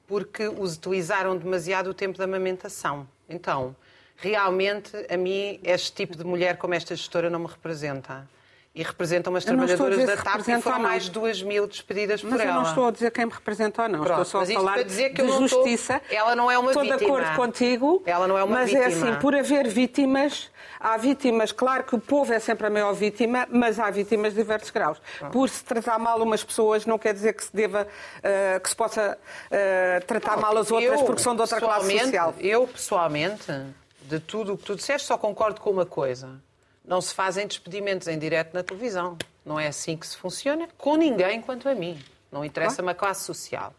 porque 0.08 0.47
os 0.47 0.75
utilizaram 0.75 1.36
demasiado 1.36 1.89
o 1.89 1.93
tempo 1.93 2.17
da 2.17 2.25
amamentação. 2.25 3.08
Então, 3.27 3.75
realmente, 4.15 4.91
a 5.10 5.17
mim, 5.17 5.60
este 5.63 5.91
tipo 5.93 6.15
de 6.15 6.23
mulher 6.23 6.58
como 6.58 6.73
esta 6.73 6.95
gestora 6.95 7.29
não 7.29 7.39
me 7.39 7.47
representa 7.47 8.27
e 8.75 8.83
representam 8.83 9.33
as 9.33 9.45
trabalhadoras 9.45 10.05
da 10.05 10.17
TAP 10.17 10.47
e 10.49 10.61
foram 10.61 10.79
mais 10.79 11.03
de 11.03 11.11
2 11.11 11.43
mil 11.43 11.65
despedidas 11.65 12.21
mas 12.21 12.33
por 12.33 12.41
ela. 12.41 12.45
Mas 12.45 12.55
eu 12.55 12.61
não 12.61 12.69
estou 12.69 12.88
a 12.88 12.91
dizer 12.91 13.11
quem 13.11 13.25
me 13.25 13.31
representa 13.31 13.83
ou 13.83 13.89
não. 13.89 14.03
Pronto, 14.03 14.21
estou 14.21 14.45
só 14.45 14.51
a 14.51 14.53
falar 14.53 14.83
dizer 14.83 15.11
que 15.11 15.21
de 15.21 15.31
justiça. 15.31 16.01
Estou... 16.03 16.17
Ela 16.17 16.35
não 16.35 16.51
é 16.51 16.59
uma 16.59 16.71
estou 16.71 16.83
vítima. 16.83 17.01
Estou 17.01 17.15
de 17.15 17.23
acordo 17.23 17.35
contigo. 17.38 18.03
Ela 18.05 18.27
não 18.27 18.38
é 18.38 18.43
uma 18.43 18.57
mas 18.57 18.65
vítima. 18.65 18.83
Mas 18.83 19.01
é 19.01 19.09
assim, 19.09 19.19
por 19.21 19.33
haver 19.33 19.69
vítimas, 19.69 20.51
há 20.77 20.97
vítimas, 20.97 21.53
claro 21.53 21.85
que 21.85 21.95
o 21.95 21.99
povo 21.99 22.33
é 22.33 22.39
sempre 22.39 22.67
a 22.67 22.69
maior 22.69 22.91
vítima, 22.93 23.47
mas 23.49 23.79
há 23.79 23.89
vítimas 23.89 24.33
de 24.33 24.41
diversos 24.41 24.71
graus. 24.71 25.01
Pronto. 25.19 25.31
Por 25.31 25.49
se 25.49 25.63
tratar 25.63 25.97
mal 25.97 26.21
umas 26.21 26.43
pessoas 26.43 26.85
não 26.85 26.99
quer 26.99 27.13
dizer 27.13 27.31
que 27.31 27.45
se 27.45 27.55
deva, 27.55 27.88
uh, 27.88 28.59
que 28.59 28.69
se 28.69 28.75
possa 28.75 29.17
uh, 29.17 30.05
tratar 30.05 30.35
mal 30.35 30.57
as 30.57 30.69
outras 30.69 30.99
eu, 30.99 31.05
porque 31.05 31.21
são 31.21 31.33
de 31.33 31.39
outra 31.39 31.61
classe 31.61 31.97
social. 31.97 32.35
Eu, 32.39 32.67
pessoalmente, 32.67 33.53
de 34.01 34.19
tudo 34.19 34.53
o 34.53 34.57
que 34.57 34.65
tu 34.65 34.75
disseste, 34.75 35.07
só 35.07 35.17
concordo 35.17 35.61
com 35.61 35.69
uma 35.69 35.85
coisa. 35.85 36.43
Não 36.87 37.01
se 37.01 37.13
fazem 37.13 37.47
despedimentos 37.47 38.07
em 38.07 38.17
direto 38.17 38.53
na 38.53 38.63
televisão. 38.63 39.17
Não 39.43 39.59
é 39.59 39.67
assim 39.67 39.97
que 39.97 40.05
se 40.05 40.17
funciona 40.17 40.67
com 40.77 40.95
ninguém 40.95 41.41
quanto 41.41 41.67
a 41.67 41.75
mim. 41.75 41.99
Não 42.31 42.43
interessa-me 42.43 42.91
a 42.91 42.95
classe 42.95 43.23
social. 43.23 43.73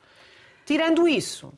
Tirando 0.65 1.07
isso, 1.07 1.53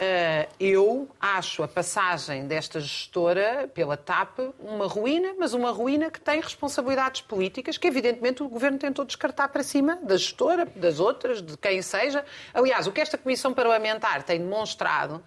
eh, 0.00 0.48
eu 0.58 1.08
acho 1.20 1.62
a 1.62 1.68
passagem 1.68 2.46
desta 2.46 2.80
gestora 2.80 3.70
pela 3.72 3.96
TAP 3.96 4.38
uma 4.58 4.86
ruína, 4.86 5.34
mas 5.38 5.54
uma 5.54 5.70
ruína 5.70 6.10
que 6.10 6.20
tem 6.20 6.40
responsabilidades 6.40 7.20
políticas 7.20 7.76
que, 7.76 7.86
evidentemente, 7.86 8.42
o 8.42 8.48
governo 8.48 8.78
tentou 8.78 9.04
descartar 9.04 9.48
para 9.48 9.62
cima 9.62 9.96
da 10.02 10.16
gestora, 10.16 10.66
das 10.74 10.98
outras, 10.98 11.42
de 11.42 11.56
quem 11.56 11.82
seja. 11.82 12.24
Aliás, 12.54 12.86
o 12.86 12.92
que 12.92 13.00
esta 13.00 13.18
comissão 13.18 13.52
parlamentar 13.52 14.22
tem 14.22 14.40
demonstrado 14.40 15.22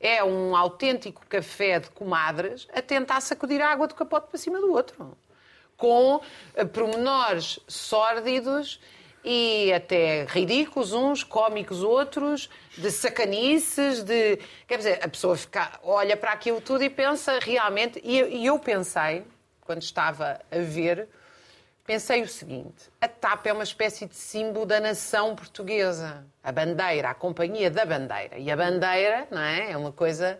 é 0.00 0.22
um 0.22 0.56
autêntico 0.56 1.24
café 1.26 1.80
de 1.80 1.90
comadres 1.90 2.68
a 2.72 2.82
tentar 2.82 3.20
sacudir 3.20 3.60
a 3.60 3.70
água 3.70 3.86
do 3.86 3.94
capote 3.94 4.28
para 4.28 4.38
cima 4.38 4.60
do 4.60 4.72
outro. 4.72 5.16
Com 5.76 6.20
eh, 6.54 6.64
pormenores 6.64 7.60
sórdidos 7.68 8.80
e 9.24 9.72
até 9.72 10.24
ridículos 10.24 10.92
uns, 10.92 11.24
cómicos 11.24 11.82
outros, 11.82 12.48
de 12.78 12.90
sacanices, 12.92 14.04
de... 14.04 14.38
Quer 14.68 14.78
dizer, 14.78 15.00
a 15.02 15.08
pessoa 15.08 15.36
fica, 15.36 15.80
olha 15.82 16.16
para 16.16 16.30
aquilo 16.30 16.60
tudo 16.60 16.84
e 16.84 16.88
pensa 16.88 17.40
realmente... 17.40 18.00
E 18.04 18.46
eu 18.46 18.56
pensei, 18.60 19.24
quando 19.62 19.82
estava 19.82 20.40
a 20.48 20.58
ver, 20.58 21.08
pensei 21.86 22.22
o 22.22 22.28
seguinte, 22.28 22.90
a 23.00 23.06
TAP 23.06 23.46
é 23.46 23.52
uma 23.52 23.62
espécie 23.62 24.06
de 24.06 24.16
símbolo 24.16 24.66
da 24.66 24.80
nação 24.80 25.36
portuguesa. 25.36 26.26
A 26.42 26.50
bandeira, 26.50 27.10
a 27.10 27.14
companhia 27.14 27.70
da 27.70 27.84
bandeira. 27.84 28.38
E 28.38 28.50
a 28.50 28.56
bandeira, 28.56 29.28
não 29.30 29.40
é? 29.40 29.72
É 29.72 29.76
uma 29.76 29.92
coisa 29.92 30.38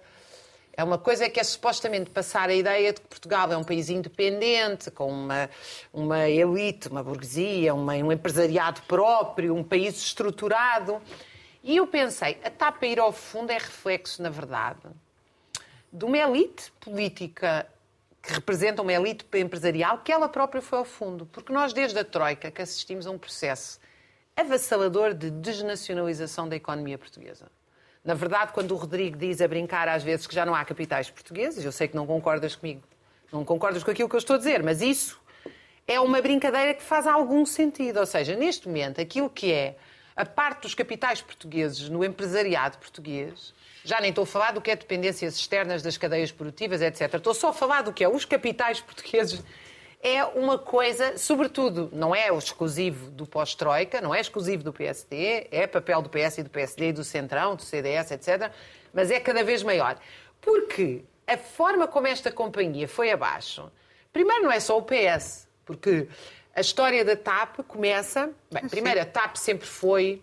é 0.78 0.84
uma 0.84 0.98
coisa 0.98 1.30
que 1.30 1.40
é 1.40 1.42
supostamente 1.42 2.10
passar 2.10 2.50
a 2.50 2.54
ideia 2.54 2.92
de 2.92 3.00
que 3.00 3.08
Portugal 3.08 3.50
é 3.50 3.56
um 3.56 3.64
país 3.64 3.88
independente, 3.88 4.90
com 4.90 5.10
uma, 5.10 5.48
uma 5.90 6.28
elite, 6.28 6.88
uma 6.88 7.02
burguesia, 7.02 7.72
uma, 7.72 7.94
um 7.94 8.12
empresariado 8.12 8.82
próprio, 8.82 9.54
um 9.56 9.64
país 9.64 9.96
estruturado. 9.96 11.00
E 11.64 11.78
eu 11.78 11.86
pensei, 11.86 12.38
a 12.44 12.50
TAP 12.50 12.82
ir 12.82 13.00
ao 13.00 13.10
fundo 13.10 13.50
é 13.50 13.54
reflexo, 13.54 14.22
na 14.22 14.28
verdade, 14.28 14.82
de 15.90 16.04
uma 16.04 16.18
elite 16.18 16.70
política 16.78 17.66
que 18.26 18.32
representa 18.32 18.82
uma 18.82 18.92
elite 18.92 19.24
empresarial 19.34 19.98
que 19.98 20.10
ela 20.10 20.28
própria 20.28 20.60
foi 20.60 20.80
ao 20.80 20.84
fundo. 20.84 21.24
Porque 21.26 21.52
nós, 21.52 21.72
desde 21.72 21.98
a 21.98 22.04
Troika, 22.04 22.50
que 22.50 22.60
assistimos 22.60 23.06
a 23.06 23.10
um 23.10 23.18
processo 23.18 23.78
avassalador 24.36 25.14
de 25.14 25.30
desnacionalização 25.30 26.48
da 26.48 26.56
economia 26.56 26.98
portuguesa. 26.98 27.46
Na 28.04 28.14
verdade, 28.14 28.52
quando 28.52 28.72
o 28.72 28.76
Rodrigo 28.76 29.16
diz 29.16 29.40
a 29.40 29.48
brincar 29.48 29.88
às 29.88 30.02
vezes 30.02 30.26
que 30.26 30.34
já 30.34 30.44
não 30.44 30.54
há 30.54 30.64
capitais 30.64 31.08
portugueses, 31.08 31.64
eu 31.64 31.72
sei 31.72 31.88
que 31.88 31.96
não 31.96 32.06
concordas 32.06 32.54
comigo, 32.54 32.82
não 33.32 33.44
concordas 33.44 33.82
com 33.82 33.90
aquilo 33.90 34.08
que 34.08 34.14
eu 34.14 34.18
estou 34.18 34.34
a 34.34 34.38
dizer, 34.38 34.62
mas 34.62 34.82
isso 34.82 35.20
é 35.86 35.98
uma 36.00 36.20
brincadeira 36.20 36.74
que 36.74 36.82
faz 36.82 37.06
algum 37.06 37.46
sentido. 37.46 38.00
Ou 38.00 38.06
seja, 38.06 38.36
neste 38.36 38.66
momento, 38.66 39.00
aquilo 39.00 39.30
que 39.30 39.52
é 39.52 39.76
a 40.14 40.24
parte 40.24 40.62
dos 40.62 40.74
capitais 40.74 41.22
portugueses 41.22 41.88
no 41.88 42.04
empresariado 42.04 42.78
português, 42.78 43.54
já 43.86 44.00
nem 44.00 44.10
estou 44.10 44.24
a 44.24 44.26
falar 44.26 44.52
do 44.52 44.60
que 44.60 44.70
é 44.70 44.76
dependências 44.76 45.36
externas 45.36 45.80
das 45.80 45.96
cadeias 45.96 46.32
produtivas, 46.32 46.82
etc. 46.82 47.14
Estou 47.14 47.32
só 47.32 47.50
a 47.50 47.52
falar 47.52 47.82
do 47.82 47.92
que 47.92 48.02
é 48.02 48.08
os 48.08 48.24
capitais 48.24 48.80
portugueses 48.80 49.42
é 50.02 50.24
uma 50.24 50.58
coisa, 50.58 51.16
sobretudo, 51.16 51.88
não 51.92 52.14
é 52.14 52.30
o 52.30 52.38
exclusivo 52.38 53.10
do 53.10 53.26
pós-Troika, 53.26 54.00
não 54.00 54.14
é 54.14 54.20
exclusivo 54.20 54.62
do 54.62 54.72
PSD, 54.72 55.48
é 55.50 55.66
papel 55.66 56.02
do 56.02 56.08
PS 56.08 56.38
e 56.38 56.42
do 56.42 56.50
PSD 56.50 56.88
e 56.88 56.92
do 56.92 57.02
Centrão, 57.02 57.56
do 57.56 57.62
CDS, 57.62 58.10
etc., 58.10 58.50
mas 58.92 59.10
é 59.10 59.18
cada 59.18 59.42
vez 59.42 59.62
maior. 59.62 59.98
Porque 60.40 61.02
a 61.26 61.36
forma 61.36 61.88
como 61.88 62.06
esta 62.06 62.30
companhia 62.30 62.86
foi 62.86 63.10
abaixo, 63.10 63.70
primeiro 64.12 64.44
não 64.44 64.52
é 64.52 64.60
só 64.60 64.78
o 64.78 64.82
PS, 64.82 65.48
porque 65.64 66.08
a 66.54 66.60
história 66.60 67.04
da 67.04 67.16
TAP 67.16 67.60
começa. 67.66 68.30
Bem, 68.50 68.68
primeiro, 68.68 69.00
a 69.00 69.04
TAP 69.04 69.36
sempre 69.36 69.66
foi 69.66 70.22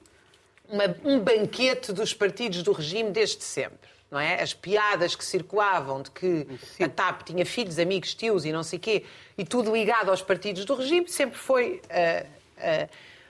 uma, 0.73 0.95
um 1.05 1.19
banquete 1.19 1.93
dos 1.93 2.13
partidos 2.13 2.63
do 2.63 2.71
regime 2.71 3.11
desde 3.11 3.43
sempre 3.43 3.93
não 4.13 4.19
é? 4.19 4.39
As 4.39 4.53
piadas 4.53 5.15
que 5.15 5.25
circulavam 5.25 6.03
de 6.03 6.11
que 6.11 6.47
Sim. 6.77 6.83
a 6.83 6.87
TAP 6.89 7.23
tinha 7.23 7.43
filhos, 7.43 7.79
amigos, 7.79 8.13
tios 8.13 8.45
e 8.45 8.51
não 8.51 8.61
sei 8.61 8.77
quê, 8.77 9.03
e 9.35 9.43
tudo 9.43 9.73
ligado 9.73 10.09
aos 10.09 10.21
partidos 10.21 10.65
do 10.65 10.75
regime, 10.75 11.09
sempre 11.09 11.39
foi. 11.39 11.81
Uh, 11.85 12.27
uh, 12.59 12.89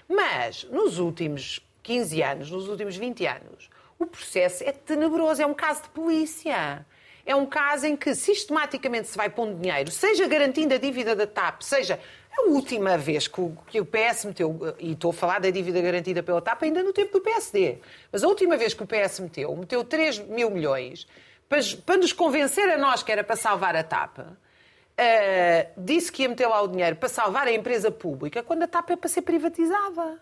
mas, 0.09 0.65
nos 0.65 0.99
últimos 0.99 1.61
15 1.83 2.21
anos, 2.21 2.51
nos 2.51 2.67
últimos 2.67 2.97
20 2.97 3.25
anos, 3.25 3.69
o 3.97 4.05
processo 4.05 4.61
é 4.65 4.73
tenebroso, 4.73 5.41
é 5.41 5.45
um 5.45 5.53
caso 5.53 5.83
de 5.83 5.89
polícia. 5.89 6.85
É 7.25 7.33
um 7.33 7.45
caso 7.45 7.85
em 7.85 7.95
que 7.95 8.13
sistematicamente 8.13 9.07
se 9.07 9.15
vai 9.15 9.29
pondo 9.29 9.57
dinheiro, 9.57 9.89
seja 9.89 10.27
garantindo 10.27 10.73
a 10.73 10.77
dívida 10.77 11.15
da 11.15 11.25
TAP, 11.25 11.61
seja 11.61 11.97
a 12.35 12.49
última 12.49 12.97
vez 12.97 13.27
que 13.27 13.39
o, 13.39 13.57
que 13.67 13.79
o 13.79 13.85
PS 13.85 14.25
meteu, 14.25 14.75
e 14.79 14.93
estou 14.93 15.11
a 15.11 15.13
falar 15.13 15.39
da 15.39 15.49
dívida 15.49 15.79
garantida 15.81 16.23
pela 16.23 16.41
TAP 16.41 16.63
ainda 16.63 16.83
no 16.83 16.91
tempo 16.91 17.13
do 17.13 17.21
PSD, 17.21 17.77
mas 18.11 18.23
a 18.23 18.27
última 18.27 18.57
vez 18.57 18.73
que 18.73 18.83
o 18.83 18.87
PS 18.87 19.19
meteu, 19.19 19.55
meteu 19.55 19.83
3 19.83 20.19
mil 20.19 20.49
milhões 20.49 21.07
para, 21.47 21.59
para 21.85 21.97
nos 21.97 22.11
convencer 22.11 22.67
a 22.69 22.77
nós 22.77 23.03
que 23.03 23.11
era 23.11 23.23
para 23.23 23.35
salvar 23.35 23.75
a 23.75 23.83
TAP. 23.83 24.19
Uh, 24.19 25.69
disse 25.75 26.11
que 26.11 26.21
ia 26.21 26.29
meter 26.29 26.47
lá 26.47 26.61
o 26.61 26.67
dinheiro 26.67 26.95
para 26.95 27.09
salvar 27.09 27.47
a 27.47 27.51
empresa 27.51 27.89
pública 27.89 28.43
quando 28.43 28.63
a 28.63 28.67
TAP 28.67 28.91
é 28.91 28.95
para 28.95 29.09
ser 29.09 29.21
privatizada. 29.21 30.19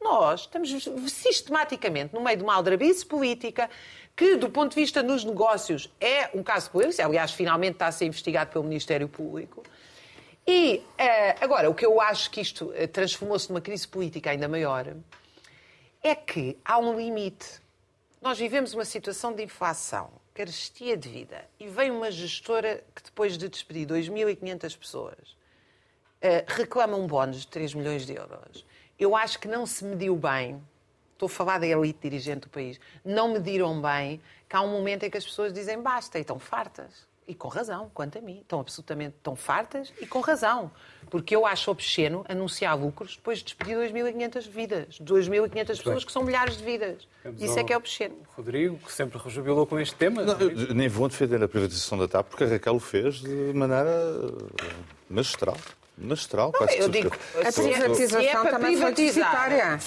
Nós 0.00 0.42
estamos 0.42 0.88
sistematicamente 1.08 2.14
no 2.14 2.20
meio 2.20 2.36
de 2.36 2.42
uma 2.42 2.54
aldrabice 2.54 3.04
política 3.04 3.68
que, 4.14 4.36
do 4.36 4.48
ponto 4.48 4.70
de 4.74 4.80
vista 4.80 5.02
nos 5.02 5.24
negócios, 5.24 5.92
é 6.00 6.30
um 6.34 6.42
caso 6.42 6.70
político. 6.70 7.02
Aliás, 7.02 7.32
finalmente 7.32 7.72
está 7.72 7.88
a 7.88 7.92
ser 7.92 8.06
investigado 8.06 8.50
pelo 8.50 8.64
Ministério 8.64 9.08
Público. 9.08 9.62
E 10.46 10.76
uh, 10.76 10.84
agora, 11.40 11.68
o 11.68 11.74
que 11.74 11.84
eu 11.84 12.00
acho 12.00 12.30
que 12.30 12.40
isto 12.40 12.66
uh, 12.66 12.88
transformou-se 12.88 13.48
numa 13.48 13.60
crise 13.60 13.86
política 13.86 14.30
ainda 14.30 14.46
maior 14.46 14.94
é 16.02 16.14
que 16.14 16.56
há 16.64 16.78
um 16.78 16.96
limite. 16.96 17.60
Nós 18.22 18.38
vivemos 18.38 18.72
uma 18.72 18.84
situação 18.84 19.34
de 19.34 19.42
inflação 19.42 20.10
carestia 20.36 20.98
de 20.98 21.08
vida, 21.08 21.48
e 21.58 21.66
vem 21.66 21.90
uma 21.90 22.10
gestora 22.10 22.84
que 22.94 23.02
depois 23.02 23.38
de 23.38 23.48
despedir 23.48 23.88
2.500 23.88 24.78
pessoas 24.78 25.36
eh, 26.20 26.44
reclama 26.46 26.94
um 26.94 27.06
bónus 27.06 27.38
de 27.38 27.46
3 27.46 27.72
milhões 27.72 28.04
de 28.04 28.14
euros, 28.14 28.66
eu 28.98 29.16
acho 29.16 29.38
que 29.38 29.48
não 29.48 29.64
se 29.64 29.82
mediu 29.82 30.14
bem, 30.14 30.62
estou 31.14 31.24
a 31.24 31.30
falar 31.30 31.58
da 31.58 31.66
elite 31.66 32.00
dirigente 32.02 32.40
do 32.40 32.50
país, 32.50 32.78
não 33.02 33.32
mediram 33.32 33.80
bem 33.80 34.20
que 34.46 34.54
há 34.54 34.60
um 34.60 34.70
momento 34.70 35.04
em 35.04 35.10
que 35.10 35.16
as 35.16 35.24
pessoas 35.24 35.54
dizem 35.54 35.80
basta 35.80 36.18
e 36.18 36.20
estão 36.20 36.38
fartas. 36.38 37.08
E 37.28 37.34
com 37.34 37.48
razão, 37.48 37.90
quanto 37.92 38.18
a 38.18 38.20
mim. 38.20 38.38
Estão 38.40 38.60
absolutamente 38.60 39.16
estão 39.16 39.34
fartas 39.34 39.92
e 40.00 40.06
com 40.06 40.20
razão. 40.20 40.70
Porque 41.10 41.34
eu 41.34 41.44
acho 41.44 41.70
obsceno 41.70 42.24
anunciar 42.28 42.78
lucros 42.78 43.16
depois 43.16 43.38
de 43.38 43.44
despedir 43.46 43.76
2.500 43.76 44.48
vidas. 44.48 45.00
2.500 45.00 45.66
pessoas 45.66 46.04
que 46.04 46.12
são 46.12 46.22
milhares 46.22 46.56
de 46.56 46.64
vidas. 46.64 47.08
Vamos 47.24 47.42
Isso 47.42 47.58
é 47.58 47.64
que 47.64 47.72
é 47.72 47.76
obsceno. 47.76 48.16
Rodrigo, 48.36 48.78
que 48.78 48.92
sempre 48.92 49.18
rejubilou 49.18 49.66
com 49.66 49.78
este 49.78 49.94
tema. 49.94 50.22
Não, 50.22 50.40
eu 50.40 50.74
nem 50.74 50.88
vou 50.88 51.08
defender 51.08 51.42
a 51.42 51.48
privatização 51.48 51.98
da 51.98 52.06
TAP 52.06 52.28
porque 52.28 52.44
a 52.44 52.48
Raquel 52.48 52.76
o 52.76 52.80
fez 52.80 53.16
de 53.16 53.52
maneira 53.54 53.92
magistral. 55.08 55.56
Magistral, 55.98 56.52
quase 56.52 56.78
eu 56.78 56.90
digo, 56.90 57.10
A 57.36 57.50
privatização 57.50 58.20
se 58.20 58.26
é 58.26 58.50
também 58.50 58.76
foi 58.76 58.92
deficitária. 58.92 59.78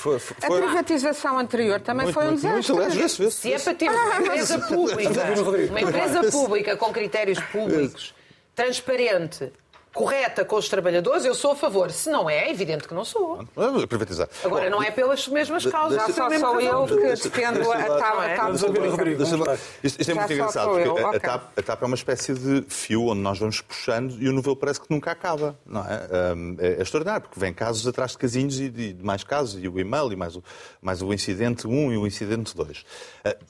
A 0.42 0.48
privatização 0.48 1.38
anterior 1.38 1.80
também 1.82 2.06
Muito, 2.06 2.16
foi 2.16 2.26
um 2.26 2.32
muito, 2.32 2.76
muito. 2.76 2.92
desastre. 2.92 3.32
Se 3.32 3.54
é 3.54 3.60
para 3.60 3.76
ter 3.76 3.90
uma 3.90 4.18
empresa 4.18 4.58
pública, 4.68 5.24
uma 5.70 5.82
empresa 5.82 6.32
pública 6.32 6.78
com 6.78 6.92
critérios 6.92 7.40
públicos, 7.40 8.16
transparente, 8.56 9.54
correta 9.94 10.46
com 10.46 10.56
os 10.56 10.70
trabalhadores, 10.70 11.26
eu 11.26 11.34
sou 11.34 11.52
a 11.52 11.56
favor. 11.56 11.92
Se 11.92 12.10
não 12.10 12.30
é, 12.30 12.48
é 12.48 12.52
evidente 12.52 12.88
que 12.88 12.94
não 12.94 13.04
sou. 13.04 13.46
Vamos 13.56 13.86
privatizar. 13.86 14.30
Agora, 14.44 14.66
Bom, 14.66 14.78
não 14.78 14.84
é 14.84 14.92
pelas 14.92 15.28
mesmas 15.28 15.66
causas. 15.66 16.02
Só 16.14 16.30
sou 16.30 16.62
eu 16.62 16.86
que 16.86 17.30
defendo 17.30 17.72
a 17.72 17.98
TAP. 17.98 18.20
É? 18.20 19.60
Isto, 19.84 20.12
é 20.12 20.14
muito 20.14 20.34
engraçado, 20.34 20.70
porque 20.70 21.02
a. 21.02 21.20
TAP, 21.20 21.44
a 21.58 21.62
TAP 21.62 21.82
é 21.82 21.86
uma 21.86 21.96
espécie 21.96 22.34
de 22.34 22.66
fio 22.68 23.08
onde 23.08 23.22
nós 23.22 23.40
vamos 23.40 23.62
puxando 23.62 24.16
e 24.20 24.30
o 24.30 24.34
novelo 24.34 24.56
parece 24.56 24.80
que 24.80 24.88
nunca 24.90 25.12
acaba. 25.12 25.58
Não 25.66 25.82
é? 25.82 26.34
Um, 26.36 26.56
é, 26.60 26.68
é 26.74 26.82
extraordinário, 26.82 27.22
porque 27.22 27.40
vem 27.40 27.54
casos 27.54 27.88
atrás 27.88 28.12
de 28.12 28.18
casinhos 28.18 28.60
e 28.60 28.70
de, 28.70 28.94
de 28.94 29.04
mais 29.04 29.24
casos, 29.24 29.62
e 29.62 29.68
o 29.68 29.80
e-mail, 29.80 30.12
e 30.12 30.16
mais 30.16 30.36
o, 30.36 30.44
mais 30.82 31.02
o 31.02 31.14
incidente 31.14 31.68
1 31.68 31.94
e 31.94 31.98
o 31.98 32.06
incidente 32.08 32.56
2. 32.56 32.80
Uh, 32.80 32.84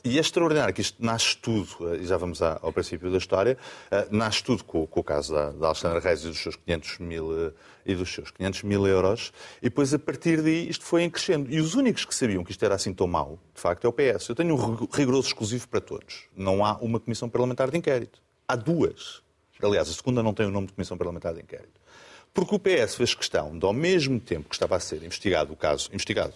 e 0.04 0.18
é 0.18 0.22
extraordinário 0.22 0.74
que 0.74 0.82
isto 0.82 1.04
nasce 1.04 1.38
tudo, 1.38 1.70
uh, 1.82 1.96
e 1.96 2.06
já 2.06 2.18
vamos 2.18 2.42
ao 2.42 2.72
princípio 2.72 3.12
da 3.12 3.18
história, 3.18 3.58
uh, 3.92 4.16
nasce 4.16 4.44
tudo 4.44 4.64
com, 4.64 4.88
com 4.88 5.00
o 5.00 5.04
caso 5.04 5.34
da, 5.34 5.50
da 5.52 5.68
Alexandra 5.68 6.00
Reis 6.00 6.24
e 6.24 6.29
dos 6.30 6.40
seus 6.40 6.56
500 6.56 7.00
mil, 7.00 7.26
uh, 7.32 7.54
e 7.86 7.96
dos 7.96 8.10
seus 8.14 8.32
500 8.32 8.64
mil 8.64 8.86
euros, 8.88 9.34
e 9.60 9.64
depois 9.70 9.94
a 9.94 10.00
partir 10.00 10.42
daí 10.42 10.70
isto 10.70 10.86
foi 10.86 11.04
em 11.04 11.10
crescendo. 11.10 11.52
E 11.52 11.60
os 11.60 11.76
únicos 11.76 12.06
que 12.06 12.14
sabiam 12.16 12.44
que 12.44 12.52
isto 12.52 12.64
era 12.64 12.76
assim 12.76 12.94
tão 12.94 13.08
mau, 13.08 13.40
de 13.54 13.60
facto, 13.62 13.86
é 13.86 13.88
o 13.90 13.94
PS. 13.94 14.30
Eu 14.30 14.36
tenho 14.36 14.56
um 14.56 14.76
rig- 14.76 14.90
rigoroso 14.94 15.28
exclusivo 15.28 15.68
para 15.68 15.82
todos. 15.82 16.24
Não 16.36 16.64
há 16.66 16.78
uma 16.78 17.00
comissão 17.00 17.28
parlamentar 17.30 17.70
de 17.72 17.78
inquérito. 17.78 18.22
Há 18.48 18.56
duas. 18.56 19.22
Aliás, 19.62 19.90
a 19.90 19.94
segunda 19.94 20.24
não 20.24 20.34
tem 20.34 20.46
o 20.46 20.52
nome 20.52 20.68
de 20.68 20.74
comissão 20.74 20.98
parlamentar 20.98 21.34
de 21.34 21.42
inquérito. 21.42 21.80
Porque 22.34 22.56
o 22.56 22.60
PS 22.60 22.96
fez 22.96 23.14
questão 23.14 23.58
de, 23.58 23.66
ao 23.66 23.74
mesmo 23.74 24.20
tempo 24.20 24.48
que 24.50 24.56
estava 24.56 24.76
a 24.76 24.80
ser 24.80 25.04
investigado 25.04 25.52
o 25.52 25.56
caso, 25.56 25.90
investigado, 25.92 26.34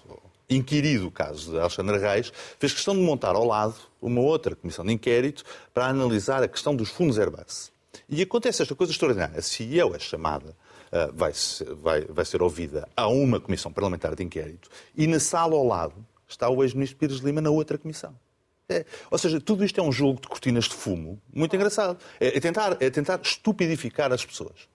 inquirido 0.50 1.08
o 1.08 1.12
caso 1.12 1.52
de 1.52 1.60
Alexandre 1.60 1.98
Reis, 2.00 2.34
fez 2.60 2.74
questão 2.74 2.94
de 2.96 3.02
montar 3.02 3.36
ao 3.36 3.46
lado 3.46 3.76
uma 4.02 4.20
outra 4.22 4.56
comissão 4.56 4.84
de 4.84 4.92
inquérito 4.92 5.44
para 5.74 5.86
analisar 5.86 6.44
a 6.44 6.48
questão 6.48 6.76
dos 6.76 6.90
fundos 6.90 7.18
Airbus. 7.18 7.72
E 8.14 8.22
acontece 8.22 8.62
esta 8.62 8.76
coisa 8.76 8.92
extraordinária. 8.92 9.40
A 9.40 9.42
CEO 9.42 9.96
é 9.96 10.00
chamada, 10.00 10.56
ah, 10.92 11.10
vai, 11.12 11.34
ser, 11.34 11.74
vai, 11.74 12.02
vai 12.02 12.24
ser 12.24 12.44
ouvida 12.44 12.88
a 12.96 13.08
uma 13.08 13.40
comissão 13.40 13.74
parlamentar 13.74 14.16
de 14.16 14.24
inquérito 14.24 14.70
e 14.96 15.08
na 15.08 15.20
sala 15.20 15.56
ao 15.56 15.66
lado 15.66 15.96
está 16.28 16.48
o 16.48 16.64
ex-ministro 16.64 16.98
Pires 17.00 17.18
Lima 17.18 17.42
na 17.42 17.50
outra 17.50 17.76
comissão. 17.76 18.16
É, 18.70 18.86
ou 19.10 19.18
seja, 19.18 19.42
tudo 19.42 19.66
isto 19.66 19.80
é 19.80 19.84
um 19.84 19.92
jogo 19.92 20.22
de 20.22 20.28
cortinas 20.28 20.66
de 20.66 20.76
fumo 20.76 21.20
muito 21.34 21.56
engraçado. 21.56 21.98
É, 22.20 22.38
é 22.38 22.40
tentar, 22.40 22.78
é 22.80 22.90
tentar 22.92 23.20
estupidificar 23.24 24.14
as 24.14 24.24
pessoas. 24.24 24.70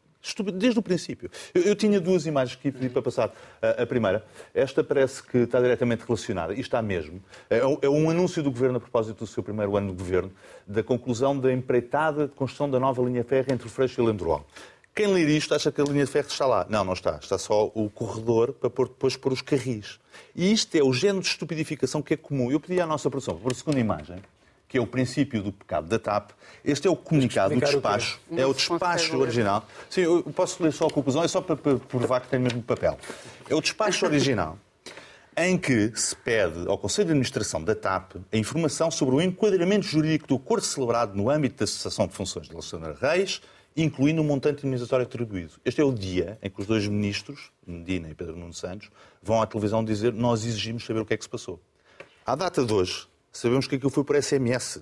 Desde 0.55 0.79
o 0.79 0.83
princípio. 0.83 1.31
Eu, 1.55 1.63
eu 1.63 1.75
tinha 1.75 2.01
duas 2.01 2.27
imagens 2.27 2.57
que 2.57 2.71
pedi 2.71 2.89
para 2.89 3.03
passar. 3.03 3.33
A, 3.61 3.83
a 3.83 3.87
primeira, 3.87 4.25
esta 4.55 4.83
parece 4.83 5.23
que 5.23 5.39
está 5.39 5.61
diretamente 5.61 6.05
relacionada, 6.07 6.55
e 6.55 6.61
está 6.61 6.81
mesmo. 6.83 7.23
É, 7.49 7.59
é 7.59 7.89
um 7.89 8.11
anúncio 8.11 8.43
do 8.43 8.51
Governo 8.51 8.79
a 8.79 8.81
propósito 8.81 9.19
do 9.19 9.27
seu 9.27 9.43
primeiro 9.43 9.77
ano 9.77 9.91
de 9.93 9.97
Governo, 9.97 10.33
da 10.67 10.83
conclusão 10.83 11.39
da 11.39 11.53
empreitada 11.53 12.27
de 12.27 12.35
construção 12.35 12.71
da 12.71 12.79
nova 12.79 13.03
linha 13.03 13.25
férrea 13.25 13.53
entre 13.55 13.69
Freixo 13.69 14.01
e 14.01 14.05
o 14.05 14.07
Lendroal. 14.07 14.47
Quem 14.99 15.07
ler 15.07 15.29
isto 15.29 15.55
acha 15.55 15.71
que 15.71 15.81
a 15.81 15.85
linha 15.85 16.05
de 16.05 16.11
ferro 16.11 16.27
está 16.27 16.45
lá. 16.45 16.67
Não, 16.69 16.83
não 16.83 16.93
está. 16.93 17.21
Está 17.23 17.39
só 17.39 17.71
o 17.73 17.89
corredor 17.89 18.53
para 18.53 18.69
pôr, 18.69 18.89
depois 18.89 19.17
pôr 19.17 19.33
os 19.33 19.41
carris. 19.41 20.01
E 20.35 20.53
isto 20.53 20.75
é 20.75 20.83
o 20.83 20.93
género 20.93 21.21
de 21.21 21.29
estupidificação 21.29 22.03
que 22.03 22.15
é 22.15 22.17
comum. 22.17 22.51
Eu 22.51 22.59
pedi 22.59 22.81
à 22.81 22.87
nossa 22.87 23.09
produção, 23.09 23.41
a 23.45 23.55
segunda 23.55 23.79
imagem, 23.79 24.17
que 24.69 24.77
é 24.77 24.81
o 24.81 24.87
princípio 24.87 25.43
do 25.43 25.51
pecado 25.51 25.89
da 25.89 25.99
TAP. 25.99 26.33
Este 26.63 26.87
é 26.87 26.91
o 26.91 26.95
comunicado, 26.95 27.55
o 27.55 27.57
explicar 27.57 27.79
o 27.79 27.81
despacho. 27.81 28.21
Não 28.31 28.39
É 28.39 28.47
o 28.47 28.53
despacho 28.53 29.19
original. 29.19 29.67
Sim, 29.89 30.03
eu 30.03 30.23
posso 30.35 30.63
ler 30.63 30.73
só 30.73 30.87
a 30.87 30.91
conclusão, 30.91 31.23
é 31.23 31.29
só 31.29 31.41
para, 31.41 31.57
provar 31.57 32.21
que 32.21 32.29
tem 32.29 32.39
mesmo 32.39 32.63
papel. 32.63 32.99
É 33.49 33.55
o 33.55 33.61
despacho 33.61 34.05
original 34.05 34.59
em 35.37 35.57
que 35.57 35.93
se 35.97 36.15
pede 36.15 36.69
ao 36.69 36.77
Conselho 36.77 37.07
de 37.07 37.13
Administração 37.13 37.63
da 37.65 37.75
TAP 37.75 38.17
a 38.31 38.37
informação 38.37 38.91
sobre 38.91 39.15
o 39.15 39.23
enquadramento 39.23 39.87
jurídico 39.87 40.27
do 40.27 40.35
acordo 40.35 40.67
celebrado 40.67 41.17
no 41.17 41.31
âmbito 41.31 41.57
da 41.61 41.67
cessação 41.67 42.07
de 42.07 42.13
funções 42.13 42.49
de 42.49 42.53
Alexandre 42.53 42.93
Reis, 43.01 43.41
incluindo 43.75 44.21
o 44.21 44.25
montante 44.25 44.67
indemnizatório 44.67 45.07
atribuído. 45.07 45.53
Este 45.65 45.81
é 45.81 45.85
o 45.85 45.93
dia 45.93 46.37
em 46.43 46.51
que 46.51 46.61
os 46.61 46.67
dois 46.67 46.87
ministros, 46.87 47.51
Medina 47.67 48.11
e 48.11 48.15
Pedro 48.15 48.37
Nuno 48.37 48.53
Santos, 48.53 48.91
vão 49.23 49.41
à 49.41 49.47
televisão 49.47 49.83
dizer 49.83 50.13
nós 50.13 50.45
exigimos 50.45 50.85
saber 50.85 51.01
o 51.01 51.07
que 51.07 51.15
é 51.15 51.17
que 51.17 51.25
se 51.25 51.31
passou. 51.31 51.61
À 52.27 52.35
data 52.35 52.63
de 52.63 52.75
hoje, 52.75 53.08
sabemos 53.33 53.67
que 53.67 53.77
aquilo 53.77 53.91
foi 53.91 54.05
por 54.05 54.17
SMS. 54.23 54.81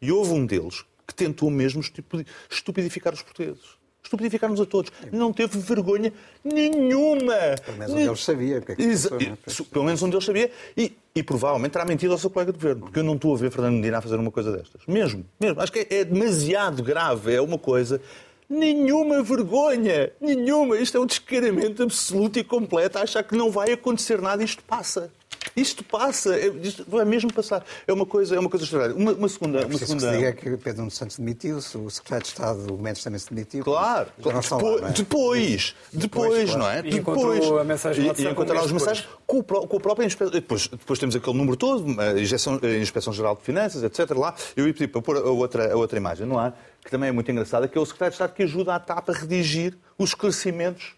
E 0.00 0.10
houve 0.10 0.32
um 0.32 0.46
deles 0.46 0.84
que 1.06 1.14
tentou 1.14 1.50
mesmo 1.50 1.80
estupidi- 1.80 2.26
estupidificar 2.48 3.12
os 3.12 3.22
portugueses. 3.22 3.78
Estupidificar-nos 4.02 4.58
a 4.60 4.64
todos. 4.66 4.90
Não 5.12 5.30
teve 5.30 5.58
vergonha 5.58 6.10
nenhuma. 6.42 7.34
Pelo 7.64 7.76
menos 7.76 7.92
um 7.94 7.96
deles 7.98 8.24
sabia 8.24 8.60
que 8.62 8.72
é 8.72 8.74
que 8.76 8.82
Exa- 8.82 9.10
passou, 9.10 9.20
é? 9.28 9.36
Isso, 9.46 9.64
Pelo 9.66 9.84
menos 9.84 10.02
um 10.02 10.08
deles 10.08 10.24
sabia. 10.24 10.50
E, 10.74 10.96
e 11.14 11.22
provavelmente 11.22 11.72
terá 11.72 11.84
mentido 11.84 12.12
ao 12.12 12.18
seu 12.18 12.30
colega 12.30 12.50
de 12.50 12.58
governo. 12.58 12.82
Porque 12.82 12.98
eu 12.98 13.04
não 13.04 13.14
estou 13.16 13.34
a 13.34 13.38
ver 13.38 13.50
Fernando 13.50 13.74
Medina 13.74 13.98
a 13.98 14.00
fazer 14.00 14.16
uma 14.16 14.30
coisa 14.30 14.50
destas. 14.56 14.80
Mesmo. 14.88 15.24
mesmo. 15.38 15.60
Acho 15.60 15.70
que 15.70 15.80
é, 15.80 15.86
é 15.98 16.04
demasiado 16.04 16.82
grave. 16.82 17.34
É 17.34 17.40
uma 17.42 17.58
coisa. 17.58 18.00
Nenhuma 18.48 19.22
vergonha. 19.22 20.10
Nenhuma. 20.20 20.78
Isto 20.78 20.96
é 20.96 21.00
um 21.00 21.06
descaramento 21.06 21.82
absoluto 21.82 22.38
e 22.38 22.42
completo. 22.44 22.98
Achar 22.98 23.22
que 23.22 23.36
não 23.36 23.50
vai 23.50 23.70
acontecer 23.72 24.20
nada. 24.22 24.42
Isto 24.42 24.64
passa. 24.64 25.12
Isto 25.56 25.82
passa. 25.84 26.34
É- 26.34 26.48
Isto 26.62 26.84
vai 26.88 27.04
mesmo 27.04 27.32
passar. 27.32 27.64
É 27.86 27.92
uma 27.92 28.06
coisa, 28.06 28.36
é 28.36 28.38
uma 28.38 28.48
coisa 28.48 28.64
extraordinária. 28.64 29.02
Uma, 29.02 29.12
uma 29.12 29.28
segunda. 29.28 29.58
Uma 29.60 29.68
Preciso 29.68 29.94
que 29.94 30.00
se 30.00 30.06
segunda... 30.06 30.30
diga 30.30 30.32
que 30.32 30.56
Pedro 30.56 30.80
Nuno 30.80 30.90
Santos 30.90 31.18
demitiu-se, 31.18 31.76
o 31.76 31.90
secretário 31.90 32.24
de 32.24 32.28
Estado, 32.30 32.74
o 32.74 32.78
Mendes 32.78 33.02
também 33.02 33.18
se 33.18 33.32
demitiu. 33.32 33.64
Claro, 33.64 34.08
lá, 34.24 34.40
depois, 34.40 34.80
não 34.80 34.88
é? 34.88 34.92
depois, 34.92 35.74
depois, 35.92 36.44
claro. 36.44 36.58
não 36.58 36.70
é? 36.70 36.78
E 36.80 36.90
depois, 36.90 37.50
a 37.50 37.64
mensagem 37.64 38.00
e, 38.00 38.02
no 38.02 38.08
WhatsApp 38.08 38.28
e 38.28 38.32
encontrar 38.32 38.60
um 38.60 38.64
as 38.64 38.72
mensagens 38.72 39.08
com 39.26 39.38
o, 39.38 39.44
com 39.44 39.76
o 39.76 39.80
próprio 39.80 40.06
inspetor. 40.06 40.32
Depois, 40.32 40.68
depois 40.68 40.98
temos 40.98 41.16
aquele 41.16 41.36
número 41.36 41.56
todo, 41.56 42.00
a 42.00 42.20
Inspeção, 42.20 42.60
a 42.62 42.76
Inspeção 42.78 43.12
Geral 43.12 43.36
de 43.36 43.42
Finanças, 43.42 43.82
etc. 43.82 44.10
Lá, 44.16 44.34
eu 44.56 44.66
ia 44.66 44.72
pedir 44.72 44.88
para 44.88 45.02
pôr 45.02 45.16
a 45.16 45.30
outra, 45.30 45.72
a 45.72 45.76
outra 45.76 45.98
imagem 45.98 46.26
no 46.26 46.38
ar, 46.38 46.58
que 46.84 46.90
também 46.90 47.08
é 47.08 47.12
muito 47.12 47.30
engraçada, 47.30 47.68
que 47.68 47.76
é 47.76 47.80
o 47.80 47.84
secretário 47.84 48.12
de 48.12 48.14
Estado 48.16 48.34
que 48.34 48.42
ajuda 48.42 48.74
a 48.74 48.80
TAP 48.80 49.10
a 49.10 49.12
redigir 49.12 49.76
os 49.98 50.10
esclarecimentos 50.10 50.94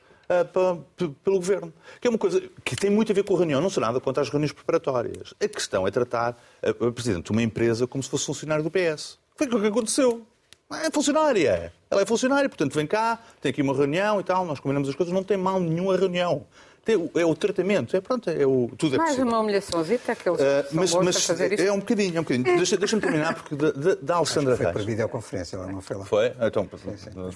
pelo 1.25 1.39
Governo. 1.39 1.73
Que 2.01 2.09
é 2.09 2.11
uma 2.11 2.19
coisa 2.19 2.43
que 2.65 2.77
tem 2.77 2.91
muito 2.91 3.13
a 3.13 3.15
ver 3.15 3.25
com 3.25 3.35
a 3.35 3.39
reunião, 3.39 3.61
não 3.61 3.71
sou 3.71 3.81
nada 3.81 4.01
contra 4.01 4.23
as 4.23 4.29
reuniões 4.29 4.53
preparatórias. 4.53 5.35
A 5.41 5.49
questão 5.49 5.87
é 5.87 5.91
tratar 5.91 6.37
a 6.63 6.93
Presidente 6.93 7.27
de 7.27 7.33
uma 7.33 7.43
empresa 7.43 7.87
como 7.87 8.03
se 8.03 8.09
fosse 8.11 8.27
funcionário 8.27 8.65
do 8.65 8.71
PS. 8.71 9.19
Foi 9.37 9.47
o 9.47 9.61
que 9.61 9.67
aconteceu. 9.67 10.27
É 10.71 10.91
funcionária. 10.91 11.73
Ela 11.91 12.03
é 12.03 12.07
funcionária, 12.07 12.49
portanto 12.49 12.75
vem 12.75 12.87
cá, 12.87 13.19
tem 13.41 13.51
aqui 13.51 13.61
uma 13.61 13.75
reunião 13.75 14.19
e 14.21 14.25
tal, 14.25 14.47
nós 14.47 14.59
combinamos 14.59 14.89
as 14.89 14.95
coisas, 14.95 15.13
não 15.13 15.23
tem 15.23 15.37
mal 15.37 15.61
nenhum 15.61 15.91
a 15.91 15.97
reunião. 15.97 16.47
É 17.15 17.25
o 17.25 17.33
tratamento, 17.37 17.97
é 17.97 18.01
pronto, 18.01 18.29
é 18.29 18.45
o, 18.45 18.69
tudo 18.77 18.97
é 18.97 18.99
Mais 18.99 19.11
possível. 19.11 19.31
uma 19.31 19.39
humilhaçãozita 19.39 20.17
que 20.17 20.29
eles 20.29 20.41
Ah, 20.41 20.65
são 20.65 20.71
mas 20.73 20.93
mas 20.95 21.17
a 21.17 21.21
fazer 21.21 21.53
isto. 21.53 21.63
é 21.65 21.71
um 21.73 21.79
bocadinho, 21.79 22.17
é 22.17 22.21
um 22.21 22.25
bocadinho. 22.25 22.57
Deixa- 22.57 22.77
Deixa-me 22.77 23.01
terminar, 23.01 23.35
porque 23.35 23.55
da, 23.55 23.71
da, 23.71 23.95
da 24.03 24.15
Alexandra 24.17 24.57
Foi 24.57 24.67
Reis. 24.67 24.77
para 24.77 24.85
videoconferência, 24.85 25.57
ela 25.57 25.69
não 25.69 25.81
foi 25.81 25.97
lá. 25.97 26.05
Foi? 26.05 26.33
Então, 26.41 26.69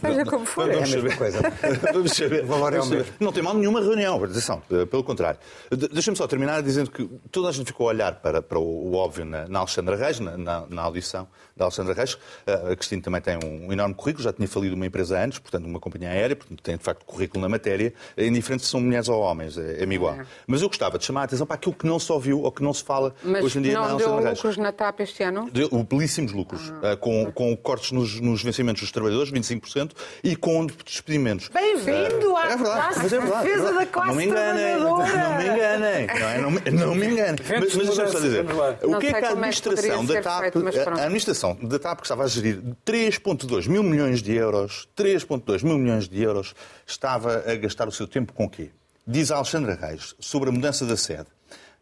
Seja 0.01 0.25
como 0.25 0.45
for, 0.45 0.67
vamos 0.73 0.93
é 0.93 0.99
a 0.99 1.01
mesma 1.03 1.17
coisa. 1.17 1.39
vamos 1.93 2.13
saber. 2.13 2.43
O 2.43 2.47
valor 2.49 2.73
é 2.75 2.81
o 2.81 2.87
mesmo. 2.87 3.13
Não 3.21 3.33
tem 3.33 3.41
mal 3.43 3.55
nenhuma 3.55 3.81
reunião, 3.81 4.23
atenção, 4.25 4.61
eh, 4.69 4.85
pelo 4.85 5.05
contrário. 5.05 5.39
De- 5.71 5.89
Deixa-me 5.89 6.17
só 6.17 6.27
terminar 6.27 6.61
dizendo 6.63 6.91
que 6.91 7.09
toda 7.31 7.49
a 7.49 7.53
gente 7.53 7.67
ficou 7.69 7.87
a 7.89 7.91
olhar 7.93 8.17
para, 8.17 8.43
para 8.43 8.59
o, 8.59 8.63
o 8.91 8.95
óbvio 8.97 9.25
na, 9.25 9.47
na 9.47 9.61
Alexandra 9.61 9.95
Reis, 9.95 10.19
na, 10.19 10.37
na, 10.37 10.65
na 10.69 10.83
audição 10.83 11.29
da 11.57 11.67
Alexandra 11.67 11.95
Reis. 11.95 12.19
Eh, 12.47 12.73
A 12.73 12.75
Cristina 12.77 13.01
também 13.01 13.21
tem 13.21 13.39
um, 13.45 13.73
enorme 13.73 13.95
currículo, 13.95 14.25
já 14.25 14.33
tinha 14.33 14.49
falido 14.49 14.75
uma 14.75 14.87
empresa 14.87 15.23
antes, 15.23 15.39
portanto, 15.39 15.67
uma 15.67 15.79
companhia 15.79 16.09
aérea, 16.11 16.35
portanto, 16.35 16.61
tem 16.63 16.77
de 16.77 16.83
facto 16.83 17.05
currículo 17.05 17.41
na 17.43 17.49
matéria, 17.49 17.95
é 18.17 18.27
indiferente 18.27 18.65
se 18.65 18.71
são 18.71 18.81
mulheres 18.81 19.09
ou 19.09 19.21
homens. 19.21 19.36
Homens, 19.37 19.59
é, 19.59 19.85
é 19.85 19.85
igual. 19.85 20.15
É. 20.15 20.27
Mas 20.47 20.63
eu 20.63 20.69
gostava 20.69 20.99
de 20.99 21.05
chamar 21.05 21.23
a 21.23 21.25
atenção 21.25 21.47
para 21.47 21.57
aquilo 21.57 21.75
que 21.75 21.87
não 21.87 21.99
se 21.99 22.11
ouviu 22.11 22.43
ou 22.43 22.51
que 22.51 22.63
não 22.63 22.73
se 22.73 22.83
fala 22.83 23.15
Mas 23.23 23.45
hoje 23.45 23.59
em 23.59 23.63
dia 23.63 23.75
não 23.75 23.89
na 23.89 23.95
deu 23.95 24.17
lucros 24.17 24.57
na 24.57 24.73
TAP 24.73 25.01
este 25.01 25.23
ano? 25.23 25.49
Deu 25.53 25.69
belíssimos 25.85 26.33
lucros, 26.33 26.73
ah. 26.83 26.95
uh, 26.95 26.97
com, 26.97 27.31
com 27.33 27.57
cortes 27.57 27.93
nos, 27.93 28.19
nos, 28.21 28.43
vencimentos 28.43 28.81
dos 28.81 28.91
trabalhadores, 28.91 29.31
25%, 29.31 29.93
e 30.25 30.35
com 30.35 30.67
despedimentos. 30.67 31.49
Bem-vindo 31.49 32.33
uh, 32.33 32.37
à 32.37 32.47
é 32.47 32.57
verdade, 32.57 32.95
mas 32.97 33.13
é 33.13 33.21
verdade, 33.21 33.47
defesa 33.47 33.73
da 33.73 33.87
classe 33.87 34.09
Não 34.09 34.17
me 34.17 34.25
enganem, 34.25 34.79
não 34.79 34.97
me 34.97 35.45
enganem. 35.45 36.07
Não, 36.07 36.29
é, 36.29 36.41
não, 36.41 36.51
me, 36.51 36.61
não 36.71 36.95
me 36.95 37.07
enganem. 37.07 37.37
Mas, 37.49 37.75
mas 37.75 37.87
deixa-me 37.87 38.11
só 38.11 38.21
dizer, 38.21 38.47
o 38.83 38.99
que 38.99 39.07
é 39.07 39.13
que 39.13 39.25
a 39.25 39.31
administração 39.31 40.05
da 40.05 40.23
TAP, 40.23 40.43
a 40.87 41.03
administração 41.03 41.59
da 41.63 41.79
TAP 41.79 41.99
que 41.99 42.07
estava 42.07 42.25
a 42.25 42.29
gerir 42.29 42.63
3.2 42.85 43.69
mil 43.69 43.83
milhões 43.83 44.23
de 44.23 44.35
euros, 44.35 44.89
3.2 44.97 45.65
mil 45.65 45.79
milhões 45.79 46.09
de 46.09 46.23
euros, 46.23 46.55
estava 46.87 47.45
a 47.47 47.55
gastar 47.57 47.89
o 47.89 47.93
seu 47.93 48.07
tempo 48.07 48.33
com 48.33 48.45
o 48.45 48.51
quê? 48.51 48.71
Diz 49.09 49.31
Alexandra 49.31 49.79
Reis 49.81 50.17
sobre 50.19 50.49
a 50.49 50.53
mudança 50.53 50.85
da 50.85 50.97
sede. 50.97 51.27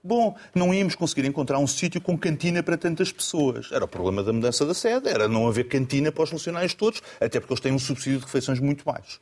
Bom, 0.03 0.37
não 0.55 0.75
íamos 0.75 0.95
conseguir 0.95 1.27
encontrar 1.27 1.59
um 1.59 1.67
sítio 1.67 1.99
com 1.99 2.19
cantina 2.19 2.63
para 2.63 2.77
tantas 2.77 3.11
pessoas. 3.11 3.71
Era 3.73 3.87
o 3.87 3.89
problema 3.89 4.23
da 4.23 4.31
mudança 4.31 4.67
da 4.67 4.75
sede, 4.75 5.09
era 5.09 5.27
não 5.27 5.49
haver 5.49 5.67
cantina 5.67 6.13
para 6.13 6.25
os 6.25 6.29
funcionários 6.29 6.75
todos, 6.75 7.01
até 7.19 7.41
porque 7.41 7.55
eles 7.55 7.61
têm 7.63 7.73
um 7.73 7.79
subsídio 7.79 8.19
de 8.19 8.27
refeições 8.27 8.61
muito 8.61 8.85
baixo 8.85 9.19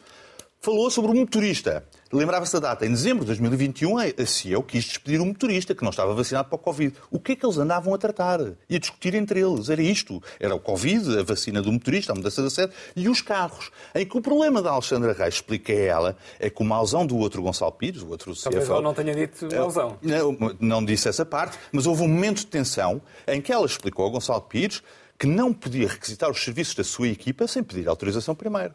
falou 0.63 0.89
sobre 0.91 1.11
o 1.11 1.15
motorista. 1.15 1.85
Lembrava-se 2.13 2.53
da 2.53 2.61
data, 2.61 2.87
em 2.87 2.91
dezembro 2.91 3.21
de 3.21 3.27
2021, 3.27 3.99
a 3.99 4.27
CEO 4.27 4.63
quis 4.63 4.85
despedir 4.85 5.21
um 5.21 5.27
motorista 5.27 5.75
que 5.75 5.83
não 5.83 5.91
estava 5.91 6.15
vacinado 6.15 6.49
para 6.49 6.57
o 6.57 6.59
Covid. 6.59 6.95
O 7.11 7.19
que 7.19 7.33
é 7.33 7.37
que 7.37 7.45
eles 7.45 7.59
andavam 7.59 7.93
a 7.93 7.99
tratar 7.99 8.39
e 8.71 8.77
a 8.77 8.79
discutir 8.79 9.15
entre 9.15 9.41
eles? 9.41 9.69
Era 9.71 9.83
isto. 9.83 10.23
Era 10.39 10.55
o 10.55 10.61
Covid, 10.61 11.19
a 11.19 11.23
vacina 11.25 11.61
do 11.61 11.73
motorista, 11.73 12.13
a 12.13 12.15
mudança 12.15 12.43
da 12.43 12.51
sede 12.51 12.73
e 12.95 13.09
os 13.09 13.21
carros. 13.21 13.73
Em 13.95 14.07
que 14.07 14.17
o 14.17 14.21
problema 14.21 14.63
da 14.63 14.71
Alexandra 14.71 15.13
Reis, 15.13 15.35
explica 15.35 15.73
ela, 15.73 16.17
é 16.39 16.49
que 16.49 16.63
o 16.63 16.65
mauzão 16.65 17.05
do 17.05 17.17
outro 17.17 17.43
Gonçalo 17.43 17.73
Pires, 17.73 18.03
o 18.03 18.11
outro 18.11 18.33
CFO... 18.33 18.43
Talvez 18.43 18.69
ela 18.69 18.83
não 18.83 18.95
tenha 18.95 19.15
dito 19.15 19.49
é, 19.51 19.59
mauzão. 19.59 19.99
Não, 20.01 20.37
não 20.61 20.85
disse 20.85 21.09
essa 21.09 21.25
parte, 21.25 21.59
mas 21.73 21.87
houve 21.87 22.03
um 22.03 22.09
momento 22.09 22.39
de 22.39 22.47
tensão 22.47 23.03
em 23.27 23.41
que 23.41 23.51
ela 23.51 23.67
explicou 23.67 24.05
ao 24.05 24.13
Gonçalo 24.13 24.43
Pires 24.43 24.81
que 25.19 25.27
não 25.27 25.53
podia 25.53 25.89
requisitar 25.89 26.31
os 26.31 26.43
serviços 26.43 26.75
da 26.75 26.85
sua 26.85 27.09
equipa 27.09 27.47
sem 27.47 27.63
pedir 27.63 27.89
autorização 27.89 28.35
primeiro. 28.35 28.75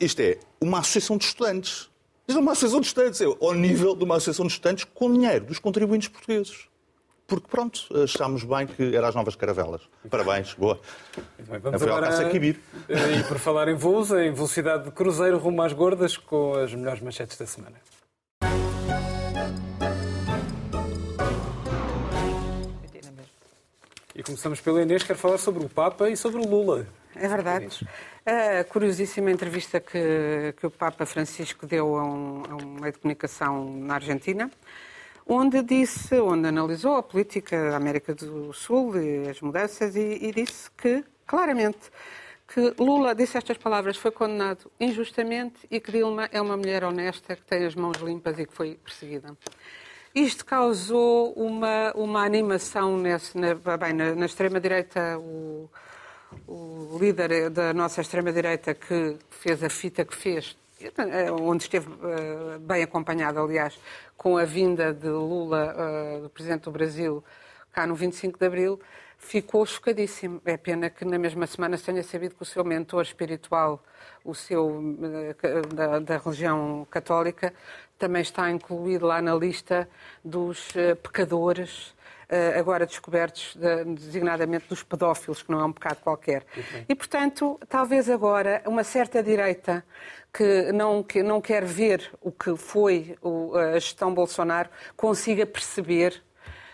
Isto 0.00 0.20
é 0.20 0.38
uma 0.60 0.80
associação 0.80 1.16
de 1.16 1.24
estudantes. 1.24 1.88
Isto 2.26 2.38
é 2.38 2.40
uma 2.40 2.52
associação 2.52 2.80
de 2.80 2.86
estudantes, 2.86 3.20
é 3.20 3.24
ao 3.24 3.54
nível 3.54 3.94
de 3.94 4.04
uma 4.04 4.16
associação 4.16 4.46
de 4.46 4.52
estudantes 4.52 4.84
com 4.84 5.12
dinheiro 5.12 5.44
dos 5.44 5.58
contribuintes 5.58 6.08
portugueses. 6.08 6.68
Porque, 7.26 7.46
pronto, 7.48 7.88
achámos 8.02 8.44
bem 8.44 8.66
que 8.66 8.94
eram 8.94 9.08
as 9.08 9.14
novas 9.14 9.34
caravelas. 9.34 9.82
Parabéns, 10.10 10.52
boa. 10.54 10.78
Bem, 11.38 11.58
vamos 11.60 11.82
agora 11.82 12.26
a 12.26 12.28
Kibir. 12.28 12.60
Eh, 12.88 13.20
e 13.20 13.24
por 13.24 13.38
falar 13.38 13.68
em 13.68 13.74
voos, 13.74 14.10
em 14.10 14.32
velocidade 14.32 14.84
de 14.84 14.90
cruzeiro 14.90 15.38
rumo 15.38 15.62
às 15.62 15.72
gordas, 15.72 16.16
com 16.16 16.54
as 16.54 16.74
melhores 16.74 17.00
manchetes 17.00 17.38
da 17.38 17.46
semana. 17.46 17.76
E 24.14 24.22
começamos 24.22 24.60
pela 24.60 24.82
Inês, 24.82 25.02
quer 25.02 25.16
falar 25.16 25.38
sobre 25.38 25.64
o 25.64 25.68
Papa 25.68 26.10
e 26.10 26.16
sobre 26.16 26.42
o 26.42 26.46
Lula. 26.46 26.86
É 27.14 27.28
verdade. 27.28 27.86
A 28.24 28.64
curiosíssima 28.64 29.30
entrevista 29.30 29.80
que, 29.80 30.54
que 30.56 30.66
o 30.66 30.70
Papa 30.70 31.04
Francisco 31.04 31.66
deu 31.66 31.96
a 31.96 32.04
um, 32.04 32.42
a 32.48 32.54
um 32.56 32.80
meio 32.80 32.92
de 32.92 32.98
comunicação 32.98 33.72
na 33.76 33.94
Argentina, 33.94 34.50
onde 35.26 35.62
disse, 35.62 36.14
onde 36.20 36.48
analisou 36.48 36.96
a 36.96 37.02
política 37.02 37.70
da 37.70 37.76
América 37.76 38.14
do 38.14 38.52
Sul 38.52 38.96
e 38.96 39.28
as 39.28 39.40
mudanças 39.40 39.94
e, 39.96 40.18
e 40.22 40.32
disse 40.32 40.70
que, 40.70 41.04
claramente, 41.26 41.90
que 42.52 42.74
Lula 42.78 43.14
disse 43.14 43.38
estas 43.38 43.56
palavras, 43.56 43.96
foi 43.96 44.10
condenado 44.10 44.70
injustamente 44.78 45.66
e 45.70 45.80
que 45.80 45.90
Dilma 45.90 46.28
é 46.30 46.40
uma 46.40 46.56
mulher 46.56 46.84
honesta 46.84 47.34
que 47.34 47.42
tem 47.42 47.64
as 47.64 47.74
mãos 47.74 47.96
limpas 47.98 48.38
e 48.38 48.46
que 48.46 48.52
foi 48.52 48.78
perseguida. 48.82 49.36
Isto 50.14 50.44
causou 50.44 51.32
uma, 51.32 51.92
uma 51.94 52.22
animação 52.22 52.98
nesse, 52.98 53.38
na, 53.38 53.54
bem, 53.78 53.94
na, 53.94 54.14
na 54.14 54.26
extrema-direita, 54.26 55.18
o, 55.18 55.70
o 56.46 56.98
líder 57.00 57.50
da 57.50 57.72
nossa 57.72 58.00
extrema-direita 58.00 58.74
que 58.74 59.16
fez 59.30 59.62
a 59.62 59.70
fita 59.70 60.04
que 60.04 60.14
fez, 60.14 60.56
onde 61.40 61.64
esteve 61.64 61.88
eh, 61.90 62.58
bem 62.58 62.82
acompanhado, 62.82 63.40
aliás, 63.40 63.78
com 64.16 64.36
a 64.36 64.44
vinda 64.44 64.92
de 64.92 65.08
Lula, 65.08 65.74
eh, 65.78 66.20
do 66.22 66.30
Presidente 66.30 66.64
do 66.64 66.70
Brasil, 66.70 67.24
cá 67.72 67.86
no 67.86 67.94
25 67.94 68.38
de 68.38 68.46
Abril, 68.46 68.80
ficou 69.18 69.64
chocadíssimo. 69.64 70.40
É 70.44 70.56
pena 70.56 70.90
que 70.90 71.04
na 71.04 71.18
mesma 71.18 71.46
semana 71.46 71.76
se 71.76 71.84
tenha 71.84 72.02
sabido 72.02 72.34
que 72.34 72.42
o 72.42 72.46
seu 72.46 72.64
mentor 72.64 73.02
espiritual, 73.02 73.82
o 74.24 74.34
seu 74.34 74.96
eh, 75.42 75.62
da, 75.74 75.98
da 76.00 76.18
religião 76.18 76.86
católica, 76.90 77.54
também 77.98 78.22
está 78.22 78.50
incluído 78.50 79.06
lá 79.06 79.22
na 79.22 79.34
lista 79.34 79.88
dos 80.24 80.72
pecadores 81.02 81.94
agora 82.58 82.86
descobertos, 82.86 83.56
designadamente 83.86 84.66
dos 84.68 84.82
pedófilos, 84.82 85.42
que 85.42 85.50
não 85.50 85.60
é 85.60 85.64
um 85.64 85.72
pecado 85.72 85.98
qualquer. 86.02 86.44
E, 86.88 86.94
portanto, 86.94 87.60
talvez 87.68 88.08
agora 88.08 88.62
uma 88.66 88.84
certa 88.84 89.22
direita 89.22 89.84
que 90.32 90.72
não, 90.72 91.02
que 91.02 91.22
não 91.22 91.40
quer 91.40 91.64
ver 91.64 92.10
o 92.20 92.32
que 92.32 92.56
foi 92.56 93.16
a 93.74 93.78
gestão 93.78 94.14
Bolsonaro 94.14 94.68
consiga 94.96 95.46
perceber 95.46 96.22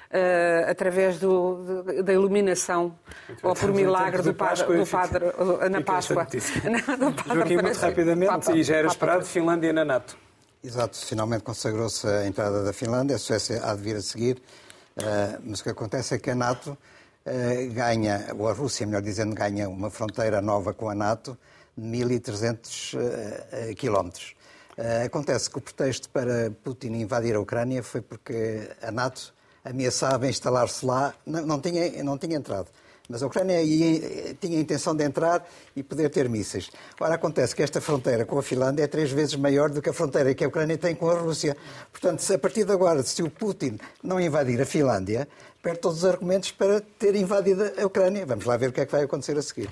Uh, 0.08 0.70
através 0.70 1.18
do, 1.18 1.82
da 2.02 2.14
iluminação 2.14 2.98
ou 3.42 3.54
por 3.54 3.70
milagre 3.74 4.22
do 4.22 4.32
padre, 4.32 4.78
do 4.78 4.86
padre 4.86 5.26
na 5.68 5.82
Páscoa. 5.82 6.24
do 6.24 7.12
padre 7.12 7.34
Joaquim, 7.34 7.56
muito 7.58 7.78
rapidamente, 7.78 8.32
Papa, 8.32 8.52
e 8.56 8.62
já 8.62 8.76
era 8.76 8.88
esperado, 8.88 9.26
Finlândia 9.26 9.70
na 9.70 9.84
NATO. 9.84 10.16
Exato, 10.64 10.96
finalmente 10.96 11.42
consagrou-se 11.42 12.06
a 12.08 12.26
entrada 12.26 12.64
da 12.64 12.72
Finlândia, 12.72 13.16
a 13.16 13.18
Suécia 13.18 13.60
há 13.62 13.74
de 13.74 13.82
vir 13.82 13.96
a 13.96 14.00
seguir. 14.00 14.42
Uh, 14.98 15.40
mas 15.44 15.60
o 15.60 15.62
que 15.62 15.70
acontece 15.70 16.14
é 16.14 16.18
que 16.18 16.28
a 16.30 16.34
NATO 16.34 16.70
uh, 16.72 17.72
ganha, 17.72 18.34
ou 18.36 18.48
a 18.48 18.52
Rússia, 18.52 18.84
melhor 18.84 19.02
dizendo, 19.02 19.34
ganha 19.34 19.68
uma 19.68 19.90
fronteira 19.90 20.42
nova 20.42 20.74
com 20.74 20.88
a 20.90 20.94
NATO 20.94 21.38
de 21.76 21.86
1.300 21.86 22.94
uh, 22.94 23.74
quilómetros. 23.76 24.34
acontece 25.04 25.48
que 25.48 25.58
o 25.58 25.60
pretexto 25.60 26.08
para 26.08 26.50
Putin 26.64 26.94
invadir 26.94 27.36
a 27.36 27.40
Ucrânia 27.40 27.82
foi 27.82 28.00
porque 28.00 28.68
a 28.82 28.90
NATO 28.90 29.32
ameaçava 29.64 30.26
instalar-se 30.26 30.84
lá, 30.84 31.14
não, 31.24 31.46
não, 31.46 31.60
tinha, 31.60 32.02
não 32.02 32.18
tinha 32.18 32.36
entrado. 32.36 32.68
Mas 33.08 33.22
a 33.22 33.26
Ucrânia 33.26 33.62
ia, 33.62 34.34
tinha 34.34 34.58
a 34.58 34.60
intenção 34.60 34.94
de 34.94 35.02
entrar 35.02 35.48
e 35.74 35.82
poder 35.82 36.10
ter 36.10 36.28
mísseis. 36.28 36.70
Ora, 37.00 37.14
acontece 37.14 37.56
que 37.56 37.62
esta 37.62 37.80
fronteira 37.80 38.26
com 38.26 38.38
a 38.38 38.42
Finlândia 38.42 38.84
é 38.84 38.86
três 38.86 39.10
vezes 39.10 39.34
maior 39.34 39.70
do 39.70 39.80
que 39.80 39.88
a 39.88 39.92
fronteira 39.94 40.34
que 40.34 40.44
a 40.44 40.48
Ucrânia 40.48 40.76
tem 40.76 40.94
com 40.94 41.08
a 41.08 41.14
Rússia. 41.14 41.56
Portanto, 41.90 42.20
se 42.20 42.34
a 42.34 42.38
partir 42.38 42.64
de 42.64 42.72
agora, 42.72 43.02
se 43.02 43.22
o 43.22 43.30
Putin 43.30 43.78
não 44.02 44.20
invadir 44.20 44.60
a 44.60 44.66
Finlândia, 44.66 45.26
perde 45.62 45.80
todos 45.80 45.98
os 45.98 46.04
argumentos 46.04 46.50
para 46.52 46.80
ter 46.98 47.14
invadido 47.16 47.70
a 47.76 47.84
Ucrânia. 47.84 48.24
Vamos 48.24 48.44
lá 48.44 48.56
ver 48.56 48.70
o 48.70 48.72
que 48.72 48.80
é 48.80 48.86
que 48.86 48.92
vai 48.92 49.02
acontecer 49.02 49.36
a 49.36 49.42
seguir. 49.42 49.68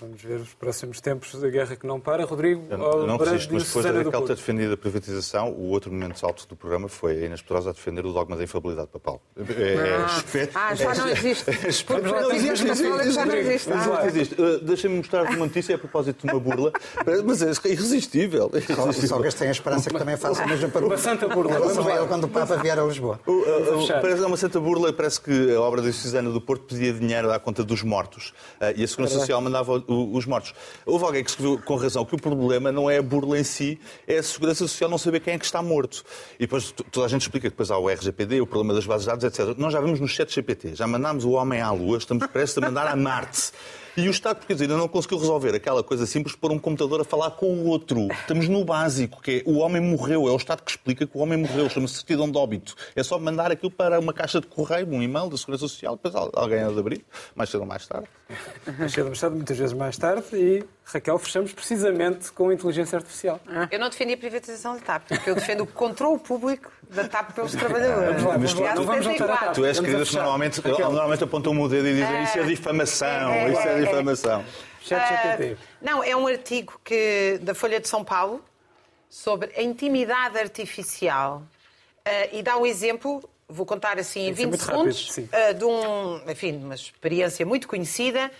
Vamos 0.00 0.20
ver 0.20 0.40
os 0.40 0.52
próximos 0.54 1.00
tempos 1.00 1.34
da 1.40 1.48
guerra 1.48 1.76
que 1.76 1.86
não 1.86 2.00
para. 2.00 2.24
Rodrigo, 2.24 2.64
eu, 2.68 3.06
não 3.06 3.16
resisto, 3.16 3.54
mas 3.54 3.64
depois 3.64 3.84
da 3.84 3.92
Raquel 3.92 4.22
ter 4.22 4.34
defendido 4.34 4.74
a 4.74 4.76
privatização, 4.76 5.52
o 5.52 5.68
outro 5.68 5.92
momento 5.92 6.18
salto 6.18 6.46
do 6.48 6.56
programa 6.56 6.88
foi 6.88 7.22
a 7.22 7.26
Inês 7.26 7.40
Pedrosa 7.40 7.70
a 7.70 7.72
defender 7.72 8.04
o 8.04 8.12
dogma 8.12 8.36
da 8.36 8.42
infalibilidade 8.42 8.88
papal. 8.88 9.22
É, 9.36 9.72
é, 9.72 10.50
ah, 10.54 10.74
já 10.74 10.94
não 10.94 11.08
existe. 11.08 11.84
Por 11.84 12.02
não 12.02 12.32
existe, 12.32 12.66
já 13.12 13.24
não 13.24 13.36
existe. 13.36 13.72
Ah. 13.72 14.06
existe. 14.06 14.40
Uh, 14.40 14.58
Deixa-me 14.58 14.96
mostrar 14.96 15.22
uma 15.24 15.46
notícia 15.46 15.76
a 15.76 15.78
propósito 15.78 16.26
de 16.26 16.32
uma 16.32 16.40
burla, 16.40 16.72
mas 17.24 17.42
é 17.42 17.68
irresistível. 17.70 18.50
É 18.52 18.58
irresistível. 18.58 19.08
Só 19.08 19.22
que 19.22 19.34
têm 19.36 19.48
a 19.48 19.52
esperança 19.52 19.88
que 19.88 19.98
também 19.98 20.16
faça 20.16 20.42
a 20.42 20.46
mesma 20.46 20.68
para 20.68 20.84
Uma 20.84 20.98
santa 20.98 21.28
burla. 21.28 21.56
Quando 22.08 22.24
o 22.24 22.28
Papa 22.28 22.56
vier 22.56 22.78
a 22.78 22.82
Lisboa. 22.82 23.20
Parece 24.02 24.22
uma 24.22 24.36
santa 24.36 24.58
burla, 24.58 24.92
parece 24.92 25.20
que 25.20 25.27
a 25.56 25.60
obra 25.60 25.82
de 25.82 25.92
Susana 25.92 26.30
do 26.30 26.40
Porto 26.40 26.74
pedia 26.74 26.92
dinheiro 26.92 27.30
à 27.32 27.38
conta 27.38 27.64
dos 27.64 27.82
mortos 27.82 28.32
uh, 28.60 28.72
e 28.76 28.84
a 28.84 28.88
Segurança 28.88 29.18
Social 29.18 29.40
mandava 29.40 29.84
os 29.86 30.26
mortos. 30.26 30.54
Houve 30.84 31.04
alguém 31.04 31.24
que 31.24 31.30
escreveu 31.30 31.58
com 31.58 31.76
razão 31.76 32.04
que 32.04 32.14
o 32.14 32.18
problema 32.18 32.72
não 32.72 32.90
é 32.90 32.98
a 32.98 33.02
burla 33.02 33.38
em 33.38 33.44
si, 33.44 33.78
é 34.06 34.18
a 34.18 34.22
Segurança 34.22 34.66
Social 34.66 34.90
não 34.90 34.98
saber 34.98 35.20
quem 35.20 35.34
é 35.34 35.38
que 35.38 35.44
está 35.44 35.62
morto. 35.62 36.04
E 36.36 36.40
depois 36.40 36.72
toda 36.90 37.06
a 37.06 37.08
gente 37.08 37.22
explica 37.22 37.48
que 37.48 37.52
depois 37.52 37.70
há 37.70 37.78
o 37.78 37.88
RGPD, 37.88 38.40
o 38.40 38.46
problema 38.46 38.74
das 38.74 38.86
bases 38.86 39.04
de 39.04 39.10
dados, 39.10 39.24
etc. 39.24 39.56
Nós 39.58 39.72
já 39.72 39.80
vimos 39.80 40.00
no 40.00 40.08
chat 40.08 40.32
GPT, 40.32 40.74
já 40.74 40.86
mandámos 40.86 41.24
o 41.24 41.30
homem 41.32 41.60
à 41.60 41.70
Lua, 41.70 41.98
estamos 41.98 42.26
prestes 42.26 42.58
a 42.58 42.60
mandar 42.66 42.86
a 42.86 42.96
Marte. 42.96 43.52
E 43.98 44.06
o 44.06 44.12
Estado 44.12 44.36
português 44.36 44.62
ainda 44.62 44.76
não 44.76 44.86
conseguiu 44.86 45.18
resolver 45.18 45.52
aquela 45.56 45.82
coisa 45.82 46.06
simples 46.06 46.32
de 46.32 46.40
pôr 46.40 46.52
um 46.52 46.58
computador 46.58 47.00
a 47.00 47.04
falar 47.04 47.32
com 47.32 47.46
o 47.46 47.66
outro. 47.66 48.06
Estamos 48.12 48.46
no 48.46 48.64
básico, 48.64 49.20
que 49.20 49.42
é 49.44 49.50
o 49.50 49.58
homem 49.58 49.82
morreu. 49.82 50.28
É 50.28 50.30
o 50.30 50.36
Estado 50.36 50.62
que 50.62 50.70
explica 50.70 51.04
que 51.04 51.18
o 51.18 51.20
homem 51.20 51.36
morreu. 51.36 51.68
Chama-se 51.68 51.94
certidão 51.94 52.30
de 52.30 52.38
óbito. 52.38 52.76
É 52.94 53.02
só 53.02 53.18
mandar 53.18 53.50
aquilo 53.50 53.72
para 53.72 53.98
uma 53.98 54.12
caixa 54.12 54.40
de 54.40 54.46
correio, 54.46 54.86
um 54.86 55.02
e-mail 55.02 55.28
da 55.28 55.36
Segurança 55.36 55.66
Social, 55.66 55.96
depois 55.96 56.14
alguém 56.14 56.60
há 56.60 56.68
de 56.68 56.78
abrir, 56.78 57.04
mais 57.34 57.50
cedo 57.50 57.62
ou 57.62 57.66
mais 57.66 57.88
tarde. 57.88 58.06
Mais 58.78 58.92
cedo 58.92 59.02
ou 59.02 59.08
mais 59.08 59.20
tarde, 59.20 59.34
muitas 59.34 59.58
vezes 59.58 59.72
mais 59.72 59.98
tarde, 59.98 60.24
e 60.32 60.64
Raquel, 60.90 61.18
fechamos 61.18 61.52
precisamente 61.52 62.32
com 62.32 62.48
a 62.48 62.54
inteligência 62.54 62.96
artificial. 62.96 63.38
Eu 63.70 63.78
não 63.78 63.90
defendi 63.90 64.14
a 64.14 64.16
privatização 64.16 64.74
da 64.74 64.80
TAP, 64.80 65.08
porque 65.08 65.28
eu 65.28 65.34
defendo 65.34 65.60
o 65.60 65.66
controle 65.66 66.18
público 66.18 66.72
da 66.88 67.06
TAP 67.06 67.32
pelos 67.34 67.52
trabalhadores. 67.52 68.22
Vamos 68.22 68.54
lá, 68.54 68.74
não 68.74 68.84
vamos 68.84 69.04
voltar 69.04 69.30
a 69.30 69.36
TAP. 69.36 69.54
Tu 69.54 69.66
és 69.66 69.78
querida 69.78 70.04
que 70.04 70.16
normalmente, 70.16 70.66
normalmente 70.66 71.24
apontam 71.24 71.60
o 71.60 71.68
dedo 71.68 71.88
e 71.88 71.92
dizem 71.92 72.22
isso 72.22 72.38
é 72.38 72.42
difamação, 72.44 73.30
é, 73.30 73.44
é, 73.44 73.52
isso 73.52 73.68
é 73.68 73.80
difamação. 73.80 74.40
Uh, 74.40 75.56
não, 75.82 76.02
é 76.02 76.16
um 76.16 76.26
artigo 76.26 76.80
que, 76.82 77.38
da 77.42 77.54
Folha 77.54 77.78
de 77.78 77.86
São 77.86 78.02
Paulo 78.02 78.42
sobre 79.10 79.52
a 79.56 79.62
intimidade 79.62 80.38
artificial. 80.38 81.42
E 82.32 82.42
dá 82.42 82.56
um 82.56 82.64
exemplo, 82.64 83.28
vou 83.46 83.66
contar 83.66 83.98
assim 83.98 84.28
em 84.28 84.32
20 84.32 84.56
segundos, 84.56 85.08
rápido, 85.30 85.58
de 85.58 85.64
um, 85.66 86.30
enfim, 86.30 86.56
uma 86.56 86.74
experiência 86.74 87.44
muito 87.44 87.68
conhecida, 87.68 88.30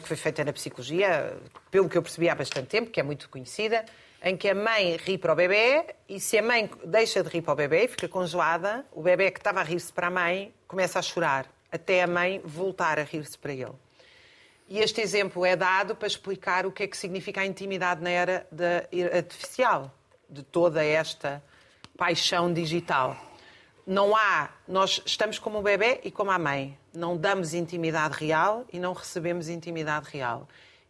que 0.00 0.06
foi 0.06 0.16
feita 0.16 0.44
na 0.44 0.52
psicologia, 0.52 1.36
pelo 1.70 1.88
que 1.88 1.96
eu 1.96 2.02
percebi 2.02 2.28
há 2.28 2.34
bastante 2.34 2.68
tempo, 2.68 2.90
que 2.90 3.00
é 3.00 3.02
muito 3.02 3.28
conhecida, 3.28 3.84
em 4.22 4.36
que 4.36 4.48
a 4.50 4.54
mãe 4.54 4.96
ri 4.96 5.16
para 5.16 5.32
o 5.32 5.36
bebê 5.36 5.94
e 6.06 6.20
se 6.20 6.36
a 6.36 6.42
mãe 6.42 6.70
deixa 6.84 7.22
de 7.22 7.28
rir 7.30 7.40
para 7.40 7.52
o 7.52 7.56
bebê 7.56 7.84
e 7.84 7.88
fica 7.88 8.06
congelada, 8.06 8.84
o 8.92 9.02
bebê 9.02 9.30
que 9.30 9.38
estava 9.38 9.60
a 9.60 9.62
rir-se 9.62 9.90
para 9.90 10.08
a 10.08 10.10
mãe 10.10 10.54
começa 10.68 10.98
a 10.98 11.02
chorar, 11.02 11.46
até 11.72 12.02
a 12.02 12.06
mãe 12.06 12.40
voltar 12.44 12.98
a 12.98 13.02
rir-se 13.02 13.38
para 13.38 13.52
ele. 13.52 13.72
E 14.68 14.78
este 14.78 15.00
exemplo 15.00 15.44
é 15.44 15.56
dado 15.56 15.96
para 15.96 16.06
explicar 16.06 16.66
o 16.66 16.70
que 16.70 16.82
é 16.82 16.86
que 16.86 16.96
significa 16.96 17.40
a 17.40 17.46
intimidade 17.46 18.02
na 18.02 18.10
era 18.10 18.46
artificial, 19.14 19.90
de 20.28 20.42
toda 20.42 20.84
esta 20.84 21.42
paixão 21.96 22.52
digital. 22.52 23.16
Não 23.86 24.14
há, 24.14 24.50
nós 24.68 25.02
estamos 25.04 25.38
como 25.38 25.58
o 25.58 25.62
bebê 25.62 26.00
e 26.04 26.10
como 26.10 26.30
a 26.30 26.38
mãe. 26.38 26.76
Não 26.94 27.16
damos 27.16 27.54
intimidade 27.54 28.16
real 28.16 28.64
e 28.72 28.78
não 28.78 28.92
recebemos 28.92 29.48
intimidade 29.48 30.08
real. 30.10 30.46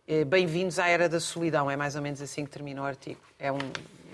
Eh, 0.06 0.24
bem-vindos 0.24 0.78
à 0.78 0.88
era 0.88 1.08
da 1.08 1.20
solidão, 1.20 1.70
é 1.70 1.76
mais 1.76 1.94
ou 1.94 2.02
menos 2.02 2.20
assim 2.20 2.44
que 2.44 2.50
termina 2.50 2.82
o 2.82 2.84
artigo. 2.84 3.20
É 3.38 3.52
um, 3.52 3.58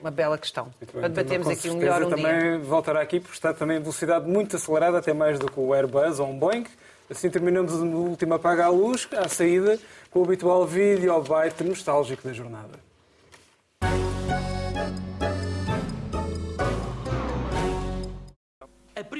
uma 0.00 0.10
bela 0.10 0.36
questão. 0.36 0.70
Para 0.92 1.08
debatermos 1.08 1.48
aqui 1.48 1.70
um 1.70 1.76
melhor 1.76 2.02
um 2.02 2.10
também 2.10 2.38
dia. 2.38 2.58
voltará 2.58 3.00
aqui, 3.00 3.18
porque 3.18 3.34
está 3.34 3.54
também 3.54 3.78
em 3.78 3.80
velocidade 3.80 4.28
muito 4.28 4.56
acelerada, 4.56 4.98
até 4.98 5.12
mais 5.12 5.38
do 5.38 5.50
que 5.50 5.58
o 5.58 5.72
Airbus 5.72 6.20
ou 6.20 6.28
um 6.28 6.38
Boeing. 6.38 6.66
Assim 7.08 7.30
terminamos 7.30 7.72
o 7.72 7.86
último 7.86 8.34
Apaga 8.34 8.66
a 8.66 8.68
Luz, 8.68 9.08
à 9.16 9.28
saída, 9.28 9.78
com 10.10 10.20
o 10.20 10.24
habitual 10.24 10.66
vídeo 10.66 11.12
ao 11.12 11.22
byte 11.22 11.64
nostálgico 11.64 12.26
da 12.26 12.32
jornada. 12.32 12.85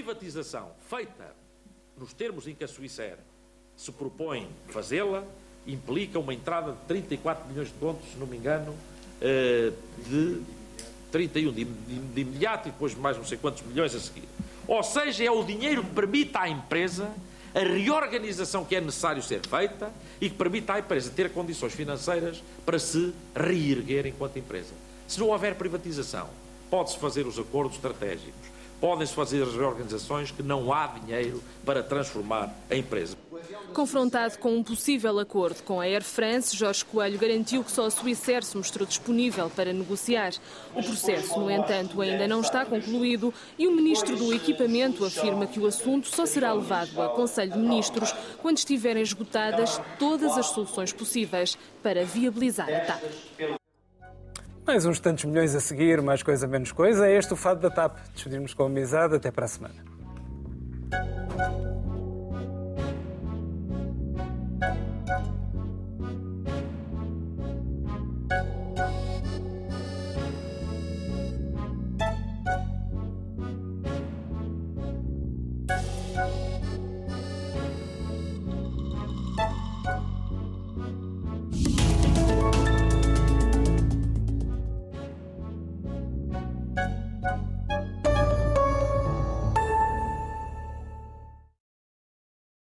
Privatização 0.07 0.71
feita 0.89 1.35
nos 1.99 2.13
termos 2.13 2.47
em 2.47 2.55
que 2.55 2.63
a 2.63 2.69
Suíça 2.69 3.19
se 3.77 3.91
propõe 3.91 4.49
fazê-la 4.69 5.25
implica 5.67 6.19
uma 6.21 6.33
entrada 6.33 6.73
de 6.73 6.79
34 6.87 7.49
milhões 7.49 7.69
de 7.69 7.75
pontos, 7.75 8.09
se 8.13 8.17
não 8.17 8.27
me 8.27 8.37
engano, 8.37 8.73
eh, 9.21 9.73
de 10.09 10.41
31 11.11 11.53
de, 11.53 11.67
imediato 12.21 12.69
e 12.69 12.71
depois 12.71 12.95
mais 12.95 13.17
não 13.17 13.25
sei 13.25 13.37
quantos 13.37 13.63
milhões 13.65 13.95
a 13.97 13.99
seguir. 13.99 14.29
Ou 14.69 14.81
seja, 14.85 15.25
é 15.25 15.31
o 15.31 15.43
dinheiro 15.43 15.83
que 15.83 15.91
permite 15.91 16.37
à 16.37 16.49
empresa 16.49 17.11
a 17.53 17.59
reorganização 17.59 18.65
que 18.65 18.77
é 18.77 18.81
necessário 18.81 19.23
ser 19.23 19.45
feita 19.45 19.91
e 20.21 20.31
que 20.31 20.37
permite 20.37 20.71
à 20.71 20.79
empresa 20.79 21.11
ter 21.11 21.31
condições 21.33 21.73
financeiras 21.73 22.43
para 22.65 22.79
se 22.79 23.13
reerguer 23.35 24.07
enquanto 24.07 24.39
empresa. 24.39 24.75
Se 25.09 25.19
não 25.19 25.31
houver 25.31 25.57
privatização, 25.57 26.29
pode-se 26.71 26.99
fazer 26.99 27.27
os 27.27 27.39
acordos 27.39 27.77
estratégicos, 27.77 28.56
podem-se 28.81 29.15
fazer 29.15 29.43
as 29.43 29.55
reorganizações 29.55 30.31
que 30.31 30.43
não 30.43 30.73
há 30.73 30.87
dinheiro 30.87 31.43
para 31.65 31.83
transformar 31.83 32.55
a 32.71 32.77
empresa. 32.77 33.17
Confrontado 33.73 34.39
com 34.39 34.57
um 34.57 34.63
possível 34.63 35.19
acordo 35.19 35.63
com 35.63 35.81
a 35.81 35.85
Air 35.85 36.03
France, 36.03 36.57
Jorge 36.57 36.85
Coelho 36.85 37.19
garantiu 37.19 37.63
que 37.63 37.71
só 37.71 37.87
a 37.87 37.91
Swissair 37.91 38.43
se 38.43 38.57
mostrou 38.57 38.87
disponível 38.87 39.51
para 39.51 39.73
negociar. 39.73 40.33
O 40.75 40.83
processo, 40.83 41.39
no 41.39 41.51
entanto, 41.51 42.01
ainda 42.01 42.27
não 42.27 42.41
está 42.41 42.65
concluído 42.65 43.33
e 43.59 43.67
o 43.67 43.73
ministro 43.73 44.17
do 44.17 44.33
Equipamento 44.33 45.05
afirma 45.05 45.47
que 45.47 45.61
o 45.61 45.67
assunto 45.67 46.09
só 46.09 46.25
será 46.25 46.53
levado 46.53 47.01
a 47.03 47.09
Conselho 47.11 47.53
de 47.53 47.59
Ministros 47.59 48.15
quando 48.41 48.59
estiverem 48.59 49.03
esgotadas 49.03 49.81
todas 49.99 50.37
as 50.39 50.47
soluções 50.47 50.93
possíveis 50.93 51.59
para 51.83 52.05
viabilizar 52.05 52.69
a 52.69 52.81
TAP 52.81 53.66
mais 54.67 54.85
uns 54.85 54.99
tantos 54.99 55.25
milhões 55.25 55.55
a 55.55 55.61
seguir, 55.61 56.03
mais 56.03 56.23
coisa, 56.23 56.47
menos 56.47 56.73
coisa. 56.73 57.07
É 57.07 57.17
este 57.17 57.33
o 57.33 57.37
fado 57.37 57.61
da 57.61 57.71
TAP. 57.71 57.99
Despedimos 58.13 58.53
com 58.53 58.65
amizade. 58.65 59.15
Até 59.15 59.31
para 59.31 59.45
a 59.45 59.49
semana. 59.49 59.75